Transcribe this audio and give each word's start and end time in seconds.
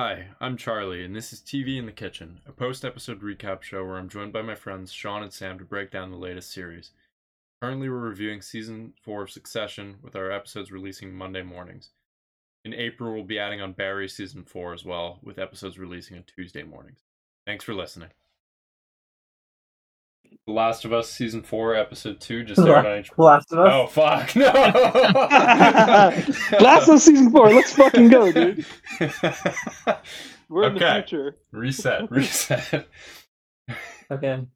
Hi, 0.00 0.28
I'm 0.40 0.56
Charlie, 0.56 1.04
and 1.04 1.12
this 1.12 1.32
is 1.32 1.40
TV 1.40 1.76
in 1.76 1.86
the 1.86 1.90
Kitchen, 1.90 2.38
a 2.46 2.52
post 2.52 2.84
episode 2.84 3.20
recap 3.20 3.62
show 3.62 3.84
where 3.84 3.96
I'm 3.96 4.08
joined 4.08 4.32
by 4.32 4.42
my 4.42 4.54
friends 4.54 4.92
Sean 4.92 5.24
and 5.24 5.32
Sam 5.32 5.58
to 5.58 5.64
break 5.64 5.90
down 5.90 6.12
the 6.12 6.16
latest 6.16 6.52
series. 6.52 6.92
Currently, 7.60 7.88
we're 7.88 7.98
reviewing 7.98 8.40
season 8.40 8.92
4 9.02 9.22
of 9.22 9.30
Succession, 9.32 9.96
with 10.00 10.14
our 10.14 10.30
episodes 10.30 10.70
releasing 10.70 11.12
Monday 11.12 11.42
mornings. 11.42 11.90
In 12.64 12.74
April, 12.74 13.12
we'll 13.12 13.24
be 13.24 13.40
adding 13.40 13.60
on 13.60 13.72
Barry 13.72 14.08
season 14.08 14.44
4 14.44 14.72
as 14.72 14.84
well, 14.84 15.18
with 15.20 15.36
episodes 15.36 15.80
releasing 15.80 16.16
on 16.16 16.22
Tuesday 16.32 16.62
mornings. 16.62 17.00
Thanks 17.44 17.64
for 17.64 17.74
listening. 17.74 18.10
The 20.48 20.54
Last 20.54 20.86
of 20.86 20.94
Us 20.94 21.12
season 21.12 21.42
4, 21.42 21.74
episode 21.74 22.20
2 22.20 22.42
just 22.42 22.58
aired 22.58 22.78
on 22.78 23.02
HBO. 23.02 23.18
Last 23.18 23.52
of 23.52 23.58
Us. 23.58 23.68
Oh, 23.70 23.86
fuck, 23.86 24.34
no! 24.34 24.46
Last 26.58 26.88
of 26.88 26.94
Us 26.94 27.04
season 27.04 27.30
four. 27.30 27.52
Let's 27.52 27.74
fucking 27.74 28.08
go, 28.08 28.32
dude. 28.32 28.64
We're 30.48 30.68
in 30.68 30.74
the 30.76 31.04
future. 31.04 31.36
Reset, 31.52 32.10
reset. 32.16 32.88
Okay. 34.10 34.46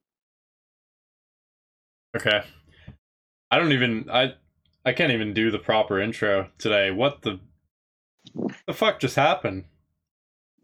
Okay. 2.17 2.43
I 3.51 3.59
don't 3.59 3.73
even 3.73 4.09
I 4.11 4.33
I 4.87 4.95
can't 4.95 5.13
even 5.13 5.35
do 5.35 5.51
the 5.51 5.59
proper 5.59 6.01
intro 6.01 6.49
today. 6.57 6.91
What 6.91 7.21
the 7.21 7.39
the 8.67 8.73
fuck 8.73 8.99
just 8.99 9.17
happened? 9.17 9.65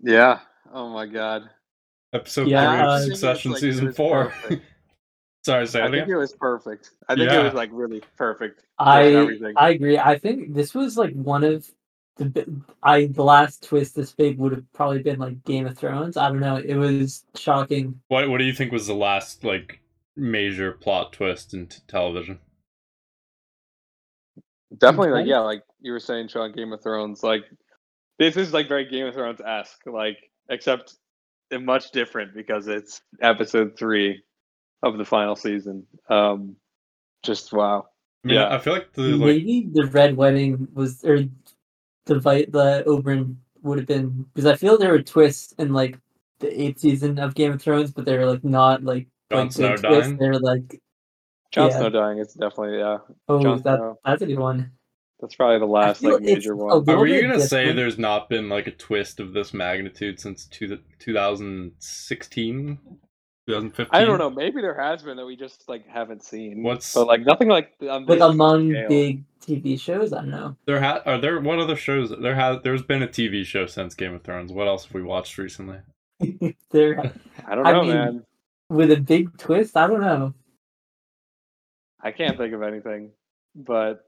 Yeah. 0.03 0.39
Oh 0.73 0.89
my 0.89 1.05
god. 1.05 1.51
Episode 2.15 2.49
Yeah, 2.49 2.71
three 2.71 2.81
of 2.81 2.87
uh, 2.87 2.93
I 2.93 2.99
think 3.01 3.13
it 3.13 3.17
Succession 3.17 3.51
like, 3.51 3.61
season 3.61 3.93
four. 3.93 4.31
perfect. 4.31 4.65
Sorry, 5.49 5.67
say 5.67 5.81
I 5.81 5.87
it 5.87 5.93
think 5.93 6.03
again. 6.03 6.17
it 6.17 6.19
was 6.19 6.35
perfect. 6.35 6.91
I 7.09 7.15
think 7.15 7.31
Yeah. 7.31 7.41
it 7.41 7.45
was 7.45 7.55
like 7.55 7.71
really 7.73 8.03
perfect. 8.19 8.65
I. 8.79 9.27
I 9.57 9.71
agree. 9.71 9.97
I 9.97 10.19
think 10.19 10.53
this 10.53 10.75
was 10.75 10.99
like 10.99 11.15
one 11.15 11.43
of 11.43 11.67
the 12.17 12.63
I 12.83 13.07
the 13.07 13.25
last 13.25 13.67
twist 13.67 13.97
this 13.97 14.13
big 14.13 14.37
would 14.37 14.53
have 14.53 14.71
probably 14.75 15.03
been 15.03 15.19
like 15.19 15.43
Game 15.45 15.67
of 15.67 15.79
Thrones. 15.79 16.19
I 16.19 16.29
don't 16.29 16.41
know. 16.41 16.57
It 16.57 16.75
was 16.75 17.25
shocking. 17.35 17.99
What 18.09 18.29
what 18.29 18.37
do 18.37 18.45
you 18.45 18.53
think 18.53 18.73
was 18.73 18.89
the 18.89 18.95
last 18.95 19.43
like 19.43 19.81
major 20.17 20.73
plot 20.73 21.15
twist 21.15 21.55
in 21.55 21.69
t- 21.69 21.79
television? 21.89 22.41
Definitely 24.77 25.13
like 25.13 25.27
yeah, 25.27 25.39
like 25.39 25.63
you 25.81 25.93
were 25.93 26.01
saying, 26.01 26.29
Sean, 26.29 26.53
Game 26.53 26.75
of 26.75 26.83
Thrones. 26.83 27.23
Like 27.23 27.45
this 28.19 28.37
is 28.37 28.53
like 28.53 28.69
very 28.69 28.85
Game 28.85 29.07
of 29.07 29.15
Thrones 29.15 29.41
esque, 29.41 29.87
like 29.87 30.19
except 30.51 30.97
it 31.51 31.63
much 31.63 31.91
different 31.93 32.35
because 32.35 32.69
it's 32.69 33.01
episode 33.23 33.79
three 33.79 34.23
of 34.83 34.99
the 34.99 35.05
final 35.05 35.37
season. 35.37 35.87
Um 36.09 36.57
just 37.23 37.53
wow. 37.53 37.89
I 38.25 38.29
mean, 38.29 38.37
Yeah. 38.37 38.55
I 38.55 38.59
feel 38.59 38.73
like 38.73 38.93
the 38.93 39.03
like 39.03 39.21
Maybe 39.37 39.69
the 39.73 39.87
Red 39.87 40.17
Wedding 40.17 40.69
was 40.75 41.05
or 41.05 41.25
the 42.07 42.19
vi- 42.21 42.47
the 42.49 42.85
Oberyn 42.87 43.37
would 43.63 43.79
have 43.79 43.87
been 43.89 44.25
because 44.35 44.47
I 44.47 44.55
feel 44.57 44.79
there 44.79 44.93
were 44.93 45.03
twists 45.03 45.53
in 45.59 45.73
like 45.73 45.99
the 46.41 46.63
eighth 46.63 46.79
season 46.81 47.19
of 47.19 47.35
Game 47.35 47.53
of 47.53 47.61
Thrones, 47.61 47.91
but 47.91 48.05
they 48.05 48.17
were 48.17 48.27
like 48.31 48.45
not 48.45 48.83
like 48.85 49.09
Jon 49.31 49.41
like 49.43 49.53
Snow 49.53 49.69
big 49.71 49.83
twists. 49.83 50.03
dying? 50.07 50.17
They're 50.17 50.35
like 50.39 50.81
Jon 51.51 51.71
Yeah. 51.71 51.77
Snow 51.79 51.91
dying, 51.91 52.19
it's 52.19 52.35
definitely 52.35 52.79
yeah. 52.79 52.99
oh 53.29 53.43
Jon 53.43 53.61
that 53.63 53.79
Snow. 53.79 53.99
that's 54.05 54.23
a 54.23 54.27
good 54.27 54.39
one. 54.39 54.71
That's 55.21 55.35
probably 55.35 55.59
the 55.59 55.67
last 55.67 56.01
like 56.05 56.21
major 56.23 56.55
one. 56.55 56.71
Are 56.71 56.77
little 56.79 57.03
we 57.03 57.11
bit 57.13 57.23
gonna 57.23 57.41
say 57.41 57.73
there's 57.73 57.99
not 57.99 58.29
been 58.29 58.49
like 58.49 58.69
a 58.69 58.71
twist 58.71 59.19
of 59.19 59.33
this 59.33 59.53
magnitude 59.53 60.21
since 60.21 60.47
two, 60.47 60.79
2016? 61.01 62.79
2015? 63.49 63.89
I 64.01 64.05
don't 64.05 64.19
know. 64.19 64.31
Maybe 64.31 64.61
there 64.61 64.79
has 64.81 65.03
been 65.03 65.17
that 65.17 65.27
we 65.27 65.37
just 65.37 65.69
like 65.69 65.87
haven't 65.89 66.23
seen. 66.23 66.63
What's- 66.63 66.95
but 66.95 67.07
like 67.07 67.23
nothing 67.23 67.49
like 67.49 67.73
on 67.89 68.07
Like 68.07 68.21
among 68.21 68.71
scale. 68.71 68.89
big 68.89 69.25
TV 69.41 69.81
shows, 69.81 70.13
I 70.13 70.19
don't 70.19 70.31
know. 70.31 70.57
There 70.67 70.81
ha- 70.81 71.03
are 71.07 71.19
there 71.19 71.41
what 71.41 71.59
other 71.59 71.77
shows 71.77 72.11
there 72.21 72.35
has 72.35 72.59
there's 72.63 72.83
been 72.83 73.03
a 73.03 73.09
TV 73.09 73.45
show 73.45 73.67
since 73.67 73.95
Game 73.95 74.15
of 74.15 74.23
Thrones. 74.23 74.53
What 74.53 74.69
else 74.69 74.85
have 74.85 74.95
we 74.95 75.03
watched 75.03 75.39
recently? 75.39 75.79
there 76.71 77.01
I 77.47 77.55
don't 77.55 77.67
I 77.67 77.73
know, 77.73 77.83
mean, 77.83 77.95
man. 77.95 78.25
with 78.69 78.91
a 78.91 79.01
big 79.01 79.37
twist. 79.39 79.77
I 79.77 79.87
don't 79.87 80.01
know. 80.01 80.35
I 82.03 82.11
can't 82.13 82.37
think 82.37 82.53
of 82.55 82.63
anything. 82.63 83.11
But 83.55 84.05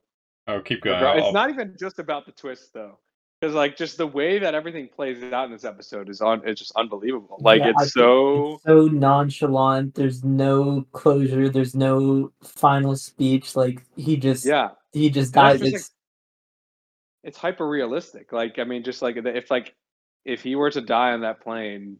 Oh, 0.46 0.60
keep 0.60 0.82
going. 0.82 0.98
Bro, 1.00 1.08
I'll- 1.12 1.18
it's 1.24 1.32
not 1.32 1.50
even 1.50 1.76
just 1.78 1.98
about 1.98 2.26
the 2.26 2.32
twist 2.32 2.72
though. 2.74 2.98
Because 3.40 3.54
like 3.54 3.76
just 3.76 3.96
the 3.96 4.06
way 4.06 4.38
that 4.38 4.54
everything 4.54 4.86
plays 4.88 5.22
out 5.32 5.46
in 5.46 5.50
this 5.50 5.64
episode 5.64 6.10
is 6.10 6.20
on 6.20 6.42
it's 6.44 6.60
just 6.60 6.72
unbelievable. 6.76 7.38
Like 7.40 7.60
Yeah, 7.60 7.72
it's 7.78 7.94
so 7.94 8.54
it's 8.54 8.64
so 8.64 8.86
nonchalant. 8.86 9.94
There's 9.94 10.22
no 10.22 10.86
closure. 10.92 11.48
There's 11.48 11.74
no 11.74 12.32
final 12.42 12.96
speech. 12.96 13.56
Like 13.56 13.82
he 13.96 14.18
just 14.18 14.44
yeah. 14.44 14.70
he 14.92 15.08
just 15.08 15.34
And 15.34 15.42
dies. 15.46 15.60
that's 15.60 15.72
just, 15.72 15.84
It's 15.84 15.94
It's 17.24 17.38
hyper 17.38 17.66
realistic. 17.66 18.30
Like 18.30 18.58
I 18.58 18.64
mean 18.64 18.82
just 18.84 19.00
like 19.00 19.16
if 19.16 19.50
like 19.50 19.74
if 20.26 20.42
he 20.42 20.54
were 20.54 20.70
to 20.70 20.82
die 20.82 21.12
on 21.12 21.22
that 21.22 21.40
plane, 21.40 21.96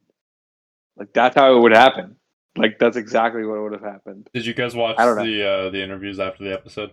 like 0.98 1.14
that's 1.14 1.36
how 1.36 1.56
it 1.56 1.60
would 1.60 1.72
happen. 1.72 2.16
Like 2.54 2.78
that's 2.78 2.98
exactly 2.98 3.46
what 3.46 3.62
would 3.62 3.72
have 3.72 3.80
happened. 3.80 4.28
Did 4.34 4.44
you 4.44 4.52
guys 4.52 4.74
watch 4.74 4.96
I 4.98 5.06
don't 5.06 5.16
know. 5.16 5.24
the 5.24 5.48
uh, 5.48 5.70
the 5.70 5.82
interviews 5.82 6.20
after 6.20 6.44
the 6.44 6.52
episode? 6.52 6.90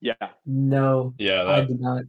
Yeah. 0.00 0.14
no. 0.46 1.12
Yeah, 1.18 1.44
I 1.44 1.60
did 1.60 1.78
not. 1.78 2.04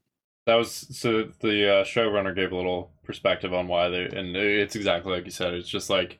That 0.51 0.57
was 0.57 0.73
so 0.97 1.23
the 1.41 1.72
uh, 1.81 1.85
showrunner 1.85 2.35
gave 2.35 2.51
a 2.51 2.57
little 2.57 2.91
perspective 3.06 3.53
on 3.53 3.67
why 3.69 3.89
they 3.89 4.03
and 4.06 4.35
it's 4.35 4.75
exactly 4.75 5.13
like 5.13 5.25
you 5.25 5.31
said. 5.31 5.53
It's 5.53 5.69
just 5.69 5.89
like 5.89 6.19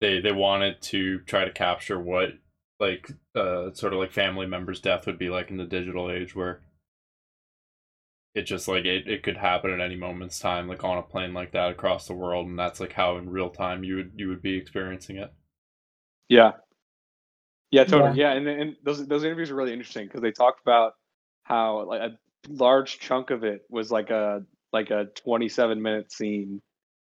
they 0.00 0.20
they 0.20 0.32
wanted 0.32 0.82
to 0.82 1.20
try 1.20 1.44
to 1.44 1.52
capture 1.52 2.00
what 2.00 2.30
like 2.80 3.10
uh 3.36 3.72
sort 3.74 3.92
of 3.94 4.00
like 4.00 4.12
family 4.12 4.46
members' 4.46 4.80
death 4.80 5.06
would 5.06 5.18
be 5.18 5.30
like 5.30 5.50
in 5.50 5.58
the 5.58 5.64
digital 5.66 6.10
age 6.10 6.34
where 6.36 6.62
it 8.34 8.42
just 8.42 8.68
like 8.68 8.84
it, 8.84 9.08
it 9.08 9.22
could 9.22 9.36
happen 9.38 9.70
at 9.72 9.80
any 9.80 9.96
moment's 9.96 10.38
time 10.40 10.68
like 10.68 10.84
on 10.84 10.98
a 10.98 11.02
plane 11.02 11.34
like 11.34 11.52
that 11.52 11.70
across 11.70 12.06
the 12.08 12.14
world 12.14 12.48
and 12.48 12.58
that's 12.58 12.80
like 12.80 12.92
how 12.94 13.16
in 13.18 13.30
real 13.30 13.50
time 13.50 13.84
you 13.84 13.96
would 13.96 14.12
you 14.16 14.28
would 14.28 14.42
be 14.42 14.56
experiencing 14.56 15.16
it 15.16 15.32
Yeah. 16.28 16.52
Yeah, 17.72 17.84
totally. 17.84 18.14
Yeah, 18.14 18.32
and 18.32 18.48
and 18.48 18.76
those 18.84 19.06
those 19.08 19.24
interviews 19.24 19.50
are 19.52 19.56
really 19.56 19.74
interesting 19.74 20.06
because 20.06 20.22
they 20.22 20.32
talked 20.32 20.62
about 20.62 20.94
how 21.44 21.86
like 21.86 22.02
a 22.02 22.18
large 22.48 22.98
chunk 22.98 23.30
of 23.30 23.44
it 23.44 23.62
was 23.70 23.90
like 23.90 24.10
a 24.10 24.44
like 24.72 24.90
a 24.90 25.06
27 25.24 25.80
minute 25.82 26.12
scene 26.12 26.60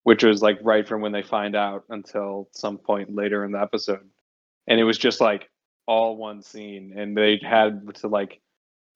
which 0.05 0.25
was 0.25 0.43
like 0.43 0.59
right 0.63 0.89
from 0.89 1.01
when 1.03 1.13
they 1.13 1.23
find 1.23 1.57
out 1.57 1.85
until 1.91 2.49
some 2.53 2.79
point 2.79 3.15
later 3.15 3.45
in 3.45 3.53
the 3.53 3.61
episode. 3.61 4.09
And 4.69 4.81
it 4.81 4.85
was 4.85 4.99
just 4.99 5.21
like 5.21 5.51
all 5.87 6.17
one 6.17 6.43
scene 6.43 6.95
and 6.97 7.17
they 7.17 7.41
had 7.43 7.95
to 7.97 8.09
like 8.09 8.41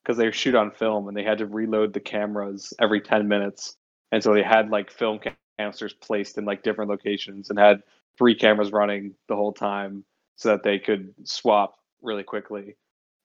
cuz 0.06 0.16
they 0.16 0.30
shoot 0.30 0.54
on 0.54 0.70
film 0.72 1.08
and 1.08 1.16
they 1.16 1.24
had 1.24 1.38
to 1.38 1.46
reload 1.46 1.92
the 1.92 2.00
cameras 2.00 2.72
every 2.80 3.00
10 3.00 3.28
minutes. 3.28 3.76
And 4.12 4.22
so 4.22 4.34
they 4.34 4.42
had 4.42 4.70
like 4.70 4.90
film 4.90 5.18
ca- 5.18 5.34
canisters 5.58 5.94
placed 5.94 6.38
in 6.38 6.44
like 6.44 6.62
different 6.62 6.90
locations 6.90 7.50
and 7.50 7.58
had 7.58 7.82
three 8.18 8.34
cameras 8.36 8.72
running 8.72 9.14
the 9.28 9.36
whole 9.36 9.52
time 9.52 10.04
so 10.36 10.50
that 10.50 10.62
they 10.62 10.78
could 10.78 11.14
swap 11.24 11.76
really 12.02 12.24
quickly. 12.24 12.76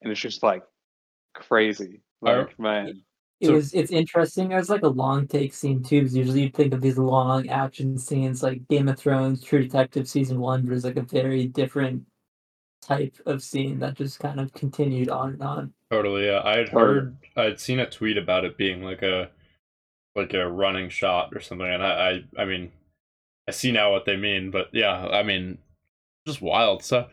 And 0.01 0.11
it's 0.11 0.21
just 0.21 0.43
like 0.43 0.63
crazy. 1.33 2.01
Like, 2.21 2.57
man. 2.59 3.03
It 3.39 3.47
So- 3.47 3.53
was 3.53 3.73
it's 3.73 3.91
interesting. 3.91 4.51
It 4.51 4.55
was 4.55 4.69
like 4.69 4.83
a 4.83 4.87
long 4.87 5.27
take 5.27 5.53
scene 5.53 5.81
too. 5.81 6.01
Because 6.01 6.15
usually 6.15 6.43
you 6.43 6.49
think 6.49 6.73
of 6.73 6.81
these 6.81 6.97
long 6.97 7.49
action 7.49 7.97
scenes 7.97 8.43
like 8.43 8.67
Game 8.67 8.87
of 8.87 8.99
Thrones, 8.99 9.43
True 9.43 9.63
Detective 9.63 10.07
season 10.07 10.39
one 10.39 10.67
was 10.67 10.83
like 10.85 10.97
a 10.97 11.01
very 11.01 11.47
different 11.47 12.05
type 12.81 13.15
of 13.25 13.41
scene 13.43 13.79
that 13.79 13.95
just 13.95 14.19
kind 14.19 14.39
of 14.39 14.53
continued 14.53 15.09
on 15.09 15.33
and 15.33 15.41
on. 15.43 15.73
Totally, 15.91 16.25
yeah. 16.25 16.41
I 16.43 16.57
had 16.57 16.69
heard, 16.69 17.17
I'd 17.35 17.59
seen 17.59 17.79
a 17.79 17.89
tweet 17.89 18.17
about 18.17 18.45
it 18.45 18.57
being 18.57 18.83
like 18.83 19.01
a, 19.01 19.29
like 20.15 20.33
a 20.33 20.49
running 20.49 20.89
shot 20.89 21.29
or 21.33 21.41
something, 21.41 21.67
and 21.67 21.83
I, 21.83 22.23
I, 22.37 22.41
I 22.41 22.45
mean, 22.45 22.71
I 23.47 23.51
see 23.51 23.71
now 23.71 23.91
what 23.91 24.05
they 24.05 24.17
mean, 24.17 24.51
but 24.51 24.69
yeah, 24.73 25.07
I 25.07 25.23
mean, 25.23 25.57
just 26.27 26.41
wild. 26.41 26.83
So, 26.83 27.07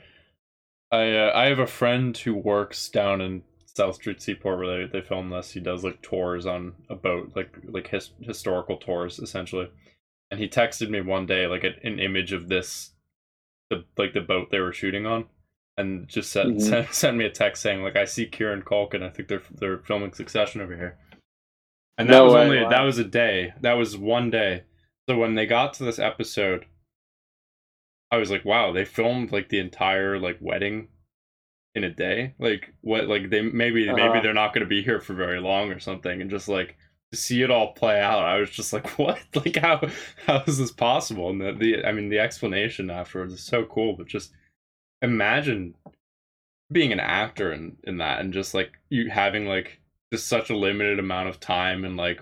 I, 0.90 1.12
uh, 1.16 1.32
I 1.34 1.46
have 1.46 1.58
a 1.58 1.66
friend 1.66 2.16
who 2.16 2.34
works 2.34 2.88
down 2.88 3.20
in 3.20 3.42
South 3.74 3.96
Street 3.96 4.20
Seaport 4.22 4.58
where 4.58 4.86
they, 4.86 4.92
they 5.00 5.06
film 5.06 5.30
this. 5.30 5.52
He 5.52 5.60
does 5.60 5.84
like 5.84 6.02
tours 6.02 6.46
on 6.46 6.74
a 6.88 6.94
boat, 6.94 7.32
like 7.36 7.56
like 7.64 7.88
his, 7.88 8.10
historical 8.20 8.76
tours 8.76 9.18
essentially. 9.18 9.70
And 10.30 10.40
he 10.40 10.48
texted 10.48 10.90
me 10.90 11.00
one 11.00 11.26
day 11.26 11.46
like 11.46 11.64
an, 11.64 11.74
an 11.84 11.98
image 11.98 12.32
of 12.32 12.48
this, 12.48 12.92
the 13.70 13.84
like 13.96 14.12
the 14.14 14.20
boat 14.20 14.50
they 14.50 14.60
were 14.60 14.72
shooting 14.72 15.06
on 15.06 15.26
and 15.76 16.08
just 16.08 16.32
sent, 16.32 16.56
Mhm. 16.56 16.62
sent 16.62 16.94
sent 16.94 17.16
me 17.16 17.24
a 17.24 17.30
text 17.30 17.62
saying 17.62 17.82
like 17.82 17.96
I 17.96 18.04
see 18.04 18.26
Kieran 18.26 18.62
Culkin. 18.62 19.02
I 19.02 19.10
think 19.10 19.28
they're 19.28 19.42
they're 19.50 19.78
filming 19.78 20.12
Succession 20.12 20.60
over 20.60 20.76
here. 20.76 20.98
And 21.98 22.08
that 22.08 22.12
No 22.14 22.24
was 22.24 22.34
way, 22.34 22.40
only 22.44 22.62
wow. 22.62 22.68
that 22.70 22.82
was 22.82 22.98
a 22.98 23.04
day. 23.04 23.52
That 23.60 23.74
was 23.74 23.96
one 23.96 24.30
day. 24.30 24.64
So 25.08 25.16
when 25.18 25.34
they 25.34 25.46
got 25.46 25.72
to 25.74 25.84
this 25.84 25.98
episode, 25.98 26.66
I 28.10 28.16
was 28.18 28.30
like, 28.30 28.44
wow, 28.44 28.72
they 28.72 28.84
filmed 28.84 29.32
like 29.32 29.48
the 29.48 29.58
entire 29.58 30.18
like 30.18 30.38
wedding 30.40 30.88
in 31.74 31.84
a 31.84 31.90
day. 31.90 32.34
Like 32.38 32.72
what? 32.80 33.06
Like 33.08 33.30
they 33.30 33.42
maybe 33.42 33.86
maybe 33.86 34.00
Uh-huh. 34.02 34.20
they're 34.20 34.34
not 34.34 34.52
going 34.54 34.64
to 34.64 34.68
be 34.68 34.82
here 34.82 35.00
for 35.00 35.14
very 35.14 35.40
long 35.40 35.70
or 35.70 35.78
something, 35.78 36.20
and 36.20 36.30
just 36.30 36.48
like 36.48 36.76
to 37.12 37.18
see 37.18 37.42
it 37.42 37.50
all 37.50 37.72
play 37.72 38.00
out, 38.00 38.24
I 38.24 38.38
was 38.38 38.50
just 38.50 38.72
like, 38.72 38.86
what? 38.98 39.18
Like 39.34 39.56
how 39.56 39.80
how 40.26 40.42
is 40.46 40.58
this 40.58 40.72
possible? 40.72 41.30
And 41.30 41.40
the, 41.40 41.52
the 41.52 41.84
I 41.84 41.92
mean 41.92 42.08
the 42.08 42.18
explanation 42.18 42.90
afterwards 42.90 43.34
is 43.34 43.42
so 43.42 43.64
cool, 43.64 43.96
but 43.96 44.06
just 44.06 44.32
imagine 45.02 45.74
being 46.70 46.92
an 46.92 47.00
actor 47.00 47.52
in 47.52 47.76
in 47.84 47.98
that 47.98 48.20
and 48.20 48.32
just 48.32 48.52
like 48.54 48.72
you 48.90 49.08
having 49.10 49.46
like 49.46 49.80
just 50.12 50.26
such 50.28 50.50
a 50.50 50.56
limited 50.56 50.98
amount 50.98 51.28
of 51.28 51.40
time 51.40 51.84
and 51.84 51.96
like 51.96 52.20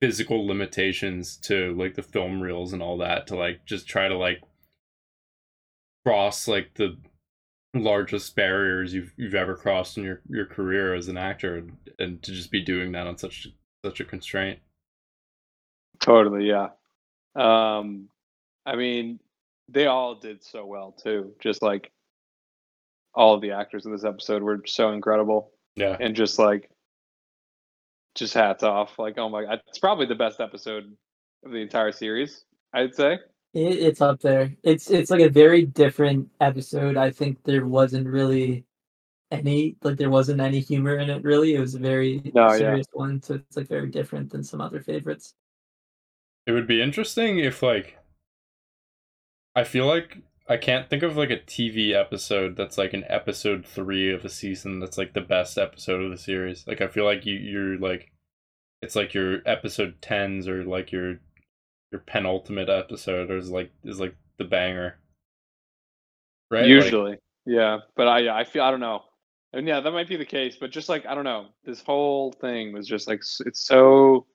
physical 0.00 0.46
limitations 0.46 1.36
to 1.36 1.74
like 1.74 1.94
the 1.94 2.02
film 2.02 2.40
reels 2.40 2.72
and 2.72 2.82
all 2.82 2.98
that 2.98 3.26
to 3.26 3.36
like 3.36 3.64
just 3.66 3.86
try 3.88 4.06
to 4.08 4.16
like 4.16 4.40
cross 6.06 6.46
like 6.48 6.72
the 6.74 6.96
largest 7.82 8.34
barriers 8.36 8.92
you've 8.92 9.12
you've 9.16 9.34
ever 9.34 9.54
crossed 9.54 9.96
in 9.96 10.04
your 10.04 10.20
your 10.28 10.46
career 10.46 10.94
as 10.94 11.08
an 11.08 11.16
actor 11.16 11.56
and, 11.56 11.72
and 11.98 12.22
to 12.22 12.32
just 12.32 12.50
be 12.50 12.62
doing 12.62 12.92
that 12.92 13.06
on 13.06 13.16
such 13.18 13.48
such 13.84 14.00
a 14.00 14.04
constraint 14.04 14.58
Totally, 16.00 16.46
yeah. 16.46 16.68
Um, 17.34 18.08
I 18.64 18.76
mean, 18.76 19.20
they 19.68 19.86
all 19.86 20.14
did 20.14 20.42
so 20.44 20.64
well 20.64 20.92
too. 20.92 21.32
Just 21.40 21.62
like 21.62 21.90
all 23.14 23.34
of 23.34 23.40
the 23.40 23.52
actors 23.52 23.86
in 23.86 23.92
this 23.92 24.04
episode 24.04 24.42
were 24.42 24.62
so 24.66 24.92
incredible, 24.92 25.52
yeah 25.76 25.96
and 26.00 26.14
just 26.14 26.38
like, 26.38 26.70
just 28.14 28.34
hats 28.34 28.62
off. 28.62 28.98
Like, 28.98 29.18
oh 29.18 29.28
my 29.28 29.44
god, 29.44 29.60
it's 29.68 29.78
probably 29.78 30.06
the 30.06 30.14
best 30.14 30.40
episode 30.40 30.96
of 31.44 31.50
the 31.50 31.58
entire 31.58 31.92
series. 31.92 32.44
I'd 32.72 32.94
say. 32.94 33.18
It, 33.54 33.78
it's 33.78 34.00
up 34.00 34.20
there. 34.20 34.54
It's 34.62 34.90
it's 34.90 35.10
like 35.10 35.20
a 35.20 35.28
very 35.30 35.64
different 35.66 36.30
episode. 36.40 36.96
I 36.96 37.10
think 37.10 37.42
there 37.44 37.66
wasn't 37.66 38.06
really 38.06 38.64
any 39.30 39.76
like 39.82 39.98
there 39.98 40.10
wasn't 40.10 40.40
any 40.40 40.60
humor 40.60 40.98
in 40.98 41.10
it 41.10 41.22
really. 41.24 41.54
It 41.54 41.60
was 41.60 41.74
a 41.74 41.78
very 41.80 42.32
No, 42.34 42.52
yeah. 42.58 42.58
serious 42.58 42.86
one, 42.92 43.22
so 43.22 43.34
it's 43.36 43.56
like 43.56 43.68
very 43.68 43.90
different 43.90 44.30
than 44.30 44.44
some 44.44 44.60
other 44.60 44.80
favorites. 44.82 45.34
It 46.46 46.52
would 46.52 46.66
be 46.66 46.82
interesting 46.82 47.38
if 47.38 47.62
like 47.62 47.96
I 49.54 49.64
feel 49.64 49.86
like 49.86 50.18
I 50.48 50.56
can't 50.56 50.88
think 50.88 51.02
of 51.02 51.16
like 51.16 51.30
a 51.30 51.36
TV 51.38 51.92
episode 51.92 52.56
that's 52.56 52.78
like 52.78 52.94
an 52.94 53.04
episode 53.08 53.66
3 53.66 54.10
of 54.12 54.24
a 54.24 54.28
season 54.30 54.80
that's 54.80 54.96
like 54.96 55.12
the 55.12 55.20
best 55.20 55.58
episode 55.58 56.02
of 56.02 56.10
the 56.10 56.16
series. 56.18 56.66
Like 56.66 56.80
I 56.80 56.86
feel 56.88 57.04
like 57.04 57.26
you 57.26 57.34
you're 57.34 57.78
like 57.78 58.10
it's 58.82 58.96
like 58.96 59.14
your 59.14 59.42
episode 59.46 60.00
10s 60.02 60.48
or 60.48 60.64
like 60.64 60.92
your 60.92 61.20
your 61.90 62.00
penultimate 62.00 62.68
episode 62.68 63.30
is 63.30 63.50
like 63.50 63.70
is 63.84 64.00
like 64.00 64.14
the 64.38 64.44
banger. 64.44 64.98
Right? 66.50 66.62
Like, 66.62 66.68
Usually, 66.68 67.18
yeah. 67.46 67.78
But 67.96 68.08
I, 68.08 68.18
yeah, 68.20 68.34
I 68.34 68.44
feel 68.44 68.62
I 68.62 68.70
don't 68.70 68.80
know, 68.80 69.02
and 69.52 69.66
yeah, 69.66 69.80
that 69.80 69.90
might 69.92 70.08
be 70.08 70.16
the 70.16 70.24
case. 70.24 70.56
But 70.58 70.70
just 70.70 70.88
like 70.88 71.06
I 71.06 71.14
don't 71.14 71.24
know, 71.24 71.46
this 71.64 71.82
whole 71.82 72.32
thing 72.32 72.72
was 72.72 72.86
just 72.86 73.08
like 73.08 73.22
it's 73.46 73.60
so. 73.60 74.26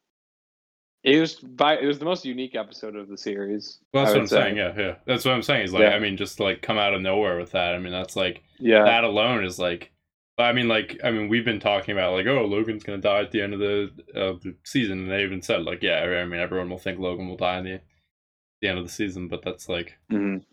It 1.03 1.19
was 1.19 1.35
by 1.35 1.77
it 1.77 1.85
was 1.85 1.99
the 1.99 2.05
most 2.05 2.23
unique 2.23 2.55
episode 2.55 2.95
of 2.95 3.09
the 3.09 3.17
series. 3.17 3.79
well, 3.93 4.05
that's 4.05 4.13
what 4.13 4.21
I'm 4.21 4.27
say. 4.27 4.35
saying. 4.37 4.57
Yeah, 4.57 4.73
yeah. 4.77 4.95
That's 5.05 5.25
what 5.25 5.33
I'm 5.33 5.41
saying. 5.41 5.65
Is 5.65 5.73
like 5.73 5.81
Yeah. 5.81 5.89
I 5.89 5.99
mean 5.99 6.15
just 6.15 6.39
like 6.39 6.61
come 6.61 6.77
out 6.77 6.93
of 6.93 7.01
nowhere 7.01 7.37
with 7.37 7.51
that. 7.51 7.75
I 7.75 7.79
mean 7.79 7.91
that's 7.91 8.15
like 8.15 8.41
Yeah, 8.57 8.85
that 8.85 9.03
alone 9.03 9.43
is 9.43 9.59
like 9.59 9.91
I 10.37 10.53
mean 10.53 10.67
like 10.67 10.99
I 11.03 11.11
mean 11.11 11.29
we've 11.29 11.45
been 11.45 11.59
talking 11.59 11.93
about 11.93 12.13
like 12.13 12.27
oh 12.27 12.45
Logan's 12.45 12.83
gonna 12.83 12.99
die 12.99 13.21
at 13.21 13.31
the 13.31 13.41
end 13.41 13.53
of 13.53 13.59
the 13.59 13.91
of 14.15 14.41
the 14.41 14.55
season 14.63 14.99
and 15.01 15.11
they 15.11 15.23
even 15.23 15.41
said 15.41 15.63
like 15.63 15.83
yeah 15.83 15.99
I 16.01 16.25
mean 16.25 16.39
everyone 16.39 16.69
will 16.69 16.77
think 16.79 16.99
Logan 16.99 17.27
will 17.29 17.37
die 17.37 17.59
in 17.59 17.65
the 17.65 17.81
the 18.61 18.69
end 18.69 18.79
of 18.79 18.85
the 18.85 18.91
season 18.91 19.27
but 19.29 19.43
that's 19.43 19.69
like 19.69 19.97
Mhm. 20.11 20.43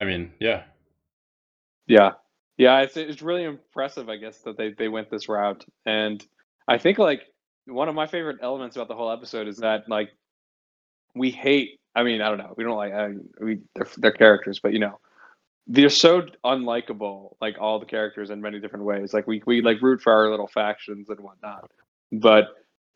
I 0.00 0.04
mean 0.06 0.32
yeah 0.40 0.64
yeah, 1.88 2.12
yeah. 2.58 2.80
It's 2.80 2.96
it's 2.96 3.22
really 3.22 3.44
impressive, 3.44 4.08
I 4.10 4.16
guess, 4.18 4.38
that 4.42 4.56
they 4.58 4.72
they 4.72 4.88
went 4.88 5.10
this 5.10 5.28
route, 5.28 5.64
and 5.86 6.24
I 6.68 6.78
think 6.78 6.98
like 6.98 7.22
one 7.66 7.88
of 7.90 7.96
my 7.96 8.08
favorite 8.08 8.38
elements 8.42 8.76
about 8.76 8.88
the 8.88 8.96
whole 8.96 9.12
episode 9.12 9.48
is 9.48 9.58
that 9.58 9.88
like 9.88 10.10
we 11.14 11.30
hate. 11.30 11.80
I 11.94 12.02
mean, 12.04 12.20
I 12.22 12.28
don't 12.28 12.38
know. 12.38 12.54
We 12.56 12.64
don't 12.64 12.76
like 12.76 12.92
I, 12.92 13.10
we 13.40 13.60
they're, 13.74 13.88
they're 13.98 14.12
characters, 14.12 14.60
but 14.62 14.72
you 14.72 14.80
know, 14.80 14.98
they're 15.66 15.90
so 15.90 16.22
unlikable. 16.44 17.34
Like 17.40 17.56
all 17.60 17.78
the 17.78 17.86
characters 17.86 18.30
in 18.30 18.40
many 18.40 18.60
different 18.60 18.84
ways. 18.84 19.12
Like 19.12 19.26
we 19.26 19.42
we 19.46 19.62
like 19.62 19.80
root 19.82 20.00
for 20.00 20.12
our 20.12 20.30
little 20.30 20.48
factions 20.48 21.08
and 21.08 21.20
whatnot, 21.20 21.70
but 22.12 22.48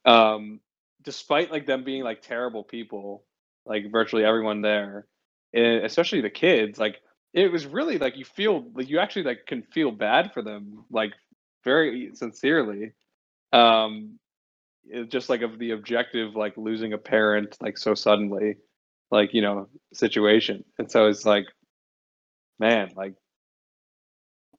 um, 0.05 0.61
despite 1.03 1.51
like 1.51 1.67
them 1.67 1.85
being 1.85 2.03
like 2.03 2.23
terrible 2.23 2.65
people, 2.65 3.25
like 3.67 3.91
virtually 3.91 4.25
everyone 4.25 4.63
there, 4.63 5.07
and 5.53 5.85
especially 5.85 6.21
the 6.21 6.31
kids, 6.31 6.79
like 6.79 7.01
it 7.33 7.51
was 7.51 7.67
really 7.67 7.99
like 7.99 8.17
you 8.17 8.25
feel 8.25 8.65
like 8.75 8.89
you 8.89 8.99
actually 8.99 9.23
like 9.25 9.47
can 9.47 9.63
feel 9.63 9.91
bad 9.91 10.33
for 10.33 10.43
them, 10.43 10.85
like 10.91 11.13
very 11.65 12.11
sincerely. 12.15 12.93
Um, 13.53 14.19
it 14.85 15.11
just 15.11 15.29
like 15.29 15.43
of 15.43 15.59
the 15.59 15.73
objective, 15.73 16.35
like 16.37 16.57
losing 16.57 16.93
a 16.93 16.99
parent 16.99 17.57
like 17.61 17.79
so 17.79 17.95
suddenly, 17.95 18.57
like 19.11 19.33
you 19.35 19.43
know 19.43 19.69
situation, 19.93 20.65
and 20.79 20.91
so 20.91 21.07
it's 21.09 21.25
like, 21.25 21.47
man, 22.61 22.91
like 22.95 23.15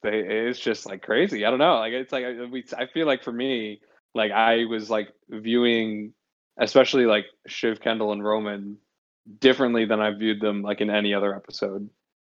they 0.03 0.19
it's 0.19 0.59
just 0.59 0.85
like 0.85 1.03
crazy. 1.03 1.45
I 1.45 1.49
don't 1.49 1.59
know, 1.59 1.75
like 1.77 1.93
it's 1.93 2.11
like 2.11 2.25
I- 2.25 2.45
we 2.45 2.65
I 2.77 2.87
feel 2.87 3.05
like 3.07 3.23
for 3.23 3.31
me, 3.31 3.79
like 4.15 4.31
I 4.31 4.65
was 4.65 4.89
like 4.89 5.09
viewing, 5.29 6.13
especially 6.57 7.05
like 7.05 7.25
Shiv 7.47 7.79
Kendall 7.79 8.11
and 8.11 8.23
Roman 8.23 8.77
differently 9.39 9.85
than 9.85 10.01
I 10.01 10.11
viewed 10.11 10.41
them 10.41 10.63
like 10.63 10.81
in 10.81 10.89
any 10.89 11.13
other 11.13 11.35
episode. 11.35 11.87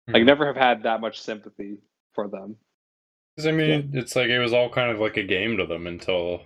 Like 0.07 0.23
Mhm. 0.23 0.25
never 0.25 0.47
have 0.47 0.55
had 0.55 0.83
that 0.83 0.99
much 1.01 1.21
sympathy 1.21 1.77
for 2.13 2.27
them. 2.27 2.57
'Cause, 3.37 3.45
I 3.45 3.51
mean 3.51 3.91
it's 3.93 4.15
like 4.15 4.29
it 4.29 4.39
was 4.39 4.51
all 4.51 4.69
kind 4.69 4.91
of 4.91 4.99
like 4.99 5.17
a 5.17 5.23
game 5.23 5.55
to 5.57 5.65
them 5.67 5.85
until 5.87 6.41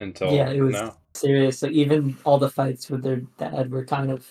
until 0.00 0.32
yeah, 0.34 0.50
it 0.50 0.60
was 0.60 0.74
now 0.74 0.98
serious. 1.14 1.62
Like 1.62 1.72
even 1.72 2.16
all 2.24 2.38
the 2.38 2.50
fights 2.50 2.90
with 2.90 3.02
their 3.02 3.22
dad 3.38 3.70
were 3.70 3.84
kind 3.86 4.10
of 4.10 4.28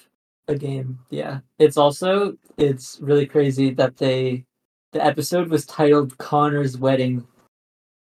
a 0.47 0.55
game. 0.55 0.99
Yeah. 1.09 1.39
It's 1.59 1.77
also 1.77 2.37
it's 2.57 2.99
really 3.01 3.25
crazy 3.25 3.71
that 3.71 3.97
they 3.97 4.45
the 4.91 5.03
episode 5.03 5.49
was 5.49 5.65
titled 5.65 6.17
Connor's 6.17 6.77
Wedding. 6.77 7.25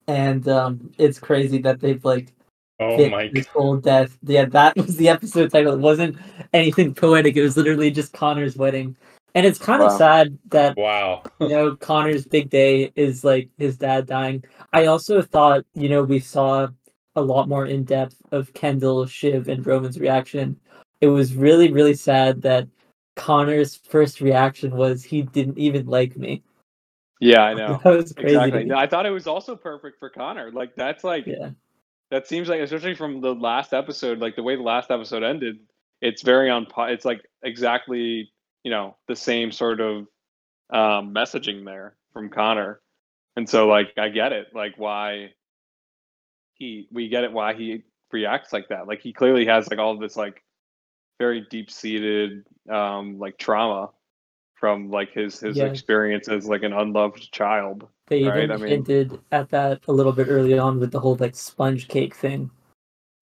And 0.07 0.47
um 0.49 0.93
it's 0.99 1.19
crazy 1.19 1.59
that 1.59 1.81
they've 1.81 2.05
like 2.05 2.33
oh 2.81 2.97
picked 2.97 3.13
my 3.13 3.31
his 3.33 3.47
god 3.47 3.53
whole 3.53 3.77
death. 3.77 4.19
Yeah, 4.23 4.47
that 4.47 4.77
was 4.77 4.97
the 4.97 5.09
episode 5.09 5.51
title. 5.51 5.75
It 5.75 5.81
wasn't 5.81 6.17
anything 6.53 6.95
poetic. 6.95 7.37
It 7.37 7.43
was 7.43 7.57
literally 7.57 7.91
just 7.91 8.13
Connor's 8.13 8.57
wedding. 8.57 8.97
And 9.35 9.47
it's 9.47 9.61
kind 9.61 9.81
of 9.81 9.93
sad 9.93 10.37
that 10.49 10.77
wow 10.77 11.23
you 11.41 11.49
know 11.49 11.77
Connor's 11.77 12.27
big 12.27 12.51
day 12.51 12.93
is 12.97 13.23
like 13.23 13.49
his 13.59 13.77
dad 13.77 14.07
dying. 14.07 14.43
I 14.73 14.87
also 14.87 15.23
thought 15.23 15.65
you 15.75 15.89
know 15.89 16.03
we 16.03 16.19
saw 16.19 16.69
a 17.17 17.23
lot 17.23 17.49
more 17.49 17.67
in 17.67 17.85
depth 17.85 18.17
of 18.31 18.53
Kendall, 18.55 19.07
Shiv, 19.07 19.49
and 19.49 19.67
Roman's 19.67 19.99
reaction. 19.99 20.59
It 21.01 21.09
was 21.09 21.35
really 21.35 21.73
really 21.73 21.95
sad 21.95 22.43
that 22.43 22.69
Connor's 23.17 23.77
first 23.77 24.21
reaction 24.21 24.77
was 24.77 25.03
he 25.03 25.23
didn't 25.23 25.59
even 25.59 25.87
like 25.87 26.17
me. 26.17 26.43
Yeah, 27.21 27.43
I 27.43 27.55
know. 27.55 27.81
That 27.85 27.97
was 27.97 28.13
crazy. 28.13 28.35
exactly. 28.37 28.73
I 28.73 28.87
thought 28.87 29.07
it 29.07 29.11
was 29.11 29.27
also 29.27 29.55
perfect 29.55 29.99
for 29.99 30.09
Connor. 30.11 30.51
Like 30.51 30.75
that's 30.75 31.05
like 31.05 31.27
Yeah, 31.27 31.51
that 32.11 32.27
seems 32.27 32.49
like 32.49 32.61
especially 32.61 32.95
from 32.95 33.21
the 33.21 33.35
last 33.35 33.73
episode, 33.73 34.19
like 34.19 34.37
the 34.37 34.43
way 34.43 34.57
the 34.57 34.63
last 34.63 34.91
episode 34.91 35.23
ended, 35.23 35.59
it's 36.01 36.23
very 36.23 36.51
on 36.51 36.67
it's 36.89 37.05
like 37.05 37.23
exactly, 37.43 38.33
you 38.65 38.71
know, 38.71 38.97
the 39.07 39.17
same 39.17 39.53
sort 39.53 39.81
of 39.81 40.07
um 40.71 41.15
messaging 41.15 41.65
there 41.65 41.97
from 42.13 42.31
Connor. 42.31 42.81
And 43.37 43.49
so 43.49 43.69
like 43.69 43.93
I 43.97 44.09
get 44.09 44.33
it, 44.33 44.49
like 44.55 44.75
why 44.77 45.35
he 46.55 46.89
we 46.91 47.09
get 47.09 47.25
it 47.25 47.33
why 47.33 47.55
he 47.55 47.85
reacts 48.13 48.53
like 48.53 48.69
that. 48.69 48.87
Like 48.87 49.01
he 49.03 49.13
clearly 49.13 49.47
has 49.47 49.69
like 49.71 49.79
all 49.79 49.97
this 49.99 50.17
like 50.17 50.43
very 51.21 51.43
deep 51.51 51.71
seated 51.71 52.45
um 52.71 53.19
like 53.19 53.37
trauma 53.39 53.91
from 54.55 54.91
like 54.91 55.13
his 55.13 55.39
his 55.39 55.57
Yeah. 55.59 55.67
experience 55.67 56.29
as 56.29 56.49
like 56.49 56.63
an 56.65 56.73
unloved 56.73 57.31
child. 57.31 57.87
they 58.09 58.25
Right, 58.25 58.45
even 58.45 58.51
I 58.51 58.57
mean- 58.57 58.69
hinted 58.69 59.19
at 59.31 59.51
that 59.51 59.83
a 59.87 59.93
little 59.93 60.13
bit 60.13 60.29
early 60.29 60.59
on 60.59 60.81
with 60.81 60.91
the 60.93 60.99
whole 61.01 61.17
like 61.17 61.37
sponge 61.37 61.87
cake 61.89 62.15
thing. 62.15 62.51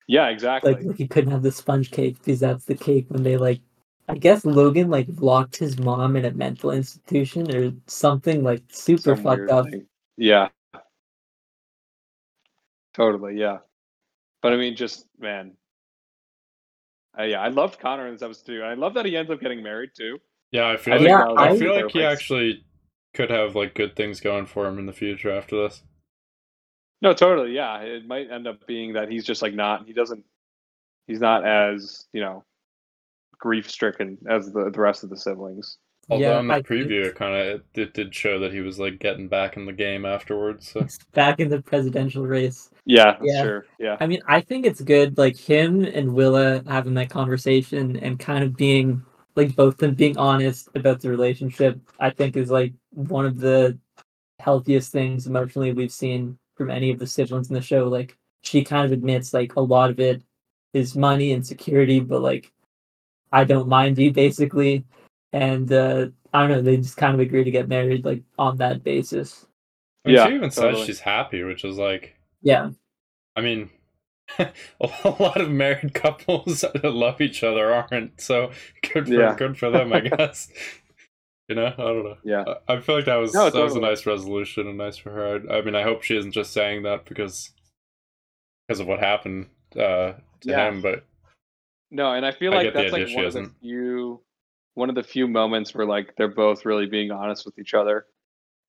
Yeah, 0.06 0.28
exactly. 0.28 0.72
Like, 0.74 0.84
like 0.84 0.96
he 0.96 1.06
couldn't 1.06 1.32
have 1.32 1.42
the 1.42 1.52
sponge 1.52 1.90
cake 1.90 2.16
because 2.18 2.40
that's 2.40 2.64
the 2.64 2.74
cake 2.76 3.06
when 3.08 3.22
they 3.24 3.36
like 3.36 3.60
I 4.08 4.14
guess 4.14 4.44
Logan 4.46 4.88
like 4.90 5.08
locked 5.20 5.56
his 5.56 5.78
mom 5.78 6.16
in 6.16 6.24
a 6.24 6.30
mental 6.30 6.70
institution 6.70 7.54
or 7.54 7.72
something 7.88 8.42
like 8.42 8.62
super 8.70 9.14
Some 9.16 9.22
fucked 9.24 9.50
up. 9.50 9.66
thing. 9.70 9.86
Yeah. 10.16 10.48
Totally, 12.94 13.38
yeah. 13.38 13.58
But 14.42 14.52
I 14.54 14.56
mean, 14.56 14.76
just 14.76 15.06
man. 15.18 15.52
Uh, 17.18 17.24
yeah, 17.24 17.40
I 17.40 17.48
loved 17.48 17.80
Connor 17.80 18.06
in 18.06 18.12
this 18.14 18.22
episode 18.22 18.46
too. 18.46 18.62
I 18.62 18.74
love 18.74 18.94
that 18.94 19.04
he 19.06 19.16
ends 19.16 19.30
up 19.30 19.40
getting 19.40 19.62
married 19.62 19.90
too. 19.96 20.18
yeah 20.52 20.68
I 20.68 20.76
feel 20.76 20.94
I 20.94 20.96
like 20.98 21.08
Yeah, 21.08 21.24
I 21.36 21.48
I- 21.50 21.56
feel 21.58 21.74
like 21.74 21.90
he 21.92 22.00
perfect. 22.00 22.12
actually 22.12 22.64
could 23.14 23.30
have 23.30 23.56
like 23.56 23.74
good 23.74 23.96
things 23.96 24.20
going 24.20 24.46
for 24.46 24.66
him 24.66 24.78
in 24.78 24.86
the 24.86 24.92
future 24.92 25.30
after 25.30 25.56
this 25.64 25.82
No, 27.02 27.12
totally, 27.12 27.52
yeah. 27.54 27.78
It 27.80 28.06
might 28.06 28.30
end 28.30 28.46
up 28.46 28.66
being 28.66 28.92
that 28.94 29.08
he's 29.10 29.24
just 29.24 29.40
like 29.42 29.54
not. 29.54 29.86
He 29.86 29.92
doesn't. 29.92 30.24
He's 31.06 31.20
not 31.20 31.44
as 31.46 32.06
you 32.12 32.20
know, 32.20 32.44
grief 33.38 33.70
stricken 33.70 34.18
as 34.28 34.52
the 34.52 34.70
the 34.70 34.80
rest 34.80 35.04
of 35.04 35.10
the 35.10 35.16
siblings. 35.16 35.78
Although 36.10 36.24
Yeah, 36.24 36.40
in 36.40 36.48
the 36.48 36.54
I 36.54 36.62
preview, 36.62 37.04
it 37.06 37.14
kind 37.16 37.34
of 37.34 37.46
it, 37.46 37.64
it 37.74 37.94
did 37.94 38.14
show 38.14 38.38
that 38.40 38.52
he 38.52 38.60
was 38.60 38.78
like 38.78 38.98
getting 38.98 39.28
back 39.28 39.56
in 39.56 39.66
the 39.66 39.72
game 39.72 40.06
afterwards. 40.06 40.70
So 40.72 40.86
back 41.12 41.40
in 41.40 41.48
the 41.50 41.60
presidential 41.60 42.26
race. 42.26 42.70
Yeah, 42.86 43.18
Yeah. 43.22 43.42
sure. 43.42 43.66
Yeah, 43.78 43.96
I 44.00 44.06
mean, 44.06 44.20
I 44.26 44.40
think 44.40 44.64
it's 44.64 44.80
good, 44.80 45.18
like 45.18 45.36
him 45.36 45.84
and 45.84 46.14
Willa 46.14 46.62
having 46.66 46.94
that 46.94 47.10
conversation 47.10 47.96
and 47.98 48.18
kind 48.18 48.42
of 48.42 48.56
being 48.56 49.02
like 49.36 49.54
both 49.54 49.76
them 49.76 49.94
being 49.94 50.16
honest 50.16 50.68
about 50.74 51.00
the 51.00 51.10
relationship. 51.10 51.78
I 52.00 52.10
think 52.10 52.36
is 52.36 52.50
like 52.50 52.72
one 52.90 53.26
of 53.26 53.38
the 53.38 53.78
healthiest 54.40 54.92
things 54.92 55.26
emotionally 55.26 55.72
we've 55.72 55.92
seen 55.92 56.38
from 56.56 56.70
any 56.70 56.90
of 56.90 56.98
the 56.98 57.06
siblings 57.06 57.50
in 57.50 57.54
the 57.54 57.60
show. 57.60 57.86
Like 57.88 58.16
she 58.42 58.64
kind 58.64 58.86
of 58.86 58.92
admits 58.92 59.34
like 59.34 59.56
a 59.56 59.60
lot 59.60 59.90
of 59.90 60.00
it 60.00 60.22
is 60.72 60.96
money 60.96 61.32
and 61.32 61.46
security, 61.46 62.00
but 62.00 62.22
like 62.22 62.50
I 63.30 63.44
don't 63.44 63.68
mind 63.68 63.98
you 63.98 64.10
basically. 64.12 64.84
And 65.32 65.70
uh 65.72 66.08
I 66.32 66.40
don't 66.40 66.50
know, 66.50 66.62
they 66.62 66.76
just 66.76 66.96
kind 66.96 67.14
of 67.14 67.20
agree 67.20 67.44
to 67.44 67.50
get 67.50 67.68
married 67.68 68.04
like 68.04 68.22
on 68.38 68.56
that 68.58 68.82
basis. 68.84 69.46
I 70.04 70.08
mean, 70.08 70.16
Yeah, 70.16 70.26
she 70.28 70.34
even 70.34 70.50
totally. 70.50 70.74
says 70.76 70.86
she's 70.86 71.00
happy, 71.00 71.42
which 71.42 71.64
is 71.64 71.76
like, 71.78 72.16
Yeah. 72.42 72.70
I 73.36 73.40
mean, 73.40 73.70
a 74.38 74.52
lot 75.20 75.40
of 75.40 75.50
married 75.50 75.94
couples 75.94 76.60
that 76.74 76.84
love 76.84 77.20
each 77.20 77.42
other 77.42 77.72
aren't. 77.72 78.20
So 78.20 78.50
good 78.92 79.06
for 79.06 79.12
Yeah. 79.14 79.34
good 79.36 79.56
for 79.58 79.70
them, 79.70 79.92
I 79.92 80.00
guess. 80.16 80.50
you 81.48 81.56
know, 81.56 81.66
I 81.66 81.70
don't 81.76 82.04
know. 82.04 82.16
Yeah. 82.24 82.44
I- 82.68 82.74
I 82.74 82.80
feel 82.80 82.96
like 82.96 83.06
that 83.06 83.16
was 83.16 83.34
No, 83.34 83.48
that 83.50 83.62
was 83.62 83.74
a 83.76 83.80
nice 83.80 84.04
resolution 84.06 84.66
and 84.66 84.76
nice 84.78 84.96
for 84.98 85.10
her. 85.10 85.40
I, 85.50 85.58
I 85.58 85.62
mean, 85.62 85.74
I 85.74 85.82
hope 85.82 86.02
she 86.02 86.16
isn't 86.16 86.32
just 86.32 86.52
saying 86.52 86.82
that 86.82 87.04
because 87.06 87.52
because 88.66 88.80
of 88.80 88.86
what 88.86 88.98
happened 89.00 89.46
uh, 89.76 90.12
to 90.12 90.20
Yeah. 90.44 90.68
him, 90.68 90.82
but 90.82 91.04
No, 91.90 92.12
and 92.12 92.26
I 92.26 92.32
feel 92.32 92.52
like 92.52 92.64
get 92.64 92.74
the 92.74 92.80
that's 92.82 92.92
like 92.92 93.02
idea 93.02 93.08
she 93.08 93.16
one 93.16 93.24
of 93.24 93.32
the 93.32 93.50
few 93.62 94.20
one 94.78 94.88
of 94.88 94.94
the 94.94 95.02
few 95.02 95.26
moments 95.26 95.74
where 95.74 95.86
like 95.86 96.14
they're 96.16 96.28
both 96.28 96.64
really 96.64 96.86
being 96.86 97.10
honest 97.10 97.44
with 97.44 97.58
each 97.58 97.74
other 97.74 98.06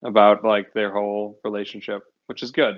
about 0.03 0.43
like 0.43 0.73
their 0.73 0.91
whole 0.91 1.39
relationship, 1.43 2.01
which 2.27 2.41
is 2.43 2.51
good. 2.51 2.75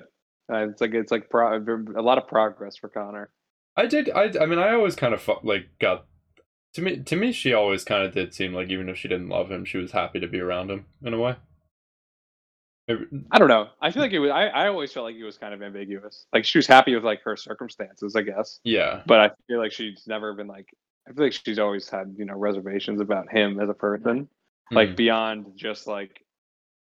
Uh, 0.52 0.68
it's 0.70 0.82
like 0.82 0.94
it's 0.94 1.12
like 1.12 1.30
pro- 1.30 1.58
a 1.58 2.02
lot 2.02 2.18
of 2.18 2.28
progress 2.28 2.76
for 2.76 2.90
Connor. 2.90 3.30
I 3.78 3.86
did. 3.88 4.10
I. 4.12 4.32
I 4.42 4.46
mean, 4.46 4.60
I 4.60 4.74
always 4.74 4.96
kind 4.96 5.14
of 5.14 5.28
like 5.44 5.68
got 5.80 6.06
to 6.74 6.82
me. 6.82 6.98
To 6.98 7.16
me, 7.16 7.32
she 7.32 7.54
always 7.54 7.84
kind 7.86 8.04
of 8.04 8.14
did 8.14 8.34
seem 8.34 8.54
like 8.54 8.70
even 8.70 8.90
if 8.90 8.98
she 8.98 9.08
didn't 9.08 9.30
love 9.30 9.50
him, 9.50 9.64
she 9.64 9.78
was 9.78 9.92
happy 9.92 10.20
to 10.20 10.28
be 10.28 10.40
around 10.42 10.70
him 10.70 10.86
in 11.04 11.14
a 11.14 11.20
way. 11.20 11.36
Maybe, 12.88 13.06
I 13.32 13.40
don't 13.40 13.48
know. 13.48 13.70
I 13.82 13.92
feel 13.92 14.02
like 14.02 14.12
it 14.12 14.20
was. 14.20 14.32
I, 14.32 14.48
I 14.48 14.68
always 14.68 14.92
felt 14.92 15.06
like 15.06 15.16
it 15.16 15.24
was 15.24 15.38
kind 15.38 15.54
of 15.54 15.62
ambiguous. 15.62 16.26
Like 16.34 16.44
she 16.44 16.58
was 16.58 16.68
happy 16.68 16.94
with 16.96 17.06
like 17.06 17.22
her 17.24 17.38
circumstances, 17.38 18.16
I 18.16 18.24
guess. 18.24 18.60
yeah, 18.66 19.04
But 19.06 19.20
I 19.20 19.32
feel 19.48 19.60
like 19.60 19.72
she's 19.72 20.04
never 20.08 20.34
been 20.34 20.48
like. 20.48 20.68
I 21.12 21.14
feel 21.14 21.26
like 21.26 21.34
she's 21.34 21.60
always 21.60 21.90
had 21.90 22.16
you 22.18 22.26
know 22.26 22.36
reservations 22.36 23.02
about 23.02 23.32
him 23.32 23.60
as 23.60 23.70
a 23.70 23.74
person. 23.74 24.30
like 24.72 24.92
Mhm. 24.92 24.96
beyond 24.98 25.58
just 25.58 25.88
like 25.88 26.24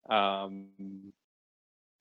um 0.09 0.67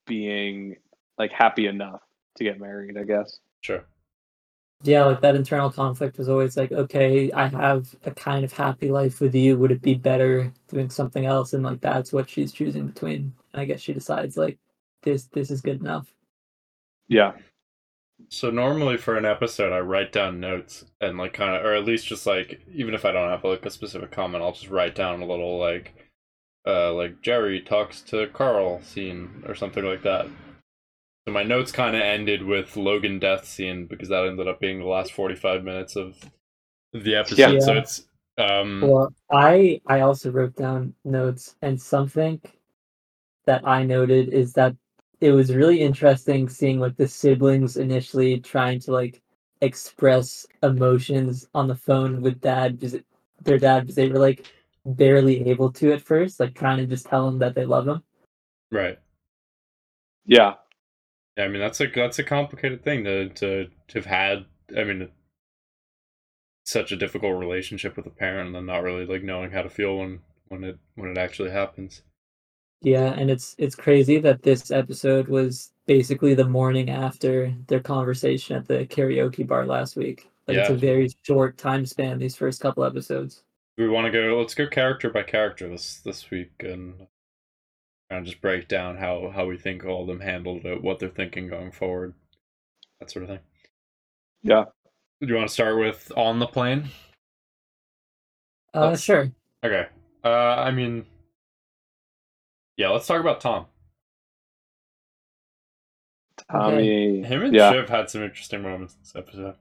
being 0.07 0.77
like 1.17 1.31
happy 1.31 1.67
enough 1.67 2.01
to 2.37 2.43
get 2.43 2.59
married 2.59 2.97
i 2.97 3.03
guess 3.03 3.39
sure. 3.61 3.85
Yeah, 4.83 5.05
like 5.05 5.21
that 5.21 5.35
internal 5.35 5.71
conflict 5.71 6.17
was 6.17 6.29
always 6.29 6.57
like, 6.57 6.71
okay, 6.71 7.31
I 7.33 7.47
have 7.49 7.95
a 8.05 8.11
kind 8.11 8.43
of 8.43 8.53
happy 8.53 8.89
life 8.91 9.21
with 9.21 9.35
you. 9.35 9.57
Would 9.57 9.71
it 9.71 9.81
be 9.81 9.93
better 9.95 10.51
doing 10.69 10.89
something 10.89 11.25
else? 11.25 11.53
And 11.53 11.63
like 11.63 11.81
that's 11.81 12.11
what 12.13 12.29
she's 12.29 12.51
choosing 12.51 12.87
between. 12.87 13.33
And 13.53 13.61
I 13.61 13.65
guess 13.65 13.81
she 13.81 13.93
decides 13.93 14.37
like 14.37 14.57
this 15.03 15.25
this 15.25 15.51
is 15.51 15.61
good 15.61 15.81
enough. 15.81 16.13
yeah 17.07 17.33
So 18.29 18.49
normally 18.49 18.97
for 18.97 19.17
an 19.17 19.25
episode, 19.25 19.73
I 19.73 19.79
write 19.79 20.11
down 20.11 20.39
notes 20.39 20.85
and 20.99 21.17
like 21.17 21.33
kind 21.33 21.55
of, 21.55 21.65
or 21.65 21.73
at 21.75 21.85
least 21.85 22.07
just 22.07 22.25
like 22.25 22.61
even 22.73 22.93
if 22.93 23.05
I 23.05 23.11
don't 23.11 23.29
have 23.29 23.43
like 23.43 23.65
a 23.65 23.69
specific 23.69 24.11
comment, 24.11 24.43
I'll 24.43 24.53
just 24.53 24.69
write 24.69 24.95
down 24.95 25.21
a 25.21 25.25
little 25.25 25.59
like, 25.59 25.93
uh, 26.65 26.93
like 26.93 27.21
Gerri 27.21 27.65
talks 27.65 28.01
to 28.03 28.27
Karl 28.27 28.81
scene 28.81 29.43
or 29.47 29.55
something 29.55 29.83
like 29.83 30.03
that. 30.03 30.27
So 31.27 31.33
my 31.33 31.43
notes 31.43 31.71
kind 31.71 31.95
of 31.95 32.01
ended 32.01 32.43
with 32.43 32.75
Logan 32.75 33.19
death 33.19 33.45
scene 33.45 33.85
because 33.85 34.09
that 34.09 34.25
ended 34.25 34.47
up 34.47 34.59
being 34.59 34.79
the 34.79 34.85
last 34.85 35.13
forty 35.13 35.35
five 35.35 35.63
minutes 35.63 35.95
of 35.95 36.17
the 36.93 37.15
episode. 37.15 37.53
Yeah. 37.53 37.59
So 37.59 37.73
it's 37.73 38.07
um 38.37 38.81
Well, 38.83 39.13
I 39.31 39.81
I 39.87 40.01
also 40.01 40.31
wrote 40.31 40.55
down 40.55 40.95
notes 41.05 41.55
and 41.61 41.79
something 41.79 42.41
that 43.45 43.67
I 43.67 43.83
noted 43.83 44.29
is 44.29 44.53
that 44.53 44.75
it 45.21 45.31
was 45.31 45.55
really 45.55 45.81
interesting 45.81 46.49
seeing 46.49 46.79
like 46.79 46.97
the 46.97 47.07
siblings 47.07 47.77
initially 47.77 48.39
trying 48.41 48.79
to 48.81 48.91
like 48.93 49.21
express 49.61 50.47
emotions 50.63 51.47
on 51.55 51.67
the 51.67 51.75
phone 51.75 52.21
with 52.21 52.41
dad 52.41 52.79
because 52.79 52.95
it- 52.95 53.05
their 53.43 53.59
dad 53.59 53.81
because 53.81 53.95
they 53.95 54.09
were 54.09 54.19
like 54.19 54.51
barely 54.85 55.49
able 55.49 55.71
to 55.73 55.93
at 55.93 56.01
first, 56.01 56.39
like 56.39 56.55
trying 56.55 56.77
to 56.79 56.87
just 56.87 57.07
tell 57.07 57.27
him 57.27 57.39
that 57.39 57.55
they 57.55 57.65
love 57.65 57.87
him. 57.87 58.03
right. 58.71 58.99
yeah 60.25 60.55
Yeah, 61.37 61.45
I 61.45 61.47
mean 61.49 61.61
that's 61.61 61.81
a 61.81 61.87
that's 61.87 62.19
a 62.19 62.23
complicated 62.23 62.83
thing 62.83 63.03
to 63.05 63.29
to 63.29 63.67
to 63.89 63.99
have 63.99 64.05
had. 64.05 64.45
I 64.77 64.83
mean, 64.83 65.09
such 66.65 66.91
a 66.91 66.97
difficult 66.97 67.37
relationship 67.39 67.95
with 67.95 68.07
a 68.07 68.09
parent, 68.09 68.47
and 68.47 68.55
then 68.55 68.65
not 68.65 68.81
really 68.81 69.05
like 69.05 69.21
knowing 69.23 69.51
how 69.51 69.61
to 69.61 69.69
feel 69.69 69.97
when 69.99 70.21
when 70.47 70.63
it 70.63 70.79
when 70.95 71.09
it 71.11 71.17
actually 71.17 71.51
happens. 71.51 72.01
Yeah, 72.81 73.13
and 73.13 73.29
it's 73.29 73.55
it's 73.59 73.75
crazy 73.75 74.17
that 74.19 74.41
this 74.41 74.71
episode 74.71 75.27
was 75.27 75.71
basically 75.85 76.33
the 76.33 76.47
morning 76.47 76.89
after 76.89 77.53
their 77.67 77.79
conversation 77.79 78.55
at 78.55 78.67
the 78.67 78.85
karaoke 78.87 79.45
bar 79.45 79.65
last 79.65 79.95
week. 79.95 80.27
Like 80.47 80.57
it's 80.57 80.69
a 80.69 80.75
very 80.75 81.09
short 81.23 81.57
time 81.57 81.85
span 81.85 82.17
these 82.17 82.35
first 82.35 82.59
couple 82.59 82.83
episodes. 82.83 83.43
We 83.77 83.87
want 83.87 84.05
to 84.05 84.11
go. 84.11 84.37
Let's 84.39 84.55
go 84.55 84.67
character 84.67 85.09
by 85.11 85.23
character 85.23 85.69
this 85.69 85.97
this 85.99 86.29
week, 86.31 86.51
and 86.61 86.95
kind 88.09 88.19
of 88.21 88.25
just 88.25 88.41
break 88.41 88.67
down 88.67 88.97
how 88.97 89.31
how 89.33 89.45
we 89.45 89.57
think 89.57 89.85
all 89.85 90.01
of 90.01 90.07
them 90.07 90.19
handled 90.19 90.65
it, 90.65 90.81
what 90.81 90.97
they're 90.99 91.09
thinking 91.09 91.47
going 91.47 91.71
forward, 91.71 92.15
that 92.99 93.11
sort 93.11 93.23
of 93.23 93.29
thing. 93.29 93.39
yeah 94.43 94.65
Do 95.21 95.27
you 95.27 95.35
want 95.35 95.47
to 95.47 95.53
start 95.53 95.79
with 95.79 96.11
on 96.17 96.39
the 96.39 96.47
plane? 96.47 96.89
Uh 98.73 98.87
Let's- 98.89 99.01
sure. 99.03 99.31
Okay. 99.63 99.85
Uh, 100.23 100.29
I 100.29 100.71
mean, 100.71 101.05
yeah. 102.77 102.89
Let's 102.89 103.07
talk 103.07 103.19
about 103.21 103.41
Tom. 103.41 103.65
tommy 106.49 107.21
Him 107.21 107.43
and 107.43 107.53
yeah 107.55 107.71
Shiv 107.71 107.89
had 107.89 108.09
some 108.09 108.23
interesting 108.23 108.61
moments 108.61 108.95
in 108.95 108.99
this 109.01 109.15
episode. 109.15 109.55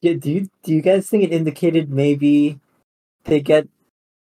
Yeah, 0.00 0.14
do 0.14 0.30
you 0.30 0.48
do 0.62 0.72
you 0.74 0.80
guys 0.82 1.08
think 1.08 1.24
it 1.24 1.32
indicated 1.32 1.90
maybe 1.90 2.58
they 3.24 3.40
get 3.40 3.68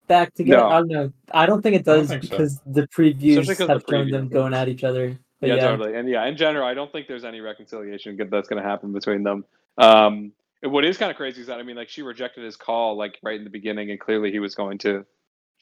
back 0.07 0.33
together? 0.33 0.61
No. 0.63 0.69
I 0.69 0.77
don't 0.79 0.87
know. 0.87 1.13
I 1.31 1.45
don't 1.45 1.61
think 1.61 1.75
it 1.75 1.85
does 1.85 2.07
think 2.09 2.23
so. 2.23 2.29
because 2.29 2.59
the 2.65 2.87
previews 2.87 3.39
Especially 3.39 3.55
'cause 3.55 3.67
have 3.69 3.85
the 3.85 3.91
shown 3.91 4.07
preview. 4.07 4.11
them 4.11 4.29
going 4.29 4.53
at 4.53 4.67
each 4.69 4.83
other. 4.83 5.17
But 5.41 5.49
yeah, 5.49 5.55
yeah, 5.55 5.67
totally 5.67 5.95
and 5.95 6.07
yeah 6.09 6.25
in 6.25 6.37
general 6.37 6.65
i 6.65 6.73
don't 6.73 6.89
think 6.93 7.07
there's 7.09 7.25
any 7.25 7.41
reconciliation 7.41 8.17
that's 8.31 8.47
going 8.47 8.63
to 8.63 8.67
happen 8.67 8.93
between 8.93 9.21
them 9.21 9.43
um 9.77 10.31
what 10.63 10.85
is 10.85 10.97
kind 10.97 11.11
of 11.11 11.17
crazy 11.17 11.41
is 11.41 11.47
that 11.47 11.59
i 11.59 11.61
mean 11.63 11.75
like 11.75 11.89
she 11.89 12.01
rejected 12.03 12.41
his 12.43 12.55
call 12.55 12.95
like 12.95 13.19
right 13.21 13.35
in 13.37 13.43
the 13.43 13.49
beginning 13.49 13.91
and 13.91 13.99
clearly 13.99 14.31
he 14.31 14.39
was 14.39 14.55
going 14.55 14.77
to 14.77 15.05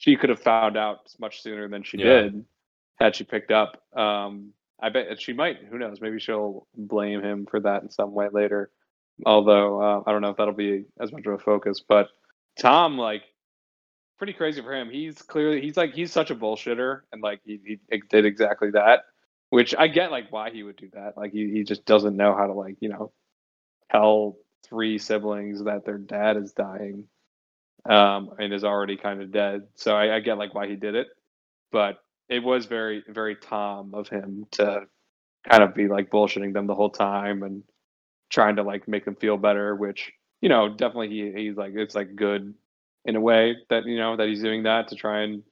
she 0.04 0.16
could 0.16 0.28
have 0.28 0.40
found 0.40 0.76
out 0.76 0.98
much 1.18 1.40
sooner 1.42 1.66
than 1.66 1.82
she 1.82 1.96
Yeah. 1.98 2.22
did 2.22 2.44
had 2.96 3.16
she 3.16 3.24
picked 3.24 3.50
up. 3.50 3.82
Um 3.96 4.52
i 4.80 4.90
bet 4.90 5.20
she 5.20 5.32
might 5.32 5.56
who 5.70 5.78
knows? 5.78 6.00
Maybe 6.00 6.18
she'll 6.20 6.66
blame 6.76 7.22
him 7.22 7.46
for 7.46 7.60
that 7.60 7.82
in 7.82 7.90
some 7.90 8.12
way 8.12 8.28
later. 8.30 8.70
Although 9.24 9.80
uh, 9.80 10.02
i 10.06 10.12
don't 10.12 10.20
know 10.20 10.30
if 10.30 10.36
that'll 10.36 10.52
be 10.52 10.84
as 11.00 11.10
much 11.12 11.24
of 11.26 11.32
a 11.32 11.38
focus 11.38 11.80
but 11.88 12.08
tom 12.58 12.98
like 12.98 13.22
pretty 14.18 14.32
crazy 14.34 14.60
for 14.60 14.74
him. 14.74 14.90
He's 14.90 15.22
clearly 15.22 15.60
he's 15.62 15.76
like 15.76 15.94
he's 15.94 16.12
such 16.12 16.30
a 16.30 16.36
bullshitter 16.36 17.00
and 17.12 17.22
like 17.22 17.40
he, 17.44 17.58
he 17.64 18.02
did 18.10 18.26
exactly 18.26 18.70
that 18.72 19.04
which 19.50 19.74
I 19.78 19.86
get 19.88 20.10
like 20.10 20.30
why 20.32 20.50
he 20.50 20.62
would 20.64 20.76
do 20.76 20.90
that. 20.94 21.16
Like 21.16 21.32
he, 21.32 21.50
he 21.50 21.62
just 21.62 21.84
doesn't 21.86 22.16
know 22.16 22.34
how 22.36 22.46
to 22.48 22.52
like, 22.52 22.76
you 22.80 22.88
know, 22.88 23.12
tell 23.92 24.36
three 24.68 24.98
siblings 24.98 25.62
that 25.64 25.84
their 25.84 25.98
dad 25.98 26.36
is 26.36 26.52
dying 26.52 27.04
um 27.88 28.30
and 28.38 28.52
is 28.52 28.64
already 28.64 28.96
kind 28.96 29.20
of 29.22 29.32
dead. 29.32 29.62
So 29.74 29.94
I, 29.96 30.16
I 30.16 30.20
get 30.20 30.38
like 30.38 30.54
why 30.54 30.66
he 30.68 30.76
did 30.76 30.94
it. 30.94 31.08
But 31.72 31.98
it 32.28 32.42
was 32.42 32.66
very, 32.66 33.02
very 33.08 33.36
Tom 33.36 33.94
of 33.94 34.08
him 34.08 34.46
to 34.52 34.82
kind 35.48 35.62
of 35.62 35.74
be 35.74 35.88
like 35.88 36.10
bullshitting 36.10 36.52
them 36.54 36.66
the 36.66 36.74
whole 36.74 36.90
time 36.90 37.42
and 37.42 37.62
trying 38.30 38.56
to 38.56 38.62
like 38.62 38.88
make 38.88 39.04
them 39.04 39.16
feel 39.16 39.36
better, 39.36 39.74
which, 39.76 40.12
you 40.40 40.48
know, 40.48 40.68
definitely 40.68 41.08
he 41.10 41.32
he's 41.34 41.56
like 41.56 41.72
it's 41.74 41.94
like 41.94 42.16
good 42.16 42.54
in 43.04 43.16
a 43.16 43.20
way 43.20 43.56
that, 43.68 43.84
you 43.84 43.98
know, 43.98 44.16
that 44.16 44.28
he's 44.28 44.42
doing 44.42 44.62
that 44.62 44.88
to 44.88 44.96
try 44.96 45.22
and 45.22 45.42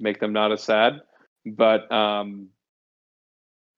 make 0.00 0.18
them 0.20 0.32
not 0.32 0.52
as 0.52 0.62
sad. 0.62 1.00
But 1.46 1.90
um 1.92 2.48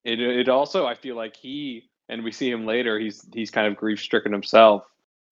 it 0.05 0.21
it 0.21 0.49
also 0.49 0.87
I 0.87 0.95
feel 0.95 1.17
like 1.17 1.37
he 1.37 1.91
and 2.09 2.23
we 2.25 2.33
see 2.33 2.51
him 2.51 2.67
later. 2.67 2.99
He's 2.99 3.27
he's 3.35 3.51
kind 3.51 3.67
of 3.67 3.77
grief 3.77 4.01
stricken 4.01 4.33
himself, 4.33 4.85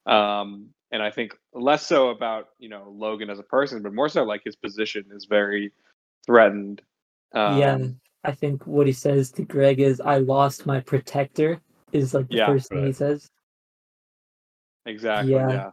um, 0.07 0.71
and 0.95 1.03
I 1.03 1.11
think 1.13 1.35
less 1.55 1.87
so 1.87 2.11
about 2.11 2.51
you 2.61 2.71
know 2.71 2.95
Logan 2.97 3.31
as 3.31 3.41
a 3.41 3.45
person, 3.45 3.83
but 3.83 3.95
more 3.95 4.09
so 4.09 4.25
like 4.25 4.43
his 4.47 4.57
position 4.57 5.07
is 5.13 5.27
very 5.27 5.73
threatened. 6.27 6.83
Um, 7.35 7.59
yeah. 7.59 7.79
I 8.25 8.33
think 8.33 8.67
what 8.67 8.87
he 8.87 8.95
says 8.95 9.33
to 9.33 9.45
Greg 9.45 9.81
is, 9.81 10.01
"I 10.01 10.19
lost 10.19 10.67
my 10.67 10.81
protector." 10.81 11.61
Is 11.93 12.15
like 12.15 12.31
the 12.31 12.39
Yeah, 12.39 12.47
first 12.47 12.71
thing 12.71 12.87
he 12.87 12.93
says. 12.93 13.31
exactly. 14.87 15.33
Yeah. 15.33 15.49
Yeah, 15.49 15.73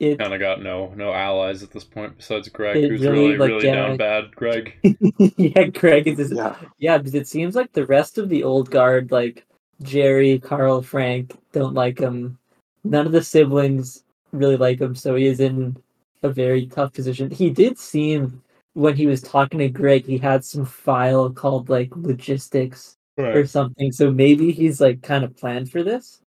It 0.00 0.18
Kind 0.18 0.34
of 0.34 0.40
got 0.40 0.62
no 0.62 0.92
no 0.96 1.12
allies 1.12 1.62
at 1.62 1.72
this 1.72 1.84
point 1.84 2.16
besides 2.18 2.48
Greg, 2.50 2.84
who's 2.88 3.06
really, 3.06 3.34
really 3.34 3.36
like, 3.36 3.48
really 3.50 3.66
yeah. 3.66 3.74
down 3.74 3.96
bad. 3.96 4.34
Greg. 4.36 4.74
yeah, 5.38 5.64
Greg 5.64 6.08
is 6.08 6.18
just, 6.18 6.32
yeah, 6.32 6.56
yeah, 6.78 6.98
because 6.98 7.14
it 7.14 7.28
seems 7.28 7.56
like 7.56 7.72
the 7.72 7.86
rest 7.86 8.18
of 8.18 8.28
the 8.28 8.44
old 8.44 8.70
guard, 8.70 9.12
like 9.12 9.46
Gerri, 9.82 10.42
Karl, 10.42 10.82
Frank, 10.82 11.36
don't 11.52 11.74
like 11.74 11.98
him. 11.98 12.38
None 12.84 13.06
of 13.06 13.12
the 13.12 13.22
siblings 13.24 14.03
really 14.38 14.56
like 14.56 14.80
him, 14.80 14.94
so 14.94 15.14
he 15.14 15.26
is 15.26 15.40
in 15.40 15.76
a 16.22 16.28
very 16.28 16.66
tough 16.66 16.92
position. 16.92 17.30
He 17.30 17.50
did 17.50 17.78
seem 17.78 18.42
when 18.74 18.96
he 18.96 19.06
was 19.06 19.22
talking 19.22 19.60
to 19.60 19.68
Greg, 19.68 20.04
he 20.04 20.18
had 20.18 20.44
some 20.44 20.64
file 20.64 21.30
called 21.30 21.68
like 21.68 21.94
logistics 21.96 22.96
or 23.16 23.46
something. 23.46 23.92
So 23.92 24.10
maybe 24.10 24.50
he's 24.52 24.80
like 24.80 25.02
kind 25.02 25.24
of 25.24 25.36
planned 25.36 25.70
for 25.70 25.82
this. 25.82 26.20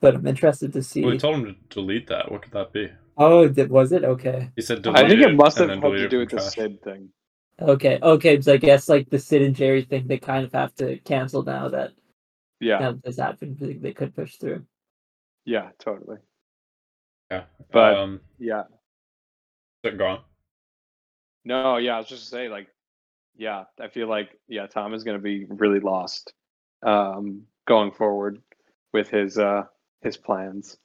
but 0.00 0.14
I'm 0.14 0.26
interested 0.26 0.72
to 0.74 0.82
see. 0.82 1.02
Well, 1.02 1.10
we 1.12 1.18
told 1.18 1.36
him 1.36 1.44
to 1.46 1.56
delete 1.74 2.06
that. 2.06 2.30
What 2.30 2.42
could 2.42 2.52
that 2.52 2.72
be? 2.72 2.90
oh, 3.16 3.48
did, 3.48 3.68
was 3.68 3.90
it 3.90 4.04
okay? 4.04 4.50
He 4.54 4.62
said 4.62 4.82
delete 4.82 5.04
I 5.04 5.08
think 5.08 5.20
it 5.22 5.34
must 5.34 5.58
have 5.58 5.68
then 5.68 5.82
had 5.82 5.90
to 5.90 6.08
do 6.08 6.20
it 6.20 6.20
with 6.20 6.30
from 6.30 6.38
the. 6.38 6.50
Sid 6.50 6.82
thing. 6.82 7.08
Okay, 7.60 7.98
okay. 8.00 8.40
So 8.40 8.52
I 8.52 8.58
guess 8.58 8.88
like 8.88 9.10
the 9.10 9.18
Sid 9.18 9.42
and 9.42 9.56
Gerri 9.56 9.88
thing, 9.88 10.06
they 10.06 10.18
kind 10.18 10.44
of 10.44 10.52
have 10.52 10.72
to 10.76 10.98
cancel 10.98 11.42
now 11.42 11.68
that 11.68 11.90
Yeah, 12.60 12.78
now 12.78 12.92
that 12.92 13.02
this 13.02 13.18
happened. 13.18 13.58
They, 13.58 13.72
they 13.72 13.92
could 13.92 14.14
push 14.14 14.36
through. 14.36 14.64
yeah, 15.44 15.70
totally. 15.80 16.18
Yeah. 17.30 17.44
But 17.70 17.98
um, 17.98 18.20
yeah, 18.38 18.64
go 19.84 20.06
on. 20.06 20.20
no, 21.44 21.76
yeah, 21.76 21.96
I 21.96 21.98
was 21.98 22.08
just 22.08 22.24
to 22.24 22.28
say 22.28 22.48
like, 22.48 22.68
yeah, 23.36 23.64
I 23.80 23.88
feel 23.88 24.08
like 24.08 24.38
yeah, 24.48 24.66
Tom 24.66 24.94
is 24.94 25.04
going 25.04 25.16
to 25.18 25.22
be 25.22 25.44
really 25.48 25.80
lost 25.80 26.32
um, 26.82 27.42
going 27.66 27.92
forward 27.92 28.40
with 28.92 29.10
his 29.10 29.38
uh 29.38 29.64
his 30.02 30.16
plans. 30.16 30.76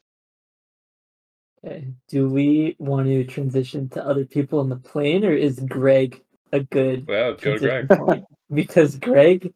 Okay. 1.65 1.87
Do 2.09 2.29
we 2.29 2.75
want 2.77 3.07
to 3.07 3.23
transition 3.23 3.87
to 3.89 4.05
other 4.05 4.25
people 4.25 4.59
in 4.61 4.69
the 4.69 4.75
plane, 4.75 5.23
or 5.23 5.31
is 5.31 5.59
Greg 5.59 6.21
a 6.51 6.59
good 6.59 7.05
Yeah, 7.07 7.27
let's 7.27 7.43
go 7.43 7.57
to 7.57 7.85
Greg. 7.87 8.23
Because 8.53 8.97
Greg, 8.97 9.53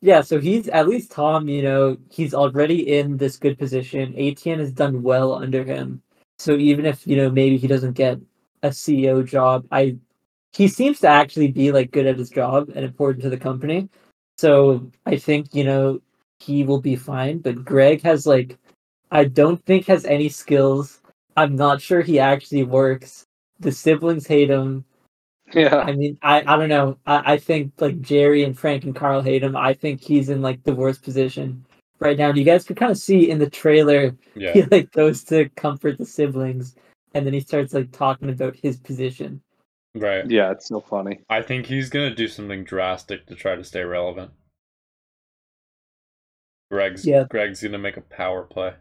yeah, 0.00 0.20
so 0.22 0.38
he's 0.38 0.68
at 0.68 0.88
least 0.88 1.10
Tom. 1.10 1.48
You 1.48 1.62
know, 1.62 1.96
he's 2.10 2.32
already 2.32 2.96
in 2.96 3.16
this 3.16 3.36
good 3.36 3.58
position. 3.58 4.14
ATN 4.14 4.58
has 4.60 4.72
done 4.72 5.02
well 5.02 5.34
under 5.34 5.64
him. 5.64 6.02
So 6.42 6.56
even 6.56 6.86
if 6.86 7.06
you 7.06 7.16
know 7.16 7.30
maybe 7.30 7.56
he 7.56 7.68
doesn't 7.68 7.92
get 7.92 8.18
a 8.64 8.70
CEO 8.70 9.24
job, 9.24 9.64
I 9.70 9.96
he 10.52 10.66
seems 10.66 10.98
to 11.00 11.08
actually 11.08 11.52
be 11.52 11.70
like 11.70 11.92
good 11.92 12.04
at 12.04 12.18
his 12.18 12.30
job 12.30 12.70
and 12.74 12.84
important 12.84 13.22
to 13.22 13.30
the 13.30 13.36
company. 13.36 13.88
So 14.38 14.90
I 15.06 15.18
think 15.18 15.54
you 15.54 15.62
know 15.62 16.02
he 16.40 16.64
will 16.64 16.80
be 16.80 16.96
fine. 16.96 17.38
But 17.38 17.64
Greg 17.64 18.02
has 18.02 18.26
like, 18.26 18.58
I 19.12 19.24
don't 19.26 19.64
think 19.66 19.86
has 19.86 20.04
any 20.04 20.28
skills. 20.28 21.00
I'm 21.36 21.54
not 21.54 21.80
sure 21.80 22.02
he 22.02 22.18
actually 22.18 22.64
works. 22.64 23.24
The 23.60 23.70
siblings 23.70 24.26
hate 24.26 24.50
him. 24.50 24.84
Yeah, 25.54 25.76
I 25.76 25.92
mean, 25.92 26.18
I, 26.22 26.40
I 26.40 26.56
don't 26.56 26.68
know. 26.68 26.98
I, 27.06 27.34
I 27.34 27.36
think 27.38 27.74
like 27.78 28.00
Gerri 28.00 28.44
and 28.44 28.58
Frank 28.58 28.82
and 28.82 28.96
Karl 28.96 29.22
hate 29.22 29.44
him. 29.44 29.56
I 29.56 29.74
think 29.74 30.00
he's 30.00 30.28
in 30.28 30.42
like 30.42 30.64
the 30.64 30.74
worst 30.74 31.04
position 31.04 31.64
right 32.02 32.18
now. 32.18 32.28
And 32.28 32.36
you 32.38 32.44
guys 32.44 32.64
can 32.64 32.76
kind 32.76 32.90
of 32.92 32.98
see 32.98 33.30
in 33.30 33.38
the 33.38 33.48
trailer, 33.48 34.14
Yeah. 34.34 34.52
he 34.52 34.62
like 34.64 34.90
goes 34.92 35.24
to 35.24 35.48
comfort 35.50 35.96
the 35.98 36.04
siblings, 36.04 36.74
and 37.14 37.24
then 37.24 37.32
he 37.32 37.40
starts 37.40 37.72
like 37.72 37.90
talking 37.92 38.28
about 38.30 38.56
his 38.56 38.76
position. 38.76 39.40
Right. 39.94 40.28
yeah, 40.30 40.50
it's 40.50 40.68
so 40.68 40.80
funny. 40.80 41.20
I 41.28 41.42
think 41.42 41.66
he's 41.66 41.90
gonna 41.90 42.14
do 42.14 42.26
something 42.28 42.64
drastic 42.64 43.26
to 43.26 43.34
try 43.34 43.56
to 43.56 43.64
stay 43.64 43.82
relevant. 43.82 44.30
Greg's 46.70 47.06
Yeah. 47.06 47.24
Greg's 47.28 47.62
gonna 47.62 47.78
make 47.78 47.96
a 47.98 48.02
power 48.02 48.42
play. 48.44 48.72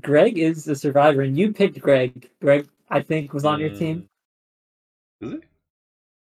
Greg 0.00 0.38
is 0.38 0.64
the 0.64 0.74
survivor, 0.76 1.22
and 1.22 1.36
you 1.36 1.52
picked 1.52 1.78
Greg. 1.80 2.30
Greg, 2.40 2.68
I 2.88 3.02
think, 3.02 3.32
was 3.34 3.44
on 3.44 3.60
your 3.60 3.70
team. 3.70 4.08
Mm, 5.22 5.26
Is 5.26 5.32
he? 5.40 5.46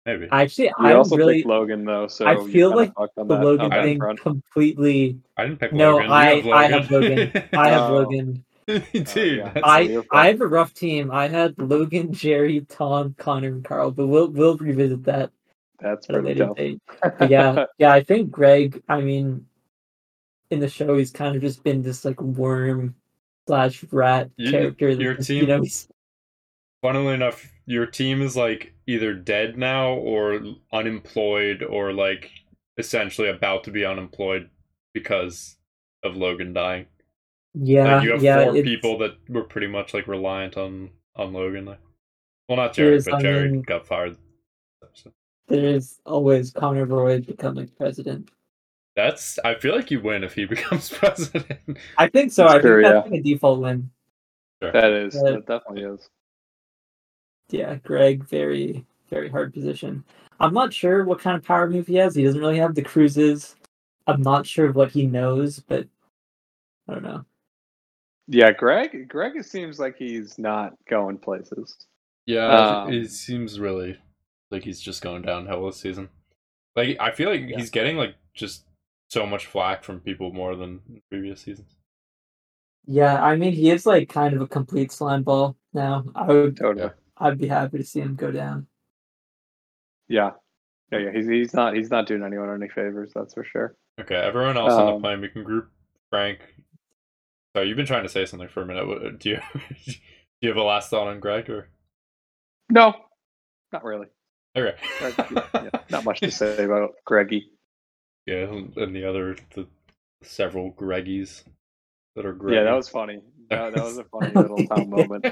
Maybe. 0.06 0.28
Actually, 0.32 0.72
I'm 0.78 0.98
also 0.98 1.16
really 1.18 1.36
picked 1.38 1.48
Logan 1.48 1.84
though, 1.84 2.08
so 2.08 2.28
I 2.28 2.36
feel 2.52 2.76
like 2.76 2.94
the 3.16 3.24
Logan 3.24 3.74
on 3.74 3.84
thing 3.84 3.98
front. 3.98 4.22
completely. 4.22 5.18
I 5.36 5.46
didn't 5.46 5.60
pick 5.60 5.74
No, 5.74 5.94
Logan. 5.98 6.08
You 6.08 6.14
I 6.14 6.26
have 6.36 6.48
I 6.48 6.64
have 6.68 6.92
Logan. 6.92 7.32
I 7.54 7.70
have 7.70 7.90
Oh. 7.90 7.94
Logan. 7.96 8.46
Dude, 8.68 9.16
yeah. 9.16 9.52
I 9.64 10.00
I 10.12 10.28
have 10.28 10.42
a 10.42 10.48
rough 10.48 10.74
team. 10.74 11.12
I 11.12 11.28
had 11.28 11.58
Logan, 11.60 12.10
Gerri, 12.10 12.66
Tom, 12.68 13.16
Connor, 13.18 13.48
and 13.50 13.66
Karl, 13.66 13.92
but 13.92 14.08
we'll 14.08 14.28
we'll 14.28 14.58
revisit 14.58 15.04
that 15.06 15.32
That's 15.80 16.08
at 16.10 16.16
a 16.16 16.20
pretty 16.22 16.40
later 16.40 16.46
tough. 16.48 16.58
date. 16.58 16.82
Yeah, 17.30 17.66
yeah, 17.80 17.92
I 17.92 18.04
think 18.04 18.30
Greg. 18.32 18.82
I 18.90 19.02
mean, 19.02 19.46
in 20.52 20.60
the 20.60 20.70
show, 20.70 20.98
he's 20.98 21.12
kind 21.12 21.36
of 21.36 21.42
just 21.42 21.64
been 21.64 21.82
this 21.82 22.06
like 22.06 22.22
worm 22.22 22.94
slash 23.48 23.84
rat 23.92 24.30
You- 24.38 24.52
character. 24.52 24.90
your 24.92 25.16
just, 25.16 25.28
team- 25.30 25.42
you 25.42 25.48
know, 25.48 25.64
funnily 26.82 27.14
enough, 27.16 27.52
your 27.66 27.86
team 27.86 28.22
is 28.22 28.36
like 28.36 28.74
either 28.88 29.14
dead 29.14 29.58
now 29.58 29.94
or 29.94 30.40
unemployed 30.74 31.64
or 31.64 31.92
like 31.94 32.30
essentially 32.78 33.30
about 33.30 33.64
to 33.64 33.72
be 33.72 33.86
unemployed 33.86 34.50
because 34.94 35.58
of 36.04 36.16
Logan 36.16 36.54
dying. 36.54 36.86
yeah, 37.54 37.96
like 37.96 38.04
you 38.04 38.12
have 38.12 38.24
yeah. 38.24 38.44
four 38.44 38.56
it's- 38.56 38.64
people 38.66 38.98
that 39.00 39.16
were 39.30 39.44
pretty 39.44 39.68
much 39.68 39.94
like 39.94 40.08
reliant 40.08 40.58
on 40.58 40.90
on 41.16 41.34
Logan. 41.34 41.66
Like, 41.66 41.80
well, 42.48 42.58
not 42.58 42.74
Jared, 42.74 42.92
Here's- 42.92 43.06
but 43.06 43.26
I 43.26 43.32
mean- 43.46 43.56
um, 43.58 43.62
got 43.64 43.86
fired. 43.88 44.18
So 44.94 45.12
There's 45.48 46.00
always 46.06 46.52
Connor 46.52 46.86
Roy 46.86 47.20
becoming 47.22 47.68
president. 47.78 48.30
that's. 48.96 49.40
I 49.44 49.56
feel 49.56 49.76
like 49.76 49.90
you 49.92 50.00
win 50.02 50.24
if 50.24 50.34
he 50.36 50.46
becomes 50.56 50.90
president. 50.90 51.78
I 51.98 52.08
think 52.08 52.32
so. 52.32 52.44
That's 52.44 52.52
I 52.54 52.58
think 52.58 52.62
true, 52.64 52.82
that's 52.84 52.94
yeah. 53.08 53.12
like 53.12 53.20
a 53.20 53.24
default 53.24 53.60
win. 53.62 53.90
That 54.62 54.92
is, 54.92 55.16
Yeah. 55.16 55.32
that 55.32 55.46
definitely 55.48 55.84
is. 55.84 56.10
Yeah, 57.50 57.76
Greg, 57.76 58.26
very 58.28 58.86
very 59.10 59.30
hard 59.30 59.54
position. 59.54 60.04
I'm 60.40 60.54
not 60.54 60.74
sure 60.74 61.06
what 61.06 61.20
kind 61.20 61.38
of 61.38 61.44
power 61.44 61.70
move 61.70 61.88
he 61.88 61.96
has. 61.96 62.16
He 62.16 62.24
doesn't 62.24 62.42
really 62.42 62.58
have 62.60 62.76
the 62.76 62.82
cruises. 62.82 63.56
I'm 64.08 64.22
not 64.22 64.48
sure 64.48 64.72
what 64.72 64.92
he 64.92 65.08
knows, 65.08 65.60
but 65.60 65.88
I 66.90 66.94
don't 66.94 67.04
know. 67.04 67.26
Yeah, 68.28 68.52
Greg. 68.52 69.08
Greg, 69.10 69.36
it 69.38 69.46
seems 69.46 69.80
like 69.80 69.98
he's 69.98 70.40
not 70.40 70.74
going 70.90 71.18
places. 71.20 71.78
Yeah, 72.26 72.52
Um, 72.52 72.90
it 72.94 73.12
seems 73.12 73.60
really 73.60 73.98
like 74.52 74.64
he's 74.64 74.82
just 74.82 75.02
going 75.04 75.24
downhill 75.24 75.66
this 75.68 75.78
season. 75.82 76.10
Like 76.76 76.98
I 77.00 77.12
feel 77.12 77.30
like 77.30 77.44
Yeah. 77.48 77.58
he's 77.58 77.70
getting 77.72 77.98
like 77.98 78.16
just 78.34 78.66
so 79.10 79.26
much 79.26 79.46
flack 79.48 79.84
from 79.84 80.00
people 80.02 80.34
more 80.34 80.56
than 80.56 80.82
previous 81.10 81.42
seasons. 81.42 81.76
Yeah, 82.88 83.24
I 83.24 83.36
mean 83.36 83.54
he 83.54 83.72
is 83.72 83.86
like 83.86 84.10
kind 84.10 84.34
of 84.36 84.42
a 84.42 84.48
complete 84.48 84.92
slime 84.92 85.24
ball 85.24 85.56
now. 85.74 86.06
I 86.16 86.28
would 86.28 86.58
Totally. 86.58 86.92
I'd 87.18 87.38
be 87.38 87.48
happy 87.48 87.78
to 87.78 87.84
see 87.84 88.02
him 88.02 88.16
go 88.16 88.32
down. 88.32 88.68
Yeah. 90.08 90.32
Yeah, 90.92 91.00
yeah. 91.00 91.12
He's 91.14 91.28
he's 91.28 91.54
not 91.54 91.76
he's 91.76 91.90
not 91.90 92.06
doing 92.08 92.24
anyone 92.24 92.54
any 92.54 92.70
favors. 92.70 93.12
That's 93.16 93.34
for 93.34 93.44
sure. 93.44 93.76
Okay, 94.00 94.16
everyone 94.16 94.58
else 94.58 94.74
on 94.74 94.86
the 94.88 94.92
Um, 94.94 95.02
plane, 95.02 95.22
we 95.22 95.30
can 95.30 95.44
group 95.44 95.70
Frank. 96.10 96.40
Sorry, 97.56 97.68
you've 97.68 97.78
been 97.78 97.86
trying 97.86 98.04
to 98.04 98.10
say 98.10 98.26
something 98.26 98.50
for 98.50 98.62
a 98.62 98.66
minute. 98.66 98.88
What- 98.88 99.20
Do 99.20 99.30
you 99.30 99.40
do 99.86 99.94
you 100.42 100.50
have 100.50 100.58
a 100.58 100.64
last 100.64 100.90
thought 100.90 101.08
on 101.08 101.20
Greg 101.20 101.50
or 101.50 101.70
No, 102.70 102.94
not 103.72 103.84
really. 103.84 104.08
okay? 104.56 104.76
Greg- 105.00 105.16
yeah, 105.32 105.48
yeah, 105.54 105.70
not 105.90 106.04
much 106.04 106.20
to 106.20 106.30
say 106.32 106.64
about 106.66 106.92
Greggy. 107.06 107.50
Yeah, 108.28 108.44
and 108.76 108.96
the 108.96 109.08
other 109.10 109.36
the 109.56 109.68
several 110.22 110.72
Greggies 110.74 111.44
that 112.16 112.26
are 112.26 112.34
Greg. 112.34 112.56
Yeah, 112.56 112.64
that 112.64 112.74
was 112.76 112.90
funny. 112.90 113.22
That, 113.50 113.76
that 113.76 113.84
was 113.84 114.00
a 114.00 114.04
funny 114.06 114.32
little 114.34 114.66
Tom 114.66 114.90
moment. 114.90 115.28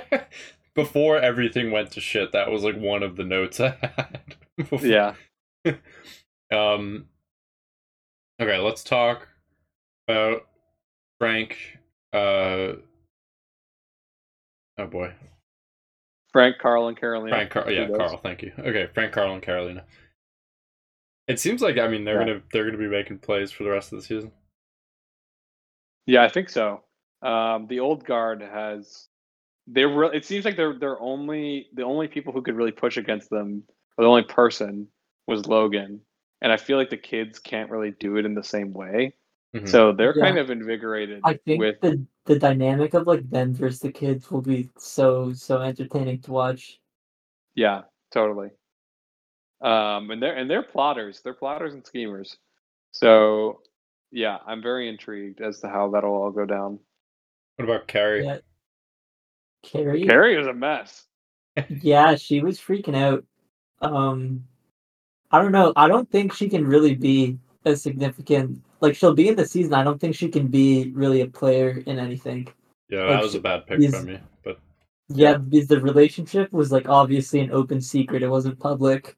Before 0.75 1.17
everything 1.19 1.71
went 1.71 1.91
to 1.91 2.01
shit, 2.01 2.31
that 2.31 2.49
was 2.51 2.63
like 2.63 2.75
one 2.77 3.03
of 3.03 3.15
the 3.15 3.23
notes 3.23 3.59
I 3.59 3.69
had. 3.81 4.35
Before- 4.57 4.79
Yeah. 4.79 5.13
Um. 6.51 7.05
Okay, 8.39 8.57
let's 8.59 8.83
talk 8.83 9.27
about 10.07 10.47
Frank. 11.19 11.57
Uh. 12.11 12.73
Oh 14.77 14.87
boy, 14.87 15.13
Frank, 16.31 16.57
Karl, 16.59 16.87
and 16.89 16.99
Karolina. 16.99 17.29
Frank. 17.29 17.49
Car- 17.51 17.71
yeah, 17.71 17.87
Karl. 17.87 18.17
Thank 18.17 18.43
you. 18.43 18.51
Okay, 18.59 18.87
Frank, 18.93 19.13
Karl, 19.13 19.33
and 19.33 19.41
Karolina. 19.41 19.83
It 21.27 21.39
seems 21.39 21.61
like 21.61 21.77
I 21.79 21.87
mean 21.87 22.03
they're 22.03 22.19
Yeah. 22.21 22.27
gonna 22.27 22.41
they're 22.51 22.65
gonna 22.65 22.77
be 22.77 22.87
making 22.87 23.19
plays 23.19 23.51
for 23.51 23.63
the 23.63 23.69
rest 23.71 23.91
of 23.93 23.99
the 23.99 24.05
season. 24.05 24.31
Yeah, 26.05 26.23
I 26.23 26.29
think 26.29 26.49
so. 26.49 26.83
Um, 27.23 27.65
the 27.67 27.79
old 27.79 28.03
guard 28.05 28.41
has. 28.41 29.07
They're 29.67 29.87
re- 29.89 30.09
It 30.13 30.25
seems 30.25 30.45
like 30.45 30.57
they're 30.57 30.77
they're 30.77 30.99
only 30.99 31.67
the 31.73 31.83
only 31.83 32.07
people 32.07 32.33
who 32.33 32.41
could 32.41 32.55
really 32.55 32.71
push 32.71 32.97
against 32.97 33.29
them, 33.29 33.63
or 33.97 34.03
the 34.03 34.09
only 34.09 34.23
person 34.23 34.87
was 35.27 35.45
Logan, 35.47 36.01
and 36.41 36.51
I 36.51 36.57
feel 36.57 36.77
like 36.77 36.89
the 36.89 36.97
kids 36.97 37.39
can't 37.39 37.69
really 37.71 37.91
do 37.91 38.17
it 38.17 38.25
in 38.25 38.33
the 38.33 38.43
same 38.43 38.73
way. 38.73 39.13
Mhm. 39.55 39.67
So 39.69 39.93
they're 39.93 40.15
Yeah. 40.17 40.23
kind 40.25 40.37
of 40.37 40.49
invigorated 40.49 41.21
I 41.23 41.35
think 41.35 41.59
with 41.59 41.79
the 41.79 42.05
the 42.25 42.39
dynamic 42.39 42.93
of 42.93 43.07
like 43.07 43.29
Ben 43.29 43.53
versus 43.53 43.79
the 43.79 43.91
kids 43.91 44.29
will 44.31 44.41
be 44.41 44.69
so 44.77 45.31
so 45.33 45.61
entertaining 45.61 46.19
to 46.21 46.31
watch. 46.31 46.79
Yeah, 47.55 47.83
totally. 48.11 48.49
Um, 49.61 50.11
and 50.11 50.21
they're 50.21 50.35
and 50.35 50.49
they're 50.49 50.63
plotters. 50.63 51.21
They're 51.21 51.33
plotters 51.33 51.73
and 51.73 51.85
schemers. 51.85 52.37
So 52.91 53.61
yeah, 54.11 54.39
I'm 54.45 54.61
very 54.61 54.89
intrigued 54.89 55.39
as 55.39 55.61
to 55.61 55.69
how 55.69 55.89
that'll 55.91 56.13
all 56.13 56.31
go 56.31 56.45
down. 56.45 56.79
What 57.55 57.65
about 57.65 57.87
Kerry? 57.87 58.25
Yeah. 58.25 58.39
Kerry, 59.63 60.05
Kerry 60.05 60.35
is 60.35 60.47
a 60.47 60.53
mess. 60.53 61.05
yeah, 61.81 62.15
she 62.15 62.41
was 62.41 62.59
freaking 62.59 62.95
out. 62.95 63.23
Um, 63.81 64.45
I 65.31 65.41
don't 65.41 65.51
know. 65.51 65.73
I 65.75 65.87
don't 65.87 66.09
think 66.09 66.33
she 66.33 66.49
can 66.49 66.65
really 66.67 66.95
be 66.95 67.37
a 67.65 67.75
significant. 67.75 68.61
Like 68.81 68.95
she'll 68.95 69.13
be 69.13 69.29
in 69.29 69.35
the 69.35 69.45
season. 69.45 69.73
I 69.73 69.83
don't 69.83 69.99
think 69.99 70.15
she 70.15 70.29
can 70.29 70.47
be 70.47 70.91
really 70.93 71.21
a 71.21 71.27
player 71.27 71.81
in 71.85 71.97
anything. 71.99 72.47
Yeah, 72.89 73.01
Like, 73.05 73.09
that 73.09 73.23
was 73.23 73.35
a 73.35 73.39
bad 73.39 73.65
pick 73.65 73.79
he's- 73.79 73.93
by 73.93 74.01
me. 74.03 74.19
But 74.43 74.59
Yeah, 75.09 75.37
because 75.37 75.67
the 75.67 75.81
relationship 75.81 76.51
was 76.51 76.71
like 76.71 76.87
obviously 76.89 77.39
an 77.39 77.51
open 77.51 77.81
secret. 77.81 78.23
It 78.23 78.29
wasn't 78.29 78.59
public. 78.59 79.15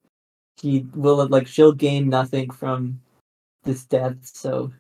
He 0.62 0.86
will 0.95 1.27
like 1.27 1.47
she'll 1.47 1.73
gain 1.73 2.08
nothing 2.10 2.49
from 2.49 3.01
this 3.63 3.86
death. 3.86 4.17
So 4.23 4.71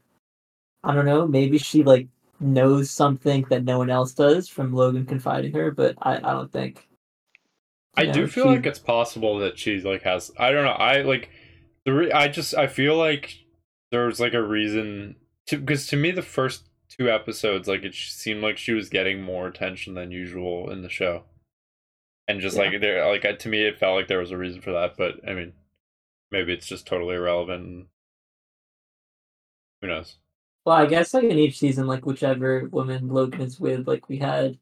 I 0.83 0.93
don't 0.93 1.05
know. 1.05 1.27
Maybe 1.27 1.57
she 1.57 1.83
like 1.83 2.07
knows 2.39 2.89
something 2.91 3.45
that 3.49 3.63
no 3.63 3.77
one 3.77 3.89
else 3.89 4.13
does 4.13 4.47
from 4.47 4.73
Logan 4.73 5.05
confiding 5.05 5.53
her, 5.53 5.71
but 5.71 5.95
I, 6.01 6.17
I 6.17 6.19
don't 6.33 6.51
think. 6.51 6.87
I 7.97 8.03
you 8.03 8.13
do 8.13 8.27
feel 8.27 8.43
she- 8.45 8.49
like 8.49 8.65
it's 8.65 8.79
possible 8.79 9.39
that 9.39 9.57
she 9.57 9.79
like 9.81 10.03
has. 10.03 10.31
I 10.37 10.51
don't 10.51 10.65
know. 10.65 10.71
I 10.71 11.01
like 11.01 11.29
the. 11.85 11.93
Re- 11.93 12.11
I 12.11 12.27
just 12.27 12.53
I 12.55 12.67
feel 12.67 12.97
like 12.97 13.33
there's 13.91 14.19
like 14.19 14.33
a 14.33 14.41
reason 14.43 15.15
to 15.47 15.57
because 15.57 15.87
to 15.87 15.95
me 15.97 16.11
the 16.11 16.21
first 16.21 16.67
two 16.89 17.09
episodes 17.09 17.67
like 17.67 17.83
it 17.83 17.93
seemed 17.95 18.41
like 18.41 18.57
she 18.57 18.73
was 18.73 18.89
getting 18.89 19.21
more 19.21 19.47
attention 19.47 19.93
than 19.93 20.11
usual 20.11 20.69
in 20.71 20.81
the 20.81 20.89
show, 20.89 21.23
and 22.27 22.41
just 22.41 22.57
Yeah. 22.57 22.63
like 22.63 22.81
there 22.81 23.07
like 23.07 23.39
to 23.39 23.49
me 23.49 23.63
it 23.65 23.79
felt 23.79 23.95
like 23.95 24.07
there 24.07 24.19
was 24.19 24.31
a 24.31 24.37
reason 24.37 24.61
for 24.61 24.73
that. 24.73 24.97
But 24.97 25.15
I 25.27 25.33
mean, 25.33 25.53
maybe 26.31 26.51
it's 26.53 26.67
just 26.67 26.85
totally 26.85 27.15
irrelevant. 27.15 27.87
Who 29.81 29.87
knows? 29.87 30.17
Well, 30.65 30.75
I 30.75 30.87
guess 30.87 31.13
like 31.13 31.25
in 31.25 31.37
each 31.37 31.59
season, 31.59 31.85
like 31.85 32.05
whichever 32.05 32.67
woman 32.69 33.07
Logan 33.07 33.41
is 33.41 33.59
with, 33.59 33.87
like 33.87 34.09
we 34.09 34.17
had 34.17 34.57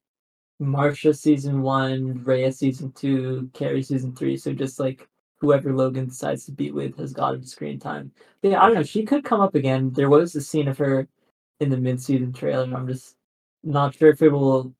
Marcia 0.60 1.13
season 1.13 1.62
one, 1.62 2.24
Rhea 2.24 2.52
season 2.52 2.92
two, 2.92 3.50
Kerry 3.54 3.82
season 3.82 4.13
three. 4.13 4.36
So 4.36 4.54
just 4.54 4.80
like 4.80 5.08
whoever 5.39 5.74
Logan 5.74 6.08
decides 6.08 6.46
to 6.46 6.52
be 6.52 6.72
with 6.72 6.98
has 6.98 7.13
gotten 7.13 7.46
screen 7.46 7.80
time. 7.80 8.12
Yeah, 8.42 8.62
I 8.62 8.68
don't 8.68 8.76
know. 8.76 8.84
She 8.84 9.04
could 9.04 9.24
come 9.24 9.42
up 9.42 9.56
again. 9.56 9.92
There 9.92 10.10
was 10.10 10.36
a 10.36 10.42
scene 10.42 10.68
of 10.68 10.78
her 10.78 11.08
in 11.60 11.70
the 11.70 11.78
mid-season 11.78 12.34
trailer. 12.34 12.63
I'm 12.76 12.88
just 12.88 13.16
not 13.63 13.96
sure 13.96 14.10
if 14.10 14.22
it 14.22 14.30
will 14.30 14.74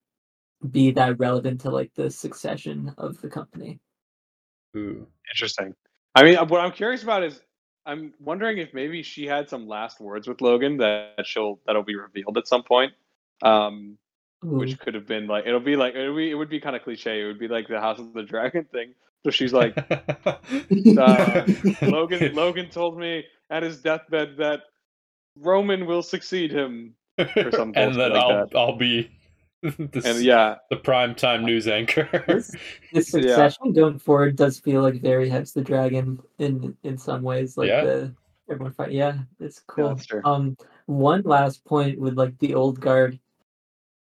be 0.72 0.92
that 0.92 1.20
relevant 1.20 1.62
to 1.62 1.70
like 1.70 1.92
the 1.96 2.10
succession 2.10 2.94
of 2.98 3.20
the 3.22 3.30
company. 3.30 3.80
Ooh. 4.76 5.08
Interesting. 5.32 5.74
I 6.16 6.24
mean, 6.24 6.36
what 6.48 6.62
I'm 6.62 6.72
curious 6.72 7.04
about 7.04 7.24
is 7.24 7.42
I'm 7.86 8.14
wondering 8.20 8.58
if 8.58 8.74
maybe 8.74 9.04
she 9.04 9.26
had 9.26 9.50
some 9.50 9.68
last 9.68 10.00
words 10.00 10.28
with 10.28 10.42
Logan 10.42 10.78
that 10.78 11.26
she'll 11.26 11.60
that'll 11.66 11.84
be 11.84 11.96
revealed 11.96 12.38
at 12.38 12.48
some 12.48 12.64
point. 12.64 12.94
Um, 13.42 13.98
which 14.42 14.78
could 14.80 14.94
have 14.94 15.08
been 15.08 15.28
like 15.28 15.46
it'll 15.46 15.60
be 15.60 15.76
like 15.76 15.96
it 15.96 16.10
would 16.10 16.18
be, 16.18 16.32
it 16.32 16.36
would 16.36 16.50
be 16.50 16.60
kind 16.60 16.76
of 16.76 16.84
cliche. 16.84 17.22
It 17.22 17.26
would 17.26 17.40
be 17.40 17.48
like 17.48 17.68
the 17.68 17.80
House 17.80 18.00
of 18.00 18.14
the 18.14 18.24
Dragon 18.24 18.66
thing. 18.66 18.94
So 19.26 19.32
she's 19.32 19.54
like, 19.54 19.78
uh, 20.28 21.46
Logan. 21.82 22.36
Logan 22.36 22.70
told 22.70 23.00
me 23.00 23.24
at 23.50 23.64
his 23.64 23.80
deathbed 23.80 24.36
that 24.38 24.64
Roman 25.40 25.86
will 25.86 26.04
succeed 26.04 26.52
him, 26.52 26.96
for 27.18 27.52
some 27.52 27.74
and 27.76 27.96
then 27.96 28.12
like 28.12 28.22
I'll 28.22 28.50
I'll 28.56 28.76
be 28.76 29.10
the, 29.78 30.02
and 30.04 30.22
yeah, 30.24 30.56
the 30.70 30.76
prime 30.76 31.16
time 31.16 31.46
news 31.46 31.68
anchor. 31.70 32.08
This- 32.28 32.52
the 32.92 33.02
succession 33.16 33.72
going 33.74 33.98
forward 33.98 34.36
does 34.36 34.60
feel 34.60 34.82
like 34.82 35.02
very 35.02 35.30
House 35.30 35.50
of 35.56 35.64
the 35.64 35.68
Dragon 35.68 36.20
in 36.40 36.76
in 36.84 36.98
some 36.98 37.22
ways. 37.22 37.58
Like 37.58 37.70
Yeah. 37.70 37.84
the 37.86 38.14
everyone 38.50 38.74
fight. 38.74 38.92
Yeah, 38.92 39.20
it's 39.40 39.62
cool. 39.68 39.90
that's 39.90 40.06
true. 40.06 40.22
Um, 40.26 40.58
one 40.88 41.22
last 41.22 41.64
point 41.64 41.98
with 41.98 42.18
like 42.18 42.38
the 42.40 42.54
old 42.56 42.82
guard. 42.82 43.18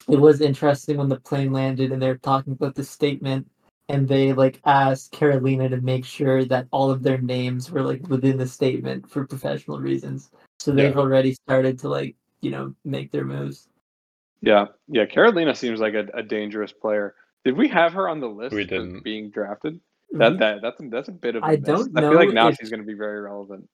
It 0.09 0.21
was 0.21 0.41
interesting 0.41 0.97
when 0.97 1.09
the 1.09 1.21
plane 1.21 1.53
landed 1.53 1.91
and 1.93 2.01
they're 2.01 2.19
talking 2.19 2.53
about 2.53 2.77
the 2.77 2.85
statement, 2.85 3.51
and 3.89 4.07
they 4.07 4.33
like 4.33 4.61
asked 4.65 5.13
Karolina 5.13 5.69
to 5.71 5.81
make 5.81 6.05
sure 6.05 6.45
that 6.45 6.69
all 6.71 6.89
of 6.91 7.03
their 7.03 7.19
names 7.21 7.71
were 7.71 7.83
like 7.83 8.07
within 8.09 8.37
the 8.39 8.47
statement 8.47 9.11
for 9.11 9.27
professional 9.27 9.81
reasons. 9.81 10.31
So 10.61 10.71
they've 10.71 10.95
Yeah. 10.95 11.01
already 11.01 11.35
started 11.35 11.81
to 11.81 11.89
like 11.89 12.15
you 12.43 12.53
know 12.53 12.75
make 12.85 13.11
their 13.11 13.25
moves. 13.25 13.69
Yeah, 14.41 14.67
yeah. 14.89 15.05
Karolina 15.07 15.57
seems 15.57 15.81
like 15.81 15.95
a, 15.95 16.07
a 16.15 16.23
dangerous 16.23 16.73
player. 16.73 17.15
Did 17.45 17.57
we 17.57 17.69
have 17.69 17.93
her 17.93 18.09
on 18.09 18.21
the 18.21 18.29
list 18.29 18.55
We 18.55 18.65
didn't. 18.65 19.03
being 19.03 19.31
drafted? 19.31 19.81
That 20.13 20.33
mm-hmm. 20.33 20.39
that 20.41 20.63
that's 20.63 20.81
a, 20.81 20.89
that's 20.89 21.09
a 21.09 21.13
bit 21.13 21.37
of. 21.37 21.45
I 21.45 21.53
I 21.53 21.57
miss. 21.57 21.65
don't 21.67 21.93
know. 21.93 22.07
I 22.09 22.11
feel 22.11 22.19
like 22.27 22.35
now 22.35 22.49
if- 22.49 22.57
she's 22.57 22.71
going 22.71 22.81
to 22.81 22.87
be 22.87 22.95
very 22.95 23.21
relevant. 23.21 23.69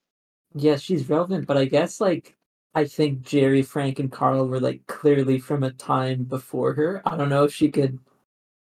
Yeah, 0.54 0.76
she's 0.76 1.08
relevant, 1.08 1.46
but 1.46 1.56
I 1.56 1.64
guess 1.64 2.00
like 2.00 2.36
I 2.76 2.84
think 2.84 3.22
Gerri, 3.22 3.64
Frank, 3.64 3.98
and 3.98 4.10
Karl 4.10 4.46
were 4.46 4.60
like 4.60 4.86
clearly 4.86 5.38
from 5.38 5.62
a 5.64 5.70
time 5.72 6.24
before 6.24 6.74
her. 6.74 7.02
I 7.04 7.16
don't 7.16 7.28
know 7.28 7.44
if 7.44 7.52
she 7.52 7.70
could 7.70 7.98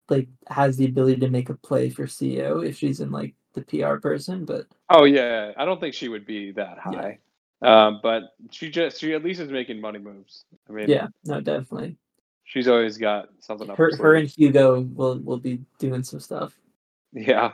like 0.09 0.27
has 0.47 0.77
the 0.77 0.85
ability 0.85 1.19
to 1.21 1.29
make 1.29 1.49
a 1.49 1.55
play 1.55 1.89
for 1.89 2.05
CEO 2.05 2.67
if 2.67 2.77
she's 2.77 2.99
in 3.01 3.11
like 3.11 3.33
the 3.53 3.61
PR 3.61 3.95
person, 3.97 4.45
but 4.45 4.65
Oh 4.89 5.05
yeah, 5.05 5.51
I 5.57 5.65
don't 5.65 5.79
think 5.79 5.93
she 5.95 6.09
would 6.09 6.25
be 6.25 6.51
that 6.51 6.77
Yeah. 6.91 7.01
high. 7.01 7.19
Um, 7.61 7.99
but 8.03 8.23
she 8.51 8.69
just 8.69 8.99
she 8.99 9.13
at 9.13 9.23
least 9.23 9.39
is 9.39 9.49
making 9.49 9.79
money 9.81 9.99
moves. 9.99 10.45
I 10.69 10.73
mean, 10.73 10.89
yeah, 10.89 11.07
no, 11.23 11.39
definitely. 11.41 11.97
she's 12.43 12.67
always 12.67 12.97
got 12.97 13.29
something 13.39 13.69
up 13.69 13.77
Her, 13.77 13.91
her, 13.91 14.03
her 14.03 14.15
and 14.15 14.27
Hugo 14.27 14.81
will 14.81 15.19
will 15.19 15.37
be 15.37 15.59
doing 15.79 16.03
some 16.03 16.19
stuff. 16.19 16.53
Yeah, 17.13 17.53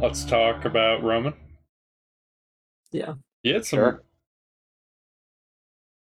Let's 0.00 0.24
talk 0.24 0.64
about 0.64 1.02
Roman. 1.02 1.34
Yeah. 2.90 3.14
He 3.42 3.50
had 3.50 3.66
some. 3.66 3.76
Sure. 3.78 4.02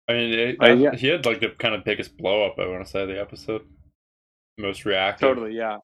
I 0.07 0.13
mean, 0.13 0.33
it, 0.33 0.57
Uh, 0.61 0.73
yeah. 0.73 0.95
he 0.95 1.07
had 1.07 1.25
like 1.25 1.39
the 1.39 1.49
kind 1.49 1.73
of 1.73 1.83
biggest 1.83 2.17
blow 2.17 2.45
up. 2.45 2.59
I 2.59 2.67
want 2.67 2.85
to 2.85 2.89
say 2.91 3.05
the 3.05 3.19
episode, 3.19 3.65
most 4.57 4.85
reactive. 4.85 5.27
totally. 5.29 5.55
Yeah, 5.55 5.77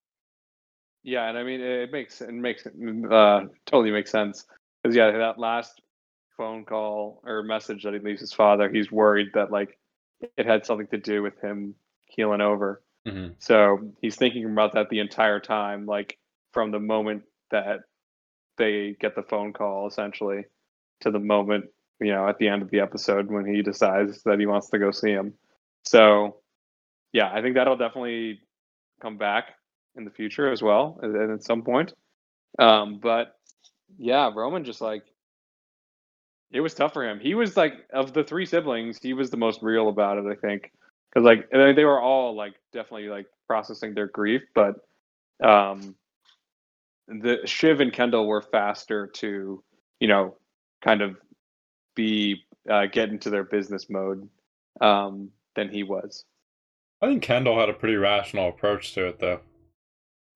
yeah, 1.04 1.30
and 1.30 1.38
I 1.38 1.44
mean 1.44 1.62
it 1.62 1.92
makes 1.92 2.22
it 2.22 2.32
makes 2.32 2.66
uh 2.66 3.42
totally 3.66 3.92
makes 3.92 4.12
sense 4.12 4.46
because 4.84 4.96
yeah, 4.96 5.12
that 5.12 5.40
last 5.40 5.82
phone 6.38 6.66
call 6.66 7.22
or 7.26 7.44
message 7.44 7.84
that 7.84 7.94
he 7.94 8.00
leaves 8.00 8.22
his 8.22 8.34
father, 8.34 8.70
he's 8.70 8.92
worried 8.92 9.30
that 9.34 9.52
like 9.52 9.78
it 10.38 10.46
had 10.46 10.66
something 10.66 10.88
to 10.88 10.98
do 10.98 11.22
with 11.22 11.40
him 11.42 11.76
healing 12.06 12.42
over. 12.42 12.82
hmm 13.06 13.30
So 13.40 13.92
he's 14.02 14.16
thinking 14.16 14.46
about 14.46 14.74
that 14.74 14.90
the 14.90 15.00
entire 15.00 15.40
time, 15.40 15.86
like 15.86 16.18
from 16.54 16.72
the 16.72 16.80
moment 16.80 17.24
that 17.52 17.82
they 18.58 18.96
get 19.00 19.16
the 19.16 19.24
phone 19.24 19.54
call, 19.54 19.88
essentially, 19.88 20.46
to 21.02 21.12
the 21.12 21.20
moment, 21.20 21.66
you 22.00 22.12
know, 22.12 22.28
at 22.28 22.38
the 22.38 22.48
end 22.48 22.62
of 22.62 22.70
the 22.72 22.80
episode 22.80 23.30
when 23.30 23.46
he 23.46 23.62
decides 23.62 24.24
that 24.24 24.40
he 24.40 24.46
wants 24.46 24.70
to 24.70 24.80
go 24.80 24.92
see 24.92 25.12
him. 25.12 25.34
So, 25.84 26.38
yeah, 27.14 27.32
I 27.34 27.42
think 27.42 27.56
that'll 27.56 27.78
definitely 27.78 28.40
come 29.02 29.18
back 29.18 29.56
in 29.96 30.06
the 30.06 30.12
future 30.12 30.52
as 30.52 30.62
well, 30.62 31.00
and 31.02 31.16
and 31.16 31.32
at 31.32 31.44
some 31.44 31.64
point. 31.64 31.94
Um, 32.60 33.00
but 33.00 33.36
yeah, 33.98 34.32
Roman 34.34 34.64
just 34.64 34.82
like 34.82 35.04
it 36.52 36.62
was 36.62 36.74
tough 36.74 36.94
for 36.94 37.08
him. 37.08 37.20
He 37.20 37.36
was 37.36 37.58
like 37.58 37.74
of 37.94 38.14
the 38.14 38.24
three 38.24 38.46
siblings, 38.46 39.00
he 39.02 39.14
was 39.14 39.30
the 39.30 39.38
most 39.38 39.62
real 39.62 39.90
about 39.90 40.18
it, 40.18 40.26
I 40.26 40.36
think. 40.36 40.72
Because 41.10 41.26
like 41.26 41.50
they 41.52 41.86
were 41.86 42.02
all 42.02 42.36
like 42.36 42.54
definitely 42.74 43.10
like 43.10 43.28
processing 43.48 43.94
their 43.94 44.08
grief 44.08 44.42
but 44.54 44.76
um 45.42 45.96
the 47.08 47.38
shiv 47.46 47.80
and 47.80 47.94
kendall 47.94 48.28
were 48.28 48.42
faster 48.42 49.08
to 49.08 49.64
you 50.02 50.08
know 50.10 50.36
kind 50.84 51.02
of 51.02 51.16
be 51.96 52.44
uh, 52.70 52.86
get 52.86 53.10
into 53.10 53.30
their 53.30 53.46
business 53.46 53.90
mode 53.90 54.28
um 54.82 55.32
than 55.58 55.70
he 55.70 55.84
was. 55.84 56.24
I 57.02 57.08
think 57.08 57.22
Kendall 57.22 57.60
had 57.60 57.70
a 57.70 57.74
pretty 57.74 57.96
rational 57.96 58.48
approach 58.50 58.94
to 58.94 59.08
it, 59.08 59.20
though, 59.20 59.42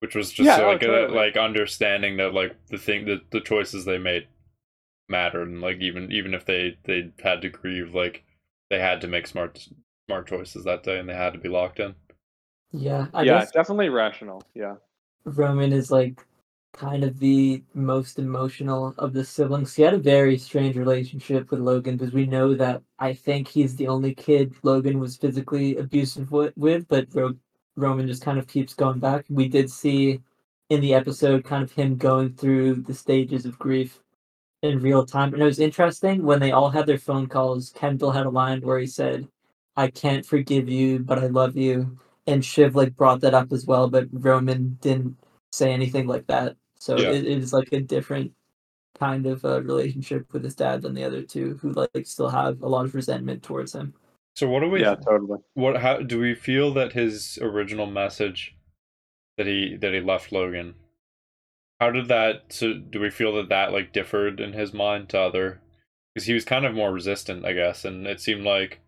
which 0.00 0.14
was 0.14 0.30
just 0.30 0.46
Yeah, 0.46 0.56
so, 0.56 0.64
oh, 0.64 0.72
like 0.72 0.82
a, 0.82 1.08
like 1.10 1.36
understanding 1.36 2.18
that 2.18 2.34
like 2.34 2.54
the 2.68 2.78
thing 2.78 3.06
that 3.06 3.30
the 3.30 3.40
choices 3.40 3.84
they 3.84 3.98
made 3.98 4.26
mattered, 5.12 5.48
and 5.48 5.62
like 5.62 5.78
even 5.80 6.12
even 6.12 6.34
if 6.34 6.46
they 6.46 6.78
they 6.84 7.12
had 7.22 7.42
to 7.42 7.50
grieve, 7.50 7.94
like 7.94 8.24
they 8.70 8.80
had 8.80 9.00
to 9.02 9.08
make 9.08 9.28
smart 9.28 9.68
smart 10.08 10.28
choices 10.28 10.64
that 10.64 10.84
day, 10.84 10.98
and 10.98 11.08
they 11.08 11.14
had 11.14 11.34
to 11.34 11.40
be 11.40 11.50
locked 11.50 11.80
in. 11.80 11.94
Yeah, 12.72 13.08
I 13.14 13.22
yeah 13.22 13.38
guess 13.38 13.52
definitely 13.52 13.90
rational 13.90 14.42
yeah 14.54 14.76
Roman 15.24 15.72
is 15.72 15.90
like 15.90 16.26
kind 16.74 17.04
of 17.04 17.18
the 17.20 17.62
most 17.74 18.18
emotional 18.18 18.94
of 18.98 19.14
the 19.14 19.24
siblings. 19.24 19.74
He 19.74 19.82
had 19.82 19.94
a 19.94 19.98
very 19.98 20.38
strange 20.38 20.76
relationship 20.76 21.50
with 21.50 21.60
Logan 21.60 21.96
because 21.98 22.14
we 22.14 22.26
know 22.26 22.54
that 22.54 22.82
I 22.98 23.14
think 23.14 23.48
he's 23.48 23.76
the 23.76 23.88
only 23.88 24.14
kid 24.14 24.54
Logan 24.64 24.98
was 25.00 25.16
physically 25.16 25.76
abusive 25.76 26.32
with, 26.32 26.54
with 26.56 26.88
but 26.88 27.08
Ro- 27.14 27.36
Roman 27.76 28.08
just 28.08 28.24
kind 28.24 28.38
of 28.38 28.48
keeps 28.48 28.74
going 28.74 29.00
back. 29.00 29.26
We 29.30 29.48
did 29.48 29.70
see 29.70 30.20
in 30.70 30.80
the 30.80 30.94
episode 30.94 31.44
kind 31.44 31.62
of 31.62 31.72
him 31.72 31.96
going 31.96 32.34
through 32.34 32.76
the 32.76 32.94
stages 32.94 33.46
of 33.46 33.58
grief 33.58 34.01
in 34.62 34.78
real 34.80 35.04
time. 35.04 35.32
And 35.34 35.42
it 35.42 35.46
was 35.46 35.58
interesting 35.60 36.22
when 36.24 36.40
they 36.40 36.52
all 36.52 36.70
had 36.70 36.86
their 36.86 36.98
phone 36.98 37.26
calls. 37.26 37.70
Kendall 37.70 38.12
had 38.12 38.26
a 38.26 38.30
line 38.30 38.60
where 38.60 38.78
he 38.78 38.86
said, 38.86 39.28
I 39.76 39.88
can't 39.88 40.24
forgive 40.24 40.68
you, 40.68 41.00
but 41.00 41.18
I 41.18 41.26
love 41.26 41.56
you. 41.56 41.98
And 42.26 42.44
Shiv 42.44 42.76
like 42.76 42.94
brought 42.96 43.20
that 43.22 43.34
up 43.34 43.52
as 43.52 43.66
well, 43.66 43.90
but 43.90 44.08
Roman 44.12 44.78
didn't 44.80 45.16
say 45.50 45.72
anything 45.72 46.06
like 46.06 46.26
that. 46.28 46.56
So 46.78 46.96
Yeah. 46.96 47.10
it, 47.10 47.24
it 47.26 47.38
is 47.38 47.52
like 47.52 47.72
a 47.72 47.80
different 47.80 48.32
kind 48.98 49.26
of 49.26 49.44
uh, 49.44 49.62
relationship 49.62 50.32
with 50.32 50.44
his 50.44 50.54
dad 50.54 50.82
than 50.82 50.94
the 50.94 51.04
other 51.04 51.22
two, 51.22 51.58
who 51.60 51.72
like 51.72 51.90
still 52.04 52.28
have 52.28 52.62
a 52.62 52.68
lot 52.68 52.84
of 52.84 52.94
resentment 52.94 53.42
towards 53.42 53.74
him. 53.74 53.94
So 54.34 54.48
what 54.48 54.60
do 54.60 54.70
we? 54.70 54.80
yeah 54.80 54.94
totally 54.94 55.40
What? 55.54 55.76
How 55.78 55.98
do 55.98 56.18
we 56.20 56.34
feel 56.34 56.72
that 56.74 56.92
his 56.92 57.38
original 57.42 57.86
message 57.86 58.56
that 59.36 59.46
he 59.46 59.76
that 59.76 59.92
he 59.92 60.00
left 60.00 60.32
Logan? 60.32 60.74
How 61.82 61.90
did 61.90 62.06
that? 62.06 62.44
So 62.50 62.74
do 62.74 63.00
we 63.00 63.10
feel 63.10 63.34
that 63.34 63.48
that 63.48 63.72
like 63.72 63.92
differed 63.92 64.38
in 64.38 64.52
his 64.52 64.72
mind 64.72 65.08
to 65.08 65.18
other? 65.18 65.60
Because 66.14 66.28
he 66.28 66.32
was 66.32 66.44
kind 66.44 66.64
of 66.64 66.74
more 66.76 66.92
resistant, 66.92 67.44
I 67.44 67.54
guess, 67.54 67.84
and 67.84 68.06
it 68.06 68.20
seemed 68.20 68.44
like 68.44 68.78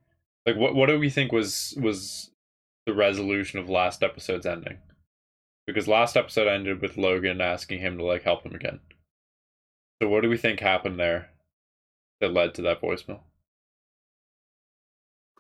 like 0.47 0.55
what 0.55 0.77
what 0.77 0.87
do 0.87 0.97
we 1.01 1.11
think 1.11 1.33
was 1.33 1.77
was 1.83 2.31
the 2.87 2.95
resolution 2.95 3.59
of 3.59 3.69
last 3.69 4.05
episode's 4.05 4.47
ending? 4.47 4.79
Because 5.67 5.89
last 5.89 6.17
episode 6.17 6.47
ended 6.47 6.81
with 6.81 6.97
Logan 6.97 7.41
asking 7.41 7.81
him 7.81 7.99
to 7.99 8.05
like 8.05 8.23
help 8.23 8.45
him 8.47 8.55
again. 8.55 8.79
So 10.01 10.09
what 10.09 10.23
do 10.23 10.29
we 10.29 10.37
think 10.37 10.61
happened 10.61 11.01
there 11.01 11.31
that 12.21 12.33
led 12.33 12.55
to 12.55 12.63
that 12.63 12.81
voicemail? 12.81 13.23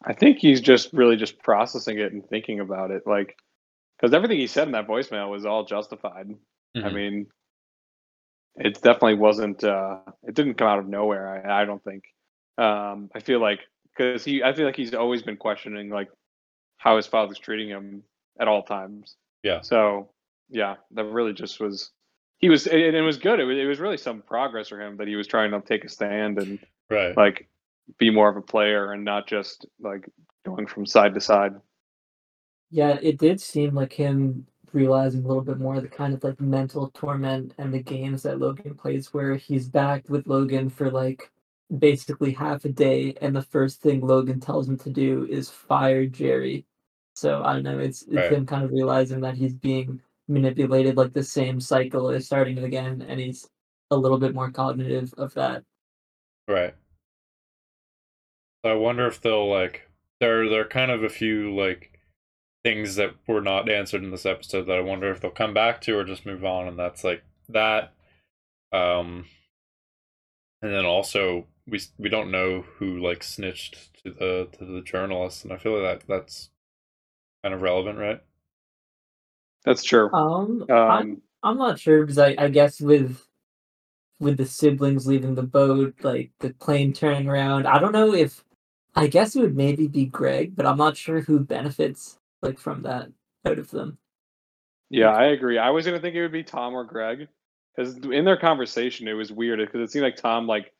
I 0.04 0.12
think 0.12 0.38
he's 0.38 0.60
just 0.60 0.92
really 0.92 1.14
just 1.14 1.38
processing 1.38 2.00
it 2.00 2.12
and 2.12 2.28
thinking 2.28 2.58
about 2.58 2.90
it, 2.90 3.06
like 3.06 3.36
because 3.96 4.12
everything 4.12 4.38
he 4.38 4.48
said 4.48 4.66
in 4.66 4.72
that 4.72 4.88
voicemail 4.88 5.30
was 5.30 5.46
all 5.46 5.64
justified. 5.64 6.34
I 6.82 6.88
Mhm. 6.88 6.94
mean, 6.94 7.26
it 8.56 8.74
definitely 8.82 9.14
wasn't. 9.16 9.62
uh 9.64 9.98
It 10.22 10.34
didn't 10.34 10.54
come 10.54 10.68
out 10.68 10.78
of 10.78 10.88
nowhere. 10.88 11.46
I, 11.46 11.62
I 11.62 11.64
don't 11.64 11.82
think. 11.82 12.04
Um 12.58 13.10
I 13.14 13.20
feel 13.20 13.40
like 13.40 13.60
because 13.96 14.24
he, 14.24 14.42
I 14.42 14.52
feel 14.52 14.66
like 14.66 14.76
he's 14.76 14.94
always 14.94 15.22
been 15.22 15.36
questioning 15.36 15.88
like 15.88 16.08
how 16.78 16.96
his 16.96 17.06
father's 17.06 17.38
treating 17.38 17.68
him 17.68 18.02
at 18.40 18.48
all 18.48 18.62
times. 18.62 19.16
Yeah. 19.42 19.60
So 19.62 20.10
yeah, 20.50 20.76
that 20.92 21.04
really 21.04 21.32
just 21.32 21.60
was. 21.60 21.90
He 22.38 22.48
was, 22.50 22.66
and 22.66 22.78
it 22.80 23.00
was 23.00 23.16
good. 23.16 23.40
It 23.40 23.44
was, 23.44 23.56
it 23.56 23.64
was 23.64 23.78
really 23.80 23.96
some 23.96 24.20
progress 24.20 24.68
for 24.68 24.78
him 24.80 24.96
that 24.98 25.08
he 25.08 25.16
was 25.16 25.26
trying 25.26 25.52
to 25.52 25.60
take 25.62 25.84
a 25.84 25.88
stand 25.88 26.38
and 26.38 26.58
Right. 26.90 27.16
like 27.16 27.48
be 27.98 28.10
more 28.10 28.28
of 28.28 28.36
a 28.36 28.42
player 28.42 28.92
and 28.92 29.04
not 29.04 29.26
just 29.26 29.66
like 29.80 30.06
going 30.44 30.66
from 30.66 30.84
side 30.84 31.14
to 31.14 31.20
side. 31.20 31.54
Yeah, 32.70 32.98
it 33.00 33.18
did 33.18 33.40
seem 33.40 33.74
like 33.74 33.92
him 33.92 34.46
realizing 34.74 35.24
a 35.24 35.28
little 35.28 35.42
bit 35.42 35.58
more 35.58 35.80
the 35.80 35.88
kind 35.88 36.14
of 36.14 36.24
like 36.24 36.40
mental 36.40 36.90
torment 36.92 37.54
and 37.58 37.72
the 37.72 37.82
games 37.82 38.22
that 38.24 38.38
Logan 38.40 38.74
plays, 38.76 39.12
where 39.14 39.37
he's 39.37 39.68
back 39.68 40.08
with 40.08 40.26
Logan 40.26 40.68
for 40.70 40.90
like 40.90 41.30
basically 41.78 42.32
half 42.32 42.64
a 42.64 42.68
day, 42.70 43.14
and 43.20 43.34
the 43.37 43.42
first 43.42 43.80
thing 43.82 44.00
Logan 44.00 44.40
tells 44.40 44.68
him 44.68 44.78
to 44.78 44.90
do 44.90 45.26
is 45.30 45.50
fire 45.50 46.06
Gerri. 46.06 46.64
So 47.14 47.42
I 47.44 47.54
don't 47.54 47.62
know, 47.64 47.78
it's 47.78 48.02
it's 48.02 48.30
Right. 48.30 48.32
him 48.32 48.46
kind 48.46 48.64
of 48.64 48.72
realizing 48.72 49.20
that 49.22 49.37
he's 49.37 49.54
being 49.54 50.00
manipulated, 50.28 50.96
like 50.96 51.12
the 51.12 51.22
same 51.24 51.60
cycle 51.60 52.10
is 52.10 52.26
starting 52.26 52.58
again, 52.58 53.02
and 53.02 53.20
he's 53.20 53.48
a 53.90 53.96
little 53.96 54.18
bit 54.18 54.34
more 54.34 54.50
cognitive 54.50 55.14
of 55.18 55.34
that. 55.34 55.64
Right. 56.48 56.74
I 58.64 58.72
wonder 58.74 59.06
if 59.06 59.20
they'll 59.20 59.48
like 59.48 59.88
there 60.20 60.48
there 60.48 60.62
are 60.62 60.68
kind 60.68 60.90
of 60.90 61.02
a 61.04 61.08
few 61.08 61.54
like 61.54 61.93
things 62.64 62.96
that 62.96 63.12
were 63.29 63.42
not 63.42 63.70
answered 63.70 64.05
in 64.05 64.12
this 64.12 64.27
episode 64.27 64.64
that 64.68 64.79
I 64.79 64.83
wonder 64.83 65.11
if 65.12 65.20
they'll 65.20 65.33
come 65.33 65.55
back 65.55 65.83
to 65.83 65.98
or 65.98 66.05
just 66.05 66.27
move 66.27 66.44
on 66.44 66.68
and 66.68 66.79
that's 66.79 67.05
like 67.05 67.24
that 67.50 67.94
um 68.72 69.27
and 70.62 70.72
then 70.72 70.87
also 70.87 71.46
we 71.68 71.81
we 71.98 72.09
don't 72.11 72.31
know 72.33 72.62
who 72.79 72.98
like 73.00 73.22
snitched 73.24 74.03
to 74.05 74.12
the 74.12 74.48
to 74.59 74.64
the 74.66 74.83
journalist 74.83 75.44
and 75.44 75.53
I 75.53 75.59
feel 75.59 75.81
like 75.81 76.00
that 76.00 76.09
that's 76.09 76.50
kind 77.42 77.55
of 77.55 77.62
relevant, 77.62 77.98
right? 77.98 78.22
That's 79.64 79.85
true. 79.85 80.12
Um, 80.12 80.70
I'm 80.87 81.09
Um, 81.09 81.22
I'm 81.42 81.59
not 81.59 81.81
sure 81.81 82.03
because 82.03 82.18
I, 82.18 82.35
I 82.38 82.48
guess 82.48 82.81
with 82.81 83.27
with 84.20 84.38
the 84.38 84.46
siblings 84.46 85.07
leaving 85.07 85.35
the 85.37 85.42
boat, 85.44 85.94
like 86.03 86.33
the 86.40 86.55
plane 86.55 86.92
turning 86.94 87.29
around, 87.29 87.66
I 87.66 87.79
don't 87.81 87.92
know 87.92 88.14
if 88.14 88.44
I 88.96 89.09
guess 89.09 89.37
it 89.37 89.40
would 89.42 89.57
maybe 89.57 89.88
be 89.88 90.07
Greg, 90.07 90.57
but 90.57 90.66
I'm 90.66 90.79
not 90.79 90.96
sure 90.96 91.22
who 91.22 91.40
benefits 91.40 92.18
like 92.44 92.59
from 92.59 92.83
that 92.83 93.09
out 93.44 93.59
of 93.59 93.70
them. 93.70 93.98
yeah, 94.90 95.11
I 95.11 95.26
agree. 95.26 95.59
I 95.59 95.70
was 95.70 95.85
gonna 95.87 96.00
think 96.00 96.14
it 96.14 96.22
would 96.22 96.33
be 96.33 96.44
Tom 96.44 96.74
or 96.74 96.85
Greg 96.85 97.28
because 97.76 97.96
in 97.96 98.24
their 98.24 98.37
conversation 98.37 99.09
it 99.09 99.14
was 99.14 99.33
weird 99.33 99.59
because 99.59 99.80
it 99.80 99.90
seemed 99.90 100.04
like 100.04 100.16
Tom 100.16 100.46
like 100.46 100.72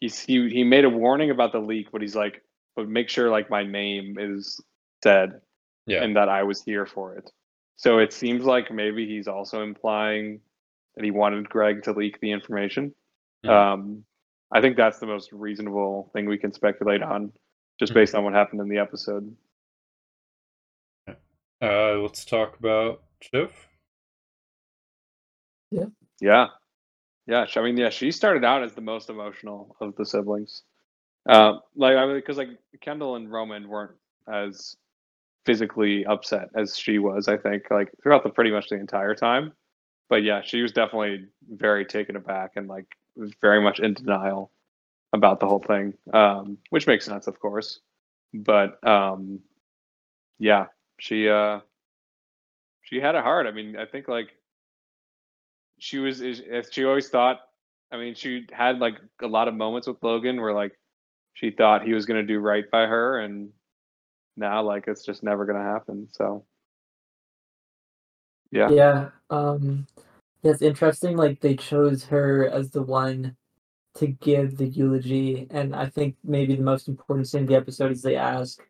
he's 0.00 0.18
he 0.18 0.48
he 0.50 0.64
made 0.64 0.84
a 0.84 0.90
warning 0.90 1.30
about 1.30 1.52
the 1.52 1.60
leak, 1.60 1.90
but 1.92 2.02
he's 2.02 2.16
like, 2.16 2.42
but 2.76 2.88
make 2.88 3.08
sure 3.08 3.30
like 3.30 3.48
my 3.50 3.62
name 3.64 4.16
is 4.18 4.60
said 5.02 5.40
Yeah. 5.86 6.02
and 6.02 6.16
that 6.16 6.28
I 6.28 6.42
was 6.42 6.62
here 6.62 6.84
for 6.86 7.14
it. 7.16 7.30
So 7.76 7.98
it 7.98 8.12
seems 8.12 8.44
like 8.44 8.70
maybe 8.70 9.06
he's 9.06 9.28
also 9.28 9.62
implying 9.62 10.40
that 10.96 11.04
he 11.04 11.10
wanted 11.10 11.48
Greg 11.48 11.82
to 11.84 11.92
leak 11.92 12.20
the 12.20 12.30
information. 12.32 12.94
Mhm. 13.44 13.50
Um, 13.50 14.04
I 14.52 14.60
think 14.60 14.76
that's 14.76 14.98
the 14.98 15.06
most 15.06 15.32
reasonable 15.32 16.10
thing 16.12 16.26
we 16.26 16.36
can 16.36 16.52
speculate 16.52 17.02
on, 17.02 17.32
just 17.78 17.92
Mhm. 17.92 17.94
based 17.94 18.14
on 18.14 18.24
what 18.24 18.34
happened 18.34 18.60
in 18.60 18.68
the 18.68 18.76
episode. 18.78 19.34
Uh 21.62 21.98
let's 21.98 22.24
talk 22.24 22.58
about 22.58 23.02
Shiv. 23.20 23.52
Yeah, 26.20 26.48
yeah. 27.26 27.46
sh- 27.46 27.56
I 27.56 27.62
mean, 27.62 27.76
yeah, 27.76 27.90
she 27.90 28.10
started 28.10 28.44
out 28.44 28.62
as 28.62 28.74
the 28.74 28.80
most 28.80 29.10
emotional 29.10 29.76
of 29.80 29.94
the 29.96 30.04
siblings. 30.04 30.62
Um, 31.28 31.60
like 31.76 31.96
I 31.96 32.12
because 32.14 32.38
like 32.38 32.48
Kendall 32.80 33.16
and 33.16 33.30
Roman 33.30 33.68
weren't 33.68 33.92
as 34.32 34.76
physically 35.46 36.04
upset 36.06 36.48
as 36.54 36.76
she 36.76 36.98
was. 36.98 37.28
I 37.28 37.36
think 37.36 37.64
like 37.70 37.90
throughout 38.02 38.22
the 38.22 38.30
pretty 38.30 38.50
much 38.50 38.68
the 38.68 38.76
entire 38.76 39.14
time. 39.14 39.52
But 40.08 40.22
yeah, 40.24 40.42
she 40.42 40.62
was 40.62 40.72
definitely 40.72 41.26
very 41.48 41.84
taken 41.84 42.16
aback 42.16 42.52
and 42.56 42.68
like 42.68 42.86
was 43.16 43.32
very 43.40 43.62
much 43.62 43.80
in 43.80 43.94
denial 43.94 44.50
about 45.12 45.40
the 45.40 45.46
whole 45.46 45.62
thing, 45.66 45.94
um, 46.12 46.58
which 46.70 46.86
makes 46.86 47.04
sense, 47.04 47.26
of 47.26 47.38
course. 47.40 47.80
But 48.34 48.82
um, 48.86 49.40
yeah, 50.38 50.66
she 51.00 51.28
uh, 51.28 51.60
she 52.82 53.00
had 53.00 53.14
it 53.14 53.24
hard. 53.24 53.46
I 53.46 53.52
mean, 53.52 53.76
I 53.76 53.86
think 53.86 54.06
like 54.06 54.28
she 55.78 55.98
was 55.98 56.20
as 56.20 56.68
she 56.70 56.84
always 56.84 57.08
thought. 57.08 57.40
I 57.90 57.96
mean, 57.96 58.14
she 58.14 58.46
had 58.52 58.78
like 58.78 58.94
a 59.20 59.26
lot 59.26 59.48
of 59.48 59.54
moments 59.54 59.88
with 59.88 59.96
Logan 60.02 60.40
where 60.40 60.52
like 60.52 60.78
she 61.34 61.50
thought 61.50 61.84
he 61.84 61.94
was 61.94 62.06
going 62.06 62.20
to 62.20 62.32
do 62.32 62.38
right 62.38 62.70
by 62.70 62.86
her, 62.86 63.18
and 63.18 63.48
now 64.36 64.62
like 64.62 64.84
it's 64.86 65.04
just 65.04 65.22
never 65.22 65.46
going 65.46 65.58
to 65.58 65.64
happen. 65.64 66.06
So 66.12 66.44
yeah, 68.52 68.70
Yeah. 68.70 69.08
Um 69.30 69.86
yeah, 70.42 70.52
it's 70.52 70.62
interesting, 70.62 71.16
like 71.16 71.40
they 71.40 71.56
chose 71.56 72.04
her 72.04 72.48
as 72.48 72.70
the 72.70 72.82
one 72.82 73.36
to 73.96 74.06
give 74.06 74.56
the 74.56 74.66
eulogy, 74.66 75.46
and 75.50 75.74
I 75.74 75.88
think 75.88 76.16
maybe 76.22 76.56
the 76.56 76.62
most 76.62 76.88
important 76.88 77.26
thing 77.28 77.42
in 77.42 77.46
the 77.46 77.56
episode 77.56 77.90
is 77.90 78.02
they 78.02 78.16
ask 78.16 78.62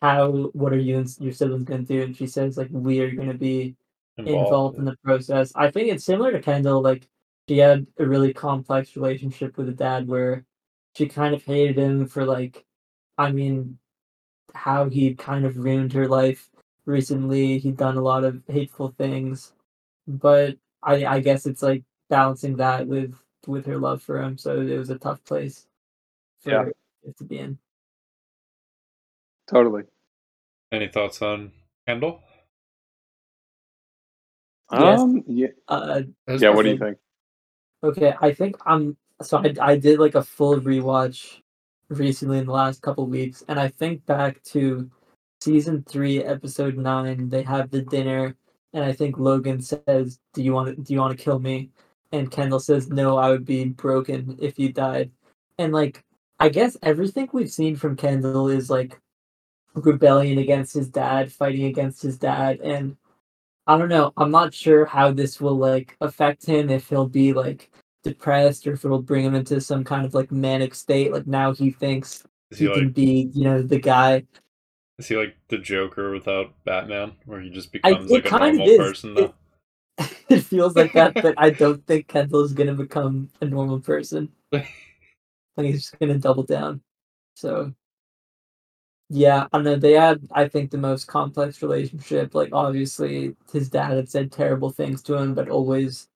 how 0.00 0.30
what 0.52 0.72
are 0.72 0.78
you 0.78 0.98
and 0.98 1.08
your 1.20 1.32
siblings 1.32 1.64
gonna 1.64 1.82
do? 1.82 2.02
And 2.02 2.16
she 2.16 2.26
says 2.26 2.56
like 2.56 2.68
we 2.70 3.00
are 3.00 3.10
gonna 3.10 3.34
be 3.34 3.76
involved 4.24 4.78
in 4.78 4.84
the 4.84 4.96
process. 5.04 5.52
I 5.56 5.70
think 5.70 5.90
it's 5.92 6.04
similar 6.04 6.32
to 6.32 6.40
Kendall. 6.42 6.82
Like 6.82 7.08
she 7.48 7.58
had 7.58 7.86
a 7.98 8.06
really 8.06 8.32
complex 8.34 8.96
relationship 8.96 9.56
with 9.58 9.68
a 9.68 9.72
dad 9.72 10.08
where 10.08 10.44
she 10.96 11.08
kind 11.08 11.34
of 11.34 11.44
hated 11.44 11.78
him 11.78 12.06
for 12.06 12.24
like, 12.24 12.64
I 13.18 13.32
mean, 13.32 13.78
how 14.54 14.88
he 14.88 15.14
kind 15.14 15.44
of 15.44 15.56
ruined 15.58 15.92
her 15.92 16.08
life 16.08 16.50
recently. 16.86 17.58
He'd 17.58 17.76
done 17.76 17.96
a 17.96 18.02
lot 18.02 18.24
of 18.24 18.42
hateful 18.48 18.94
things, 18.98 19.52
but 20.06 20.56
I 20.82 21.06
I 21.06 21.20
guess 21.20 21.46
it's 21.46 21.62
like 21.62 21.84
balancing 22.10 22.56
that 22.58 22.86
with 22.86 23.14
with 23.46 23.66
her 23.66 23.78
love 23.78 24.02
for 24.02 24.22
him. 24.22 24.38
So 24.38 24.60
it 24.60 24.76
was 24.78 24.90
a 24.90 24.98
tough 24.98 25.24
place 25.24 25.66
for 26.42 26.50
Yeah. 26.50 26.64
to 27.18 27.24
be 27.24 27.38
in. 27.38 27.58
Totally. 29.48 29.84
Any 30.70 30.88
thoughts 30.88 31.22
on 31.22 31.52
Kendall? 31.86 32.22
Yes. 34.70 35.00
Um, 35.00 35.24
yeah, 35.26 35.48
Uh, 35.66 36.02
yeah. 36.28 36.50
What 36.50 36.64
do 36.64 36.70
you 36.70 36.78
think? 36.78 36.98
Okay, 37.82 38.14
I 38.20 38.34
think 38.34 38.56
I'm 38.66 38.96
so 39.22 39.38
I 39.38 39.54
I 39.60 39.76
did 39.76 39.98
like 39.98 40.14
a 40.14 40.22
full 40.22 40.60
rewatch 40.60 41.40
recently 41.88 42.38
in 42.38 42.46
the 42.46 42.52
last 42.52 42.82
couple 42.82 43.06
weeks, 43.06 43.42
and 43.48 43.58
I 43.58 43.68
think 43.68 44.04
back 44.04 44.42
to 44.44 44.90
season 45.40 45.84
three, 45.88 46.22
episode 46.22 46.76
nine. 46.76 47.28
They 47.28 47.42
have 47.44 47.70
the 47.70 47.82
dinner, 47.82 48.36
and 48.74 48.84
I 48.84 48.92
think 48.92 49.18
Logan 49.18 49.62
says, 49.62 50.18
"Do 50.34 50.42
you 50.42 50.52
want 50.52 50.76
to 50.76 50.82
Do 50.82 50.92
you 50.92 51.00
want 51.00 51.16
to 51.16 51.24
kill 51.24 51.38
me?" 51.38 51.70
And 52.12 52.30
Kendall 52.30 52.60
says, 52.60 52.90
"No, 52.90 53.16
I 53.16 53.30
would 53.30 53.44
be 53.44 53.64
broken 53.66 54.36
if 54.40 54.58
you 54.58 54.72
died." 54.72 55.10
And 55.58 55.72
like, 55.72 56.04
I 56.40 56.48
guess 56.50 56.76
everything 56.82 57.28
we've 57.32 57.50
seen 57.50 57.76
from 57.76 57.96
Kendall 57.96 58.48
is 58.48 58.70
like 58.70 59.00
rebellion 59.74 60.38
against 60.38 60.74
his 60.74 60.88
dad, 60.88 61.32
fighting 61.32 61.64
against 61.66 62.02
his 62.02 62.18
dad, 62.18 62.60
and 62.60 62.96
I 63.66 63.76
don't 63.76 63.88
know. 63.90 64.12
I'm 64.16 64.30
not 64.30 64.54
sure 64.54 64.86
how 64.86 65.12
this 65.12 65.40
will 65.40 65.56
like 65.56 65.96
affect 66.00 66.46
him 66.46 66.70
if 66.70 66.88
he'll 66.88 67.06
be 67.08 67.32
like 67.32 67.70
depressed 68.02 68.66
or 68.66 68.72
if 68.72 68.84
it'll 68.84 69.02
bring 69.02 69.24
him 69.24 69.34
into 69.34 69.60
some 69.60 69.84
kind 69.84 70.06
of 70.06 70.14
like 70.14 70.32
manic 70.32 70.74
state. 70.74 71.12
Like 71.12 71.26
now 71.26 71.52
he 71.52 71.70
thinks 71.70 72.24
he 72.50 72.64
he 72.64 72.70
can 72.72 72.84
like 72.86 72.94
be, 72.94 73.30
you 73.34 73.44
know, 73.44 73.60
the 73.60 73.78
guy. 73.78 74.24
is 74.98 75.08
he 75.08 75.16
like 75.16 75.36
the 75.48 75.58
Joker 75.58 76.10
without 76.12 76.54
Batman, 76.64 77.12
where 77.26 77.40
he 77.42 77.50
just 77.50 77.70
becomes 77.72 78.10
it 78.10 78.14
like 78.24 78.32
a 78.32 78.38
normal 78.38 78.76
person 78.78 79.18
It- 79.18 79.34
it 80.28 80.40
feels 80.42 80.76
like 80.76 80.92
that, 80.92 81.12
but 81.14 81.34
I 81.36 81.50
don't 81.50 81.84
think 81.86 82.06
Kendall 82.06 82.44
is 82.44 82.52
gonna 82.52 82.72
become 82.74 83.28
a 83.40 83.44
normal 83.44 83.80
person. 83.80 84.30
I 84.54 84.64
think 85.56 85.72
he's 85.74 85.82
just 85.90 85.98
gonna 85.98 86.18
double 86.18 86.44
down. 86.44 86.80
So 87.34 87.74
yeah, 89.10 89.46
I 89.52 89.58
know. 89.58 89.76
They 89.76 89.92
had, 89.92 90.20
I 90.32 90.48
think, 90.48 90.70
the 90.70 90.78
most 90.78 91.06
complex 91.06 91.62
relationship. 91.62 92.34
Like 92.34 92.50
obviously, 92.52 93.36
his 93.52 93.70
dad 93.70 93.92
had 93.96 94.10
said 94.10 94.32
terrible 94.32 94.70
things 94.70 95.02
to 95.04 95.14
him, 95.16 95.34
but 95.34 95.48
always 95.48 96.08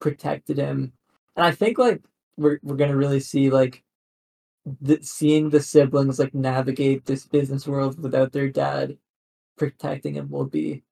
protected 0.00 0.58
him. 0.58 0.92
And 1.36 1.46
I 1.46 1.52
think 1.52 1.78
like 1.78 2.02
we're 2.36 2.60
we're 2.62 2.76
gonna 2.76 2.96
really 2.96 3.20
see 3.20 3.50
like 3.50 3.84
seeing 5.02 5.50
the 5.50 5.60
siblings 5.62 6.18
like 6.18 6.34
navigate 6.34 7.04
this 7.06 7.26
business 7.26 7.66
world 7.66 7.98
without 8.00 8.32
their 8.32 8.48
dad 8.48 8.98
protecting 9.56 10.14
him 10.16 10.30
will 10.30 10.46
be 10.46 10.82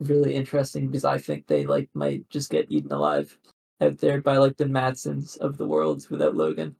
really 0.00 0.34
interesting 0.34 0.88
because 0.88 1.04
I 1.04 1.18
think 1.18 1.46
they 1.46 1.66
like 1.66 1.88
might 1.94 2.28
just 2.30 2.50
get 2.50 2.70
eaten 2.70 2.92
alive 2.92 3.36
out 3.80 3.98
there 3.98 4.20
by 4.20 4.38
like 4.38 4.56
the 4.56 4.64
Matssons 4.64 5.38
of 5.38 5.58
the 5.58 5.66
world 5.66 6.06
without 6.10 6.36
Logan. 6.36 6.76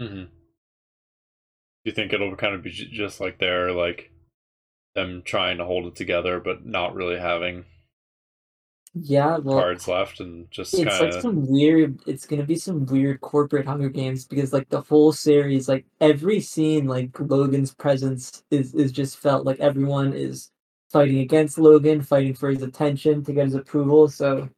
hmm 0.00 0.24
you 1.86 1.92
think 1.92 2.12
it'll 2.12 2.36
kind 2.36 2.54
of 2.54 2.62
be 2.62 2.70
just 2.70 3.20
like 3.20 3.38
they're 3.38 3.72
like 3.72 4.10
them 4.94 5.22
trying 5.24 5.58
to 5.58 5.64
hold 5.64 5.86
it 5.86 5.94
together, 5.94 6.40
but 6.40 6.66
not 6.66 6.94
really 6.94 7.18
having 7.18 7.64
Yeah, 8.94 9.36
well, 9.38 9.58
cards 9.58 9.86
left, 9.86 10.20
and 10.20 10.50
just 10.50 10.74
it's 10.74 10.98
kind 10.98 11.12
like 11.12 11.22
some 11.22 11.46
weird. 11.46 12.00
It's 12.06 12.26
gonna 12.26 12.44
be 12.44 12.56
some 12.56 12.86
weird 12.86 13.20
corporate 13.20 13.66
Hunger 13.66 13.88
Games 13.90 14.24
because 14.24 14.52
like 14.52 14.68
the 14.70 14.80
whole 14.80 15.12
series, 15.12 15.68
like 15.68 15.86
every 16.00 16.40
scene, 16.40 16.86
like 16.88 17.18
Logan's 17.20 17.74
presence 17.74 18.42
is 18.50 18.74
is 18.74 18.92
just 18.92 19.18
felt 19.18 19.46
like 19.46 19.60
everyone 19.60 20.12
is 20.14 20.50
fighting 20.90 21.20
against 21.20 21.58
Logan, 21.58 22.00
fighting 22.02 22.34
for 22.34 22.50
his 22.50 22.62
attention 22.62 23.22
to 23.24 23.32
get 23.32 23.46
his 23.46 23.54
approval. 23.54 24.08
So 24.08 24.48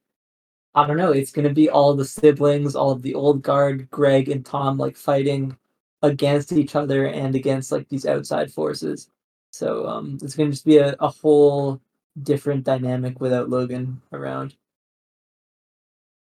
I 0.75 0.87
don't 0.87 0.97
know. 0.97 1.13
It's 1.13 1.33
gonna 1.33 1.53
be 1.53 1.69
all 1.71 1.95
the 1.95 2.05
siblings, 2.07 2.77
all 2.77 2.93
of 2.93 3.03
the 3.03 3.15
old 3.15 3.43
guard, 3.43 3.91
Greg 3.91 4.29
and 4.31 4.47
Tom, 4.47 4.79
like 4.79 4.97
fighting 4.97 5.57
against 6.03 6.53
each 6.53 6.77
other 6.77 7.07
and 7.07 7.35
against 7.35 7.73
like 7.73 7.89
these 7.89 8.07
outside 8.07 8.53
forces. 8.53 9.11
So 9.53 9.87
um, 9.87 10.19
it's 10.23 10.35
gonna 10.35 10.51
just 10.51 10.65
be 10.65 10.79
a, 10.79 10.95
a 11.01 11.09
whole 11.09 11.81
different 12.23 12.65
dynamic 12.65 13.21
without 13.21 13.49
Logan 13.49 14.01
around. 14.13 14.55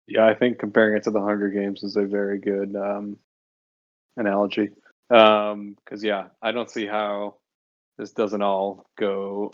Yeah, 0.07 0.27
I 0.27 0.35
think 0.35 0.59
comparing 0.59 0.97
it 0.97 1.03
to 1.03 1.11
the 1.11 1.21
Hunger 1.21 1.49
Games 1.49 1.83
is 1.83 1.95
a 1.95 2.03
very 2.03 2.39
good 2.39 2.75
um, 2.75 3.17
analogy. 4.17 4.69
Um 5.11 5.77
because 5.83 6.03
yeah, 6.03 6.29
I 6.41 6.51
don't 6.51 6.69
see 6.69 6.87
how 6.87 7.35
this 7.97 8.11
doesn't 8.11 8.41
all 8.41 8.87
go 8.97 9.53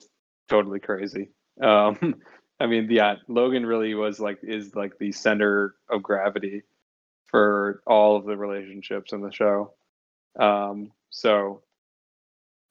totally 0.49 0.79
crazy. 0.79 1.29
Um, 1.61 2.15
I 2.61 2.65
mean, 2.65 2.87
yeah, 2.89 3.15
Logan 3.27 3.65
really 3.65 3.93
was 3.93 4.19
like 4.19 4.39
is 4.41 4.73
like 4.73 4.97
the 4.97 5.11
center 5.11 5.75
of 5.89 6.01
gravity 6.01 6.63
for 7.25 7.83
all 7.85 8.15
of 8.15 8.25
the 8.25 8.37
relationships 8.37 9.13
in 9.13 9.21
the 9.21 9.31
show. 9.31 9.73
Um, 10.39 10.91
so 11.09 11.61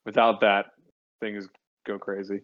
without 0.05 0.41
that, 0.41 0.67
things 1.21 1.47
go 1.85 1.97
crazy. 1.99 2.41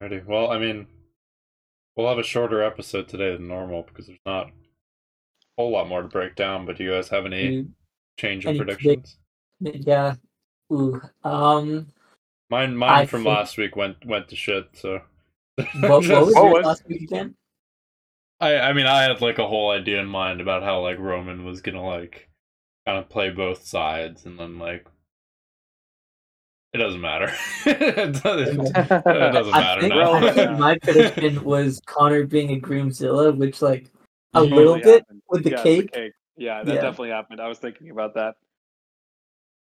Ready. 0.00 0.22
Well, 0.26 0.50
I 0.50 0.58
mean, 0.58 0.86
we'll 1.96 2.08
have 2.08 2.18
a 2.18 2.22
shorter 2.22 2.62
episode 2.62 3.08
today 3.08 3.32
than 3.32 3.48
normal 3.48 3.82
because 3.82 4.06
there's 4.06 4.18
not 4.24 4.46
a 4.46 4.50
whole 5.58 5.70
lot 5.70 5.88
more 5.88 6.02
to 6.02 6.08
break 6.08 6.36
down. 6.36 6.64
But 6.66 6.78
do 6.78 6.84
you 6.84 6.90
guys 6.92 7.08
have 7.10 7.26
any 7.26 7.46
You- 7.54 7.70
change 8.18 8.44
in 8.44 8.50
any 8.50 8.58
predictions? 8.58 9.18
Yeah. 9.60 10.14
Ooh. 10.72 11.00
Um. 11.24 11.92
Mine, 12.48 12.74
mine 12.76 12.90
I 12.90 13.06
from 13.06 13.24
think- 13.24 13.34
last 13.36 13.58
week 13.58 13.76
went 13.76 14.04
went 14.06 14.28
to 14.28 14.36
shit. 14.36 14.68
So. 14.74 15.02
What, 15.56 15.68
what 15.82 15.90
was 16.08 16.34
Oh, 16.36 16.48
your 16.48 16.62
last 16.62 16.86
week 16.88 17.02
again? 17.02 17.34
I 18.40 18.56
I 18.58 18.72
mean 18.72 18.86
I 18.86 19.02
had 19.02 19.20
like 19.20 19.38
a 19.38 19.46
whole 19.46 19.70
idea 19.70 20.00
in 20.00 20.06
mind 20.06 20.40
about 20.40 20.62
how 20.62 20.80
like 20.80 20.98
Roman 20.98 21.44
was 21.44 21.60
gonna 21.60 21.84
like 21.84 22.29
kind 22.86 22.98
of 22.98 23.08
play 23.08 23.30
both 23.30 23.64
sides 23.64 24.24
and 24.26 24.38
then 24.38 24.58
like 24.58 24.86
it 26.72 26.78
doesn't 26.78 27.00
matter. 27.00 27.32
it 27.66 28.22
doesn't, 28.22 28.60
it 28.76 28.88
doesn't 29.02 29.54
I 29.54 29.60
matter 29.60 29.80
think, 29.80 29.94
now. 29.94 30.12
I 30.12 30.32
think 30.32 30.58
my 30.58 30.78
prediction 30.82 31.42
was 31.42 31.80
Connor 31.84 32.24
being 32.26 32.52
a 32.56 32.60
Groomzilla, 32.60 33.36
which 33.36 33.60
like 33.60 33.90
a 34.34 34.40
Mhm. 34.42 34.54
little 34.54 34.74
bit 34.76 35.00
happened. 35.00 35.22
with 35.28 35.42
the 35.44 35.50
Yeah, 35.50 35.62
cake. 35.62 35.90
Yeah, 36.36 36.62
that 36.62 36.72
Yeah. 36.74 36.80
definitely 36.80 37.10
happened. 37.10 37.40
I 37.40 37.48
was 37.48 37.58
thinking 37.58 37.90
about 37.90 38.14
that. 38.14 38.36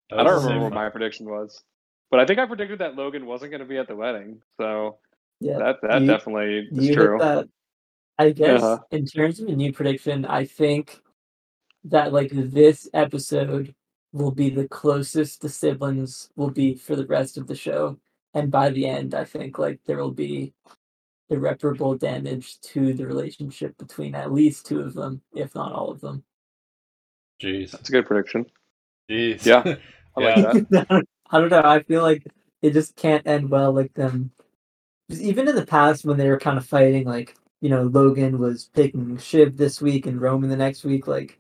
That 0.10 0.20
I 0.20 0.24
don't 0.24 0.44
remember 0.44 0.66
what 0.66 0.74
my 0.74 0.90
prediction 0.90 1.30
was, 1.30 1.64
but 2.12 2.20
I 2.20 2.26
think 2.26 2.38
I 2.40 2.46
predicted 2.46 2.80
that 2.80 2.96
Logan 2.96 3.26
wasn't 3.26 3.52
going 3.52 3.62
to 3.62 3.66
be 3.68 3.78
at 3.78 3.88
the 3.88 3.96
wedding. 3.96 4.42
So 4.60 4.98
Yeah. 5.40 5.58
that 5.60 5.82
that 5.84 6.02
you- 6.02 6.08
definitely 6.08 6.68
is 6.70 6.84
you 6.86 6.90
hit 6.90 6.96
true. 6.96 7.18
that. 7.20 7.48
I 8.18 8.32
guess 8.32 8.62
Uh-huh. 8.62 8.84
in 8.92 9.06
terms 9.06 9.40
of 9.40 9.48
a 9.48 9.56
new 9.56 9.72
prediction, 9.72 10.26
I 10.26 10.44
think 10.44 11.00
that 11.86 12.14
like 12.14 12.32
this 12.34 12.90
episode 12.94 13.74
will 14.12 14.32
be 14.32 14.50
the 14.50 14.68
closest 14.68 15.42
the 15.42 15.50
siblings 15.50 16.30
will 16.36 16.50
be 16.50 16.76
for 16.76 16.96
the 16.96 17.06
rest 17.06 17.38
of 17.38 17.48
the 17.48 17.56
show, 17.56 17.98
and 18.34 18.52
by 18.52 18.70
the 18.70 18.88
end, 18.88 19.14
I 19.14 19.24
think 19.24 19.60
like 19.60 19.80
there 19.86 19.98
will 19.98 20.12
be 20.12 20.54
irreparable 21.30 21.96
damage 21.96 22.60
to 22.62 22.94
the 22.94 23.06
relationship 23.06 23.78
between 23.78 24.16
at 24.16 24.34
least 24.34 24.66
two 24.66 24.82
of 24.82 24.94
them, 24.94 25.22
if 25.36 25.54
not 25.56 25.72
all 25.72 25.92
of 25.92 26.02
them. 26.02 26.24
Jeez. 27.42 27.72
That's 27.72 27.90
a 27.90 27.92
good 27.92 28.06
prediction. 28.06 28.46
Jeez. 29.10 29.46
Yeah. 29.46 29.64
I 30.18 30.22
like 30.22 30.70
that. 30.70 31.06
I 31.32 31.40
don't 31.40 31.50
know. 31.50 31.62
I 31.64 31.84
feel 31.84 32.02
like 32.02 32.26
it 32.62 32.74
just 32.74 32.96
can't 32.96 33.26
end 33.28 33.50
well. 33.50 33.72
Like 33.72 33.94
them 33.94 34.32
even 35.10 35.48
in 35.48 35.56
the 35.56 35.66
past 35.66 36.06
when 36.06 36.18
they 36.18 36.30
were 36.30 36.40
kind 36.40 36.58
of 36.58 36.66
fighting, 36.66 37.06
like 37.06 37.36
you 37.62 37.70
know, 37.70 37.84
Logan 37.84 38.40
was 38.40 38.70
picking 38.74 39.18
Shiv 39.18 39.58
this 39.58 39.82
week 39.82 40.06
and 40.06 40.22
Roman 40.22 40.50
the 40.50 40.58
next 40.58 40.84
week. 40.84 41.08
Like 41.08 41.39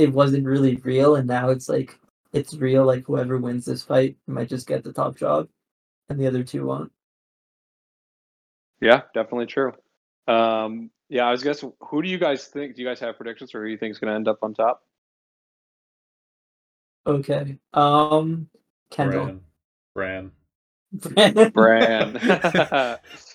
it 0.00 0.12
wasn't 0.12 0.46
really 0.46 0.76
real, 0.76 1.16
and 1.16 1.28
now 1.28 1.50
it's 1.50 1.68
like 1.68 1.98
it's 2.32 2.54
real. 2.54 2.84
Like 2.84 3.04
whoever 3.04 3.38
wins 3.38 3.66
this 3.66 3.82
fight 3.82 4.16
might 4.26 4.48
just 4.48 4.66
get 4.66 4.82
the 4.82 4.92
top 4.92 5.16
job, 5.16 5.48
and 6.08 6.18
the 6.18 6.26
other 6.26 6.42
two 6.42 6.66
won't. 6.66 6.90
Yeah, 8.80 9.02
definitely 9.14 9.46
true. 9.46 9.72
Um, 10.26 10.90
yeah, 11.10 11.26
I 11.26 11.32
was 11.32 11.42
guess 11.42 11.62
who 11.80 12.02
do 12.02 12.08
you 12.08 12.18
guys 12.18 12.46
think? 12.46 12.76
Do 12.76 12.82
you 12.82 12.88
guys 12.88 13.00
have 13.00 13.16
predictions, 13.16 13.54
or 13.54 13.60
who 13.60 13.66
do 13.66 13.72
you 13.72 13.78
think 13.78 13.92
is 13.92 13.98
going 13.98 14.10
to 14.10 14.14
end 14.14 14.28
up 14.28 14.38
on 14.42 14.54
top? 14.54 14.82
Okay. 17.06 17.58
Um, 17.74 18.48
Kendall. 18.90 19.40
Bran. 19.94 20.30
Bran. 20.92 21.50
Bran. 21.52 22.16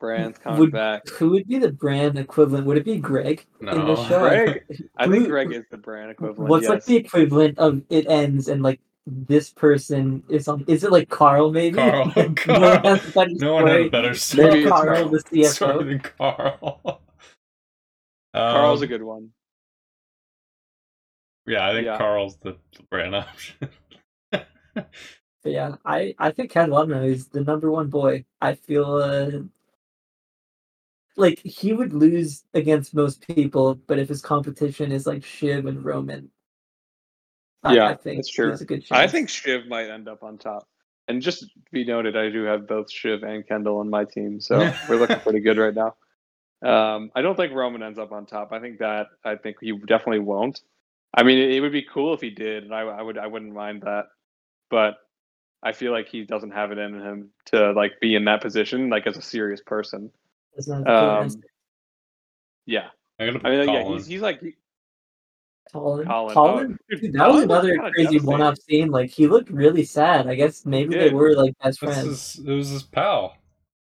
Brand's 0.00 0.38
coming 0.38 0.58
Would- 0.60 0.72
back. 0.72 1.08
Who 1.10 1.30
would 1.30 1.46
be 1.46 1.58
the 1.58 1.70
Bran 1.70 2.16
equivalent? 2.16 2.66
Would 2.66 2.78
it 2.78 2.84
be 2.84 2.98
Greg 2.98 3.44
in 3.60 3.66
No. 3.66 3.94
the 3.94 4.04
show? 4.08 4.20
Greg. 4.20 4.64
I 4.96 5.06
think 5.06 5.28
Greg 5.28 5.52
is 5.52 5.64
the 5.70 5.76
Bran 5.78 6.10
equivalent. 6.10 6.48
What's 6.50 6.68
like 6.68 6.84
the 6.86 6.96
equivalent 6.96 7.58
of 7.58 7.82
it 7.90 8.06
ends 8.08 8.48
and 8.48 8.62
like 8.62 8.80
this 9.06 9.50
person 9.50 10.22
is 10.28 10.48
on? 10.48 10.64
Is 10.66 10.84
it 10.84 10.90
like 10.92 11.08
Karl 11.08 11.52
maybe? 11.52 11.76
Karl. 11.76 12.12
no 12.46 12.60
one 12.60 12.84
has 12.84 13.06
a 13.08 13.12
better 13.12 13.30
No 13.34 13.52
one 13.54 13.66
had 13.66 13.72
story. 13.72 13.86
a 13.86 13.90
better 13.90 14.08
Maybe 14.08 14.18
story, 14.18 14.60
it's 14.62 14.68
Karl, 14.70 15.08
the 15.08 15.20
story 15.20 15.44
CFO. 15.44 15.86
than 15.86 15.98
Karl. 16.00 17.00
Karl's 18.34 18.80
a 18.80 18.84
Um, 18.84 18.88
good 18.88 19.02
one. 19.02 19.30
Yeah, 21.46 21.68
I 21.68 21.72
think 21.72 21.86
Yeah. 21.86 21.98
Karl's 21.98 22.36
the 22.38 22.56
the 22.76 22.82
Bran 22.90 23.14
option. 23.14 23.68
But 25.42 25.52
yeah, 25.52 25.76
I 25.86 26.14
I 26.18 26.30
think 26.32 26.50
Ken 26.50 26.68
Ludman 26.70 27.04
is 27.06 27.28
the 27.28 27.42
number 27.42 27.70
one 27.70 27.88
boy. 27.88 28.24
I 28.42 28.54
feel 28.54 28.84
uh, 28.94 29.30
like 31.16 31.40
he 31.40 31.72
would 31.72 31.92
lose 31.92 32.44
against 32.54 32.94
most 32.94 33.26
people, 33.26 33.74
but 33.74 33.98
if 33.98 34.08
his 34.08 34.22
competition 34.22 34.92
is 34.92 35.06
like 35.06 35.24
Shiv 35.24 35.66
and 35.66 35.84
Roman, 35.84 36.30
I, 37.62 37.74
Yeah, 37.74 37.88
I 37.88 37.94
think 37.94 38.16
that's 38.18 38.30
true. 38.30 38.52
a 38.52 38.64
good 38.64 38.84
chance. 38.84 38.90
I 38.92 39.06
think 39.06 39.28
Shiv 39.28 39.66
might 39.66 39.90
end 39.90 40.08
up 40.08 40.22
on 40.22 40.38
top. 40.38 40.66
And 41.08 41.20
just 41.20 41.40
to 41.40 41.48
be 41.72 41.84
noted, 41.84 42.16
I 42.16 42.30
do 42.30 42.44
have 42.44 42.68
both 42.68 42.90
Shiv 42.90 43.22
and 43.22 43.46
Kendall 43.46 43.78
on 43.78 43.90
my 43.90 44.04
team, 44.04 44.40
so 44.40 44.58
we're 44.88 44.96
looking 44.96 45.20
pretty 45.20 45.40
good 45.40 45.58
right 45.58 45.74
now. 45.74 45.94
Um, 46.62 47.10
I 47.14 47.22
don't 47.22 47.36
think 47.36 47.52
Roman 47.52 47.82
ends 47.82 47.98
up 47.98 48.12
on 48.12 48.26
top. 48.26 48.52
I 48.52 48.60
think 48.60 48.78
that 48.78 49.08
I 49.24 49.36
think 49.36 49.56
he 49.60 49.72
definitely 49.72 50.20
won't. 50.20 50.60
I 51.14 51.22
mean, 51.22 51.38
it, 51.38 51.50
it 51.52 51.60
would 51.60 51.72
be 51.72 51.82
cool 51.82 52.14
if 52.14 52.20
he 52.20 52.30
did, 52.30 52.64
and 52.64 52.74
I, 52.74 52.82
I 52.82 53.02
would 53.02 53.18
I 53.18 53.26
wouldn't 53.26 53.52
mind 53.54 53.82
that. 53.82 54.06
But 54.70 54.98
I 55.62 55.72
feel 55.72 55.92
like 55.92 56.08
he 56.08 56.24
doesn't 56.24 56.52
have 56.52 56.72
it 56.72 56.78
in 56.78 56.94
him 57.00 57.30
to 57.46 57.72
like 57.72 58.00
be 58.00 58.14
in 58.14 58.24
that 58.26 58.42
position, 58.42 58.88
like 58.90 59.06
as 59.06 59.16
a 59.16 59.22
serious 59.22 59.60
person. 59.60 60.10
That's 60.54 60.68
not 60.68 60.84
the 60.84 60.92
Um, 60.92 61.42
yeah, 62.66 62.88
I'm 63.18 63.26
gonna 63.34 63.40
I 63.44 63.50
mean, 63.50 63.66
like, 63.66 63.68
yeah, 63.74 63.84
he's 63.94 64.06
he's 64.06 64.20
like 64.20 64.40
Colin. 65.72 66.06
Colin. 66.06 66.34
Colin. 66.34 66.78
oh, 66.90 66.96
dude, 66.96 67.00
Dude, 67.00 67.12
that 67.14 67.30
was 67.30 67.44
another 67.44 67.74
kinda 67.76 67.92
crazy 67.92 68.18
one 68.18 68.40
I've 68.42 68.54
devastating. 68.54 68.82
seen. 68.86 68.90
Like 68.90 69.10
he 69.10 69.26
looked 69.28 69.50
really 69.50 69.84
sad. 69.84 70.26
I 70.26 70.34
guess 70.34 70.66
maybe 70.66 70.94
they 70.96 71.10
were 71.10 71.34
like 71.34 71.56
best 71.58 71.78
friends. 71.78 72.36
is, 72.38 72.42
it 72.44 72.52
was 72.52 72.68
his 72.70 72.82
pal. 72.82 73.36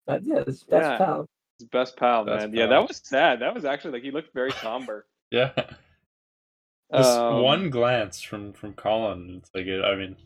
But 0.07 0.23
yeah, 0.25 0.43
it's 0.47 0.63
best 0.65 0.91
Yeah. 0.91 0.99
pal. 0.99 1.27
His 1.59 1.69
best 1.69 1.97
pal, 1.97 2.25
Best 2.25 2.49
man. 2.49 2.55
Yeah, 2.55 2.67
that 2.67 2.87
was 2.87 3.01
sad. 3.05 3.41
That 3.41 3.55
was 3.55 3.65
actually 3.65 3.93
like 3.93 4.03
he 4.03 4.11
looked 4.11 4.33
very 4.35 4.53
somber. 4.53 5.07
Yeah. 5.33 5.53
Just 6.93 7.21
Um, 7.21 7.41
one 7.43 7.71
glance 7.71 8.21
from 8.21 8.53
from 8.53 8.73
Colin. 8.75 9.37
It's 9.37 9.51
like 9.55 9.67
it, 9.67 9.81
I 9.85 9.95
mean, 9.95 10.17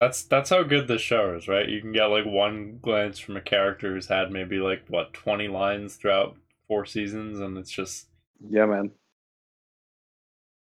that's 0.00 0.22
that's 0.24 0.50
how 0.50 0.62
good 0.62 0.88
this 0.88 1.00
show 1.00 1.34
is, 1.36 1.48
right? 1.48 1.68
You 1.68 1.80
can 1.80 1.92
get 1.92 2.06
like 2.06 2.26
one 2.26 2.78
glance 2.82 3.18
from 3.18 3.36
a 3.36 3.40
character 3.40 3.92
who's 3.94 4.08
had 4.08 4.30
maybe 4.30 4.58
like 4.58 4.84
what 4.88 5.12
twenty 5.14 5.48
lines 5.48 5.96
throughout 5.96 6.36
four 6.68 6.84
seasons, 6.86 7.40
and 7.40 7.56
it's 7.58 7.70
just 7.70 8.08
Yeah, 8.48 8.66
man. 8.66 8.90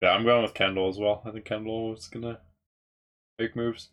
yeah. 0.01 0.11
I'm 0.11 0.23
going 0.23 0.43
with 0.43 0.53
Kendall 0.53 0.89
as 0.89 0.97
well. 0.97 1.21
I 1.25 1.31
think 1.31 1.45
Kendall 1.45 1.93
is 1.93 2.07
gonna 2.07 2.39
make 3.39 3.55
moves. 3.55 3.89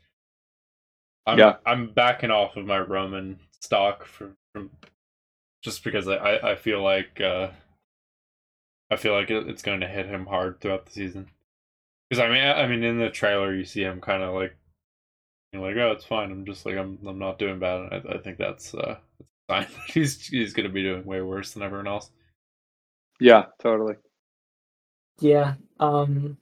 I'm, 1.26 1.38
Yeah. 1.38 1.56
I'm 1.64 1.88
backing 1.90 2.30
off 2.30 2.56
of 2.56 2.66
my 2.66 2.78
Roman 2.80 3.38
stock 3.60 4.04
from, 4.04 4.36
from 4.52 4.70
just 5.62 5.82
because 5.82 6.06
I, 6.06 6.16
I, 6.16 6.50
I 6.52 6.54
feel 6.54 6.82
like 6.82 7.18
uh, 7.20 7.48
I 8.90 8.96
feel 8.96 9.14
like 9.14 9.30
it, 9.30 9.48
it's 9.48 9.62
going 9.62 9.80
to 9.80 9.88
hit 9.88 10.06
him 10.06 10.26
hard 10.26 10.60
throughout 10.60 10.84
the 10.84 10.92
season. 10.92 11.30
Because 12.10 12.22
I 12.22 12.28
mean, 12.28 12.42
I, 12.42 12.62
I 12.64 12.68
mean, 12.68 12.82
in 12.82 12.98
the 12.98 13.08
trailer 13.08 13.54
you 13.54 13.64
see 13.64 13.82
him 13.82 14.00
kind 14.02 14.22
of 14.22 14.34
like, 14.34 14.54
you 15.54 15.60
know, 15.60 15.66
like 15.66 15.76
oh, 15.76 15.92
it's 15.92 16.04
fine. 16.04 16.30
I'm 16.30 16.44
just 16.44 16.66
like 16.66 16.76
I'm 16.76 16.98
I'm 17.06 17.18
not 17.18 17.38
doing 17.38 17.58
bad. 17.58 17.92
And 17.92 18.08
I, 18.08 18.14
I 18.14 18.18
think 18.18 18.38
that's 18.38 18.74
uh, 18.74 18.96
that's 19.18 19.30
a 19.48 19.52
sign 19.52 19.72
that 19.72 19.94
he's 19.94 20.26
he's 20.26 20.52
going 20.52 20.66
to 20.66 20.72
be 20.72 20.82
doing 20.82 21.04
way 21.04 21.22
worse 21.22 21.52
than 21.52 21.62
everyone 21.62 21.86
else. 21.86 22.10
Yeah, 23.20 23.46
totally. 23.60 23.94
Yeah. 25.20 25.54
Um 25.80 26.36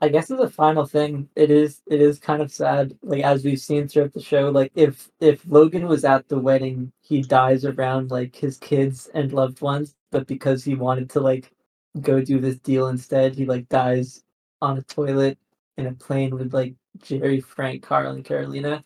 I 0.00 0.08
guess 0.08 0.30
as 0.30 0.38
a 0.38 0.48
final 0.50 0.86
thing, 0.86 1.28
it 1.34 1.50
is 1.50 1.82
it 1.86 2.00
is 2.00 2.18
kind 2.18 2.42
of 2.42 2.52
sad. 2.52 2.96
Like 3.02 3.24
as 3.24 3.44
we've 3.44 3.60
seen 3.60 3.88
throughout 3.88 4.12
the 4.12 4.20
show, 4.22 4.50
like 4.50 4.70
if 4.74 5.10
if 5.20 5.44
Logan 5.46 5.88
was 5.88 6.04
at 6.04 6.28
the 6.28 6.38
wedding, 6.38 6.92
he 7.00 7.22
dies 7.22 7.64
around 7.64 8.10
like 8.10 8.36
his 8.36 8.58
kids 8.58 9.08
and 9.14 9.32
loved 9.32 9.60
ones, 9.62 9.94
but 10.12 10.26
because 10.26 10.62
he 10.62 10.74
wanted 10.74 11.10
to 11.10 11.20
like 11.20 11.52
go 12.00 12.20
do 12.20 12.38
this 12.38 12.58
deal 12.58 12.88
instead, 12.88 13.34
he 13.34 13.46
like 13.46 13.68
dies 13.68 14.22
on 14.60 14.78
a 14.78 14.82
toilet 14.82 15.38
in 15.78 15.86
a 15.86 15.92
plane 15.92 16.34
with 16.34 16.52
like 16.52 16.74
Gerri, 16.98 17.42
Frank, 17.42 17.82
Karl, 17.82 18.12
and 18.12 18.24
Karolina. 18.24 18.82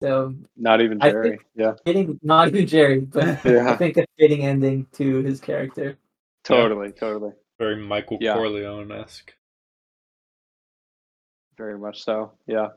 So 0.00 0.34
Not 0.56 0.80
even 0.80 0.98
Gerri. 0.98 1.38
yeah. 1.54 1.72
fitting, 1.84 2.18
not 2.22 2.48
even 2.48 2.66
Gerri, 2.66 3.10
but 3.10 3.24
I 3.46 3.76
think 3.76 3.96
a 3.96 4.06
fitting 4.18 4.44
ending 4.44 4.86
to 4.92 5.22
his 5.22 5.40
character. 5.40 5.98
Totally. 6.44 6.92
Totally. 6.92 7.32
Very 7.58 7.76
Michael 7.76 8.18
Yeah. 8.20 8.34
Corleone 8.34 8.92
esque. 8.92 9.32
Very 11.58 11.78
much 11.78 12.04
so. 12.04 12.32
Yeah. 12.46 12.68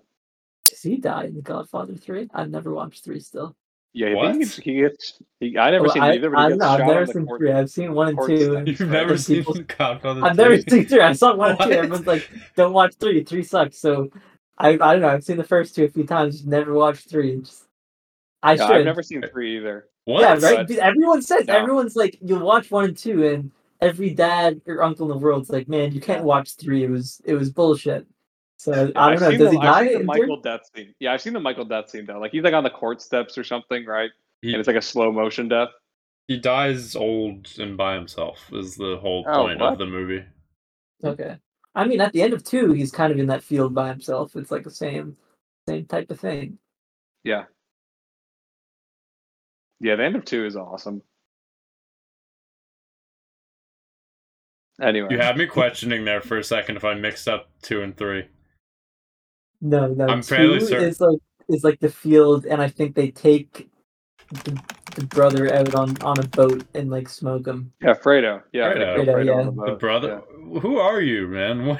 Does 0.69 0.81
he 0.81 0.97
die 0.97 1.25
in 1.25 1.35
The 1.35 1.41
Godfather 1.41 1.95
Three? 1.95 2.29
I've 2.33 2.49
never 2.49 2.73
watched 2.73 3.03
three 3.03 3.19
still. 3.19 3.55
Yeah. 3.93 4.09
I 4.09 4.13
What? 4.15 4.35
think 4.35 4.51
he 4.51 4.73
gets. 4.81 5.21
He, 5.39 5.57
I 5.57 5.71
never 5.71 5.83
well, 5.85 5.93
seen 5.93 6.03
I, 6.03 6.13
either. 6.15 6.29
But 6.29 6.39
I, 6.39 6.43
he 6.43 6.49
gets 6.53 6.63
I've 6.63 6.79
shot 6.79 6.87
never 6.87 6.99
on 7.01 7.07
seen 7.07 7.25
court. 7.25 7.39
three. 7.41 7.51
I've 7.51 7.69
seen 7.69 7.93
one 7.93 8.07
and 8.09 8.19
two. 8.27 8.37
steps. 8.37 8.55
and- 8.55 8.67
You've 8.67 8.79
Right. 8.81 8.89
never 8.91 9.17
seen 9.17 9.37
people- 9.37 9.53
Godfather 9.77 10.23
I've 10.25 10.37
never 10.37 10.57
seen 10.61 10.85
three. 10.85 11.01
I 11.01 11.13
saw 11.13 11.35
one 11.35 11.51
and 11.51 11.59
two. 11.59 11.65
What? 11.69 11.73
Everyone's 11.77 12.07
like, 12.07 12.29
"Don't 12.55 12.73
watch 12.73 12.95
three. 12.99 13.23
Three 13.23 13.43
sucks." 13.43 13.77
So, 13.77 14.09
I 14.57 14.69
I 14.69 14.77
don't 14.77 15.01
know. 15.01 15.09
I've 15.09 15.23
seen 15.23 15.37
the 15.37 15.43
first 15.43 15.75
two 15.75 15.85
a 15.85 15.89
few 15.89 16.05
times. 16.05 16.35
Just 16.35 16.47
never 16.47 16.73
watched 16.73 17.09
three. 17.09 17.37
Just, 17.41 17.65
I 18.43 18.53
Yeah, 18.53 18.67
should. 18.67 18.75
I've 18.77 18.85
never 18.85 19.01
seen 19.03 19.23
three 19.31 19.57
either. 19.57 19.87
What? 20.05 20.21
yeah, 20.21 20.33
right. 20.33 20.41
But- 20.41 20.67
Because 20.67 20.81
Everyone 20.83 21.21
says 21.21 21.47
No. 21.47 21.55
everyone's 21.55 21.95
like, 21.95 22.17
you'll 22.21 22.45
watch 22.45 22.69
one 22.71 22.85
and 22.85 22.97
two, 22.97 23.25
and 23.27 23.51
every 23.81 24.11
dad 24.11 24.61
or 24.67 24.83
uncle 24.83 25.05
in 25.11 25.17
the 25.17 25.23
world's 25.23 25.49
like, 25.49 25.67
"Man, 25.67 25.93
you 25.93 26.01
can't 26.01 26.23
watch 26.23 26.55
three. 26.57 26.83
It 26.83 26.89
was 26.89 27.21
it 27.25 27.33
was 27.33 27.49
bullshit." 27.49 28.05
So 28.59 28.91
I 28.95 29.13
I've 29.13 29.19
don't 29.19 29.21
know. 29.21 29.29
seen 29.29 29.39
Does 29.39 29.51
the, 29.51 29.51
he 29.51 29.57
I've 29.57 29.73
die? 29.73 29.87
seen 29.87 29.99
the 29.99 30.03
Michael 30.03 30.41
three? 30.41 30.51
death 30.51 30.61
scene. 30.75 30.93
Yeah, 30.99 31.13
I've 31.13 31.21
seen 31.21 31.31
the 31.33 31.39
Michael 31.39 31.63
death 31.65 31.89
scene 31.89 32.05
though. 32.05 32.19
Like 32.19 32.31
he's 32.33 32.43
like 32.43 32.53
on 32.53 32.63
the 32.65 32.69
court 32.69 33.01
steps 33.01 33.37
or 33.37 33.43
something, 33.45 33.85
right? 33.85 34.11
He, 34.41 34.51
And 34.51 34.59
it's 34.59 34.67
like 34.67 34.75
a 34.75 34.81
slow 34.81 35.11
motion 35.13 35.47
death. 35.47 35.69
he 36.27 36.37
dies 36.37 36.93
old 36.95 37.47
and 37.57 37.77
by 37.77 37.95
himself 37.95 38.39
is 38.51 38.75
the 38.75 38.97
whole 39.01 39.23
Oh, 39.27 39.45
point 39.45 39.59
what? 39.61 39.73
of 39.73 39.79
the 39.79 39.85
movie. 39.85 40.25
Okay. 41.03 41.37
I 41.75 41.85
mean, 41.85 42.01
at 42.01 42.11
the 42.11 42.21
end 42.21 42.33
of 42.33 42.43
two, 42.43 42.73
he's 42.73 42.91
kind 42.91 43.13
of 43.13 43.19
in 43.19 43.27
that 43.27 43.43
field 43.43 43.73
by 43.73 43.87
himself. 43.89 44.35
It's 44.35 44.51
like 44.51 44.63
the 44.65 44.71
same 44.71 45.15
same 45.67 45.85
type 45.85 46.11
of 46.11 46.19
thing. 46.19 46.57
Yeah. 47.23 47.45
Yeah, 49.79 49.95
the 49.95 50.03
end 50.03 50.17
of 50.17 50.25
two 50.25 50.45
is 50.45 50.57
awesome. 50.57 51.01
Anyway, 54.81 55.07
You 55.11 55.17
had 55.19 55.37
me 55.37 55.45
questioning 55.45 56.03
there 56.05 56.21
for 56.21 56.37
a 56.37 56.43
second 56.43 56.77
if 56.77 56.83
I 56.85 56.93
mixed 56.93 57.27
up 57.27 57.49
two 57.61 57.81
and 57.81 57.95
three. 57.95 58.27
No, 59.61 59.87
no. 59.87 60.07
I'm 60.07 60.21
two 60.21 60.35
fairly 60.35 60.59
certain- 60.61 60.87
is 60.87 61.01
like 61.01 61.19
is 61.49 61.63
like 61.63 61.79
the 61.79 61.89
field, 61.89 62.45
and 62.45 62.61
I 62.61 62.67
think 62.69 62.95
they 62.95 63.09
take 63.11 63.69
the, 64.31 64.61
the 64.95 65.05
brother 65.05 65.53
out 65.53 65.73
on 65.75 66.01
on 66.01 66.19
a 66.19 66.27
boat 66.27 66.63
and 66.75 66.89
like 66.89 67.09
smoke 67.09 67.47
him. 67.47 67.73
yeah, 67.81 67.93
Fredo. 67.95 68.43
Yeah, 68.53 68.73
Fredo. 68.73 68.97
they 68.97 69.05
kill 69.05 69.13
Fredo, 69.15 69.19
on 69.19 69.25
yeah. 69.25 69.43
the 69.45 69.51
The 69.51 69.51
boat, 69.51 69.79
brother, 69.79 70.21
who 70.61 70.77
are 70.79 71.01
you, 71.01 71.27
man? 71.27 71.65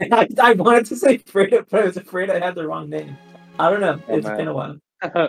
What? 0.00 0.12
I, 0.12 0.26
I 0.42 0.52
wanted 0.54 0.86
to 0.86 0.96
say 0.96 1.18
Fredo, 1.18 1.66
but 1.68 1.82
I 1.82 1.84
was 1.84 1.98
afraid 1.98 2.30
I 2.30 2.38
had 2.40 2.54
the 2.54 2.66
wrong 2.66 2.88
name. 2.88 3.18
I 3.58 3.68
don't 3.68 3.82
know. 3.82 4.00
Oh, 4.08 4.16
It's 4.16 4.26
man. 4.26 4.36
been 4.38 4.48
a 4.48 4.54
while. 4.54 4.78
yeah. 5.04 5.26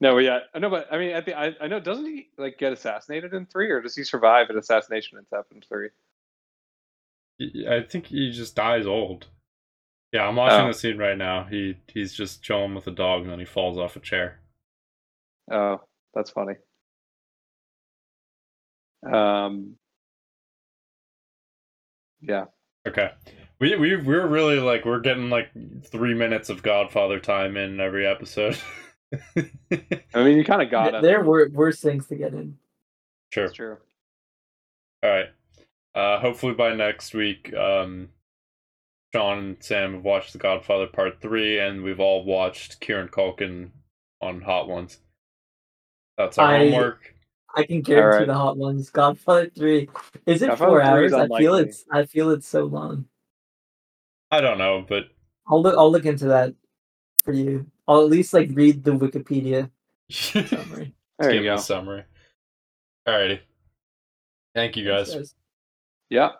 no, 0.00 0.14
but 0.14 0.18
yeah, 0.24 0.38
I 0.54 0.58
know, 0.58 0.70
but 0.70 0.88
I 0.90 0.96
mean, 0.96 1.10
at 1.10 1.26
the 1.26 1.38
I, 1.38 1.54
I 1.60 1.66
know, 1.68 1.78
doesn't 1.80 2.06
he 2.06 2.30
like 2.38 2.56
get 2.58 2.72
assassinated 2.72 3.34
in 3.34 3.44
three, 3.44 3.70
or 3.70 3.82
does 3.82 3.94
he 3.94 4.02
survive 4.02 4.48
an 4.48 4.56
assassination 4.56 5.18
attempt 5.18 5.52
in 5.52 5.60
three? 5.60 5.90
I 7.68 7.82
think 7.82 8.06
he 8.06 8.30
just 8.30 8.56
dies 8.56 8.86
old. 8.86 9.26
Yeah, 10.12 10.26
I'm 10.26 10.36
watching 10.36 10.64
Oh. 10.64 10.68
the 10.68 10.74
scene 10.74 10.98
right 10.98 11.16
now. 11.16 11.44
He 11.44 11.76
he's 11.92 12.12
just 12.12 12.42
chilling 12.42 12.74
with 12.74 12.86
a 12.86 12.90
dog 12.90 13.22
and 13.22 13.30
then 13.30 13.38
he 13.38 13.44
falls 13.44 13.78
off 13.78 13.96
a 13.96 14.00
chair. 14.00 14.40
Oh, 15.50 15.80
that's 16.14 16.30
funny. 16.30 16.54
Um, 19.10 19.76
yeah, 22.20 22.44
Okay. 22.86 23.10
We 23.60 23.76
we 23.76 23.96
we're 23.96 24.26
really 24.26 24.58
like 24.58 24.84
we're 24.84 25.00
getting 25.00 25.30
like 25.30 25.48
three 25.84 26.14
minutes 26.14 26.48
of 26.50 26.62
Godfather 26.62 27.18
time 27.20 27.56
in 27.56 27.78
every 27.80 28.06
episode. 28.06 28.58
I 29.36 30.22
mean, 30.22 30.36
you 30.36 30.44
kind 30.44 30.62
of 30.62 30.70
got 30.70 30.84
Th- 30.90 30.94
it. 30.96 31.02
There 31.02 31.22
were 31.22 31.48
worse 31.52 31.80
things 31.80 32.06
to 32.08 32.16
get 32.16 32.32
in. 32.34 32.56
sure. 33.32 33.44
That's 33.44 33.56
true. 33.56 33.76
All 35.02 35.10
right. 35.10 35.26
Uh, 35.94 36.20
hopefully 36.20 36.54
by 36.54 36.74
next 36.74 37.14
week, 37.14 37.52
um, 37.54 38.10
Sean 39.14 39.38
and 39.38 39.56
Sam 39.60 39.94
have 39.94 40.04
watched 40.04 40.32
The 40.32 40.38
Godfather 40.38 40.86
Part 40.86 41.20
Three, 41.20 41.58
and 41.58 41.82
we've 41.82 42.00
all 42.00 42.24
watched 42.24 42.80
Kieran 42.80 43.08
Culkin 43.08 43.70
on 44.20 44.40
Hot 44.40 44.68
Ones. 44.68 44.98
That's 46.16 46.38
our 46.38 46.46
I- 46.54 46.58
homework. 46.70 47.14
I 47.56 47.64
can 47.64 47.80
guarantee 47.82 48.18
right. 48.18 48.26
the 48.28 48.34
hot 48.34 48.56
ones. 48.56 48.90
Godfather 48.90 49.50
three. 49.50 49.88
Is 50.24 50.40
it 50.40 50.46
Godfather 50.50 50.70
four 50.70 50.82
hours? 50.82 51.12
I 51.12 51.26
feel 51.26 51.54
unlikely. 51.54 51.62
it's. 51.70 51.84
I 51.90 52.06
feel 52.06 52.30
it's 52.30 52.46
so 52.46 52.62
long. 52.66 53.06
I 54.30 54.40
don't 54.40 54.56
know, 54.58 54.86
but 54.88 55.06
I'll 55.48 55.60
look. 55.60 55.74
I'll 55.76 55.90
look 55.90 56.06
into 56.06 56.26
that 56.26 56.54
for 57.24 57.32
you. 57.32 57.66
I'll 57.88 58.02
at 58.02 58.08
least 58.08 58.32
like 58.32 58.50
read 58.52 58.84
the 58.84 58.92
Wikipedia 58.92 59.68
summary. 60.12 60.94
There 61.18 61.32
give 61.32 61.34
you 61.34 61.40
me 61.40 61.46
go. 61.48 61.54
a 61.54 61.58
summary. 61.58 62.04
Alrighty. 63.08 63.40
Thank 64.54 64.76
you 64.76 64.86
guys. 64.86 65.12
Thanks, 65.12 65.34
Yeah. 66.08 66.30